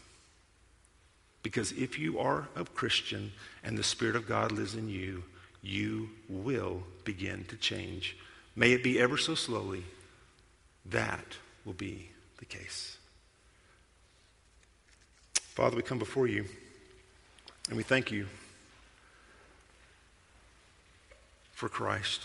Because 1.44 1.72
if 1.74 2.00
you 2.00 2.20
are 2.20 2.48
a 2.56 2.64
Christian 2.64 3.34
and 3.64 3.78
the 3.78 3.84
Spirit 3.84 4.16
of 4.16 4.28
God 4.28 4.52
lives 4.52 4.76
in 4.76 4.88
you, 4.88 5.24
you 5.62 6.10
will 6.30 6.84
begin 7.04 7.46
to 7.46 7.58
change. 7.58 8.16
May 8.56 8.72
it 8.72 8.84
be 8.84 9.00
ever 9.00 9.18
so 9.18 9.36
slowly. 9.36 9.84
That 10.86 11.26
will 11.66 11.74
be 11.74 12.10
the 12.38 12.46
case. 12.46 12.98
Father, 15.34 15.76
we 15.76 15.84
come 15.84 16.00
before 16.00 16.28
you 16.28 16.46
and 17.68 17.78
we 17.78 17.84
thank 17.84 18.12
you 18.12 18.28
for 21.54 21.70
Christ. 21.70 22.22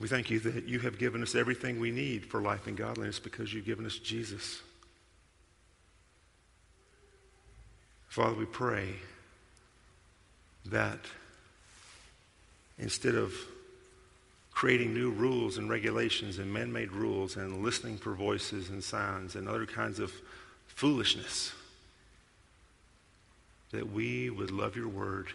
We 0.00 0.06
thank 0.06 0.30
you 0.30 0.38
that 0.40 0.64
you 0.64 0.78
have 0.80 0.98
given 0.98 1.22
us 1.22 1.34
everything 1.34 1.80
we 1.80 1.90
need 1.90 2.24
for 2.24 2.40
life 2.40 2.68
and 2.68 2.76
godliness 2.76 3.18
because 3.18 3.52
you've 3.52 3.66
given 3.66 3.84
us 3.84 3.98
Jesus. 3.98 4.62
Father, 8.08 8.36
we 8.36 8.44
pray 8.44 8.94
that 10.66 11.00
instead 12.78 13.16
of 13.16 13.34
creating 14.52 14.94
new 14.94 15.10
rules 15.10 15.58
and 15.58 15.68
regulations 15.68 16.38
and 16.38 16.52
man 16.52 16.72
made 16.72 16.92
rules 16.92 17.36
and 17.36 17.62
listening 17.64 17.96
for 17.96 18.14
voices 18.14 18.70
and 18.70 18.82
signs 18.82 19.34
and 19.34 19.48
other 19.48 19.66
kinds 19.66 19.98
of 19.98 20.12
foolishness, 20.66 21.52
that 23.72 23.90
we 23.92 24.30
would 24.30 24.50
love 24.50 24.76
your 24.76 24.88
word 24.88 25.28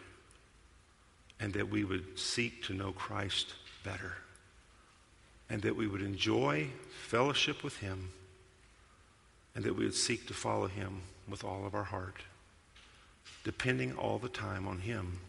and 1.39 1.53
that 1.53 1.69
we 1.69 1.83
would 1.83 2.17
seek 2.17 2.63
to 2.63 2.73
know 2.73 2.91
Christ 2.91 3.53
better 3.83 4.13
and 5.49 5.61
that 5.61 5.75
we 5.75 5.87
would 5.87 6.01
enjoy 6.01 6.67
fellowship 7.07 7.63
with 7.63 7.77
him 7.77 8.09
and 9.55 9.63
that 9.65 9.75
we 9.75 9.83
would 9.85 9.93
seek 9.93 10.27
to 10.27 10.33
follow 10.33 10.67
him 10.67 11.01
with 11.29 11.43
all 11.43 11.65
of 11.65 11.75
our 11.75 11.83
heart 11.83 12.15
depending 13.43 13.93
all 13.93 14.17
the 14.17 14.29
time 14.29 14.67
on 14.67 14.79
Him 14.79 15.19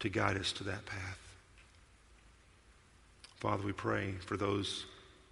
to 0.00 0.08
guide 0.08 0.36
us 0.36 0.52
to 0.52 0.64
that 0.64 0.86
path. 0.86 1.18
Father, 3.36 3.64
we 3.64 3.72
pray 3.72 4.14
for 4.26 4.36
those 4.36 4.84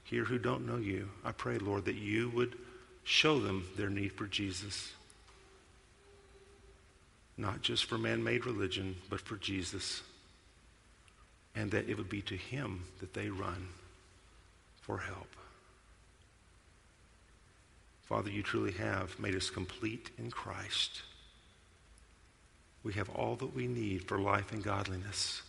here 0.04 0.24
who 0.24 0.38
don't 0.38 0.66
know 0.66 0.76
you. 0.76 1.08
I 1.24 1.32
pray, 1.32 1.58
Lord, 1.58 1.84
that 1.86 1.96
you 1.96 2.30
would 2.30 2.56
show 3.04 3.40
them 3.40 3.66
their 3.76 3.90
need 3.90 4.12
for 4.12 4.26
Jesus. 4.26 4.92
Not 7.38 7.60
just 7.60 7.84
for 7.84 7.98
man 7.98 8.24
made 8.24 8.46
religion, 8.46 8.96
but 9.10 9.20
for 9.20 9.36
Jesus. 9.36 10.02
And 11.54 11.70
that 11.70 11.88
it 11.88 11.96
would 11.98 12.08
be 12.08 12.22
to 12.22 12.36
him 12.36 12.84
that 13.00 13.14
they 13.14 13.28
run 13.28 13.68
for 14.80 14.98
help. 14.98 15.28
Father, 18.04 18.30
you 18.30 18.42
truly 18.42 18.72
have 18.72 19.18
made 19.18 19.34
us 19.34 19.50
complete 19.50 20.10
in 20.16 20.30
Christ. 20.30 21.02
We 22.84 22.92
have 22.94 23.10
all 23.10 23.34
that 23.36 23.54
we 23.54 23.66
need 23.66 24.06
for 24.06 24.18
life 24.18 24.52
and 24.52 24.62
godliness. 24.62 25.42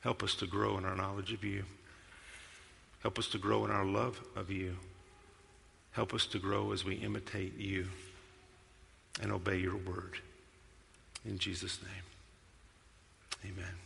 Help 0.00 0.22
us 0.22 0.34
to 0.36 0.46
grow 0.46 0.76
in 0.76 0.84
our 0.84 0.94
knowledge 0.94 1.32
of 1.32 1.42
you. 1.42 1.64
Help 3.00 3.18
us 3.18 3.28
to 3.28 3.38
grow 3.38 3.64
in 3.64 3.70
our 3.70 3.86
love 3.86 4.20
of 4.36 4.50
you. 4.50 4.76
Help 5.92 6.12
us 6.12 6.26
to 6.26 6.38
grow 6.38 6.72
as 6.72 6.84
we 6.84 6.96
imitate 6.96 7.56
you 7.58 7.86
and 9.22 9.32
obey 9.32 9.56
your 9.56 9.76
word. 9.76 10.18
In 11.24 11.38
Jesus' 11.38 11.78
name, 11.82 13.52
amen. 13.52 13.85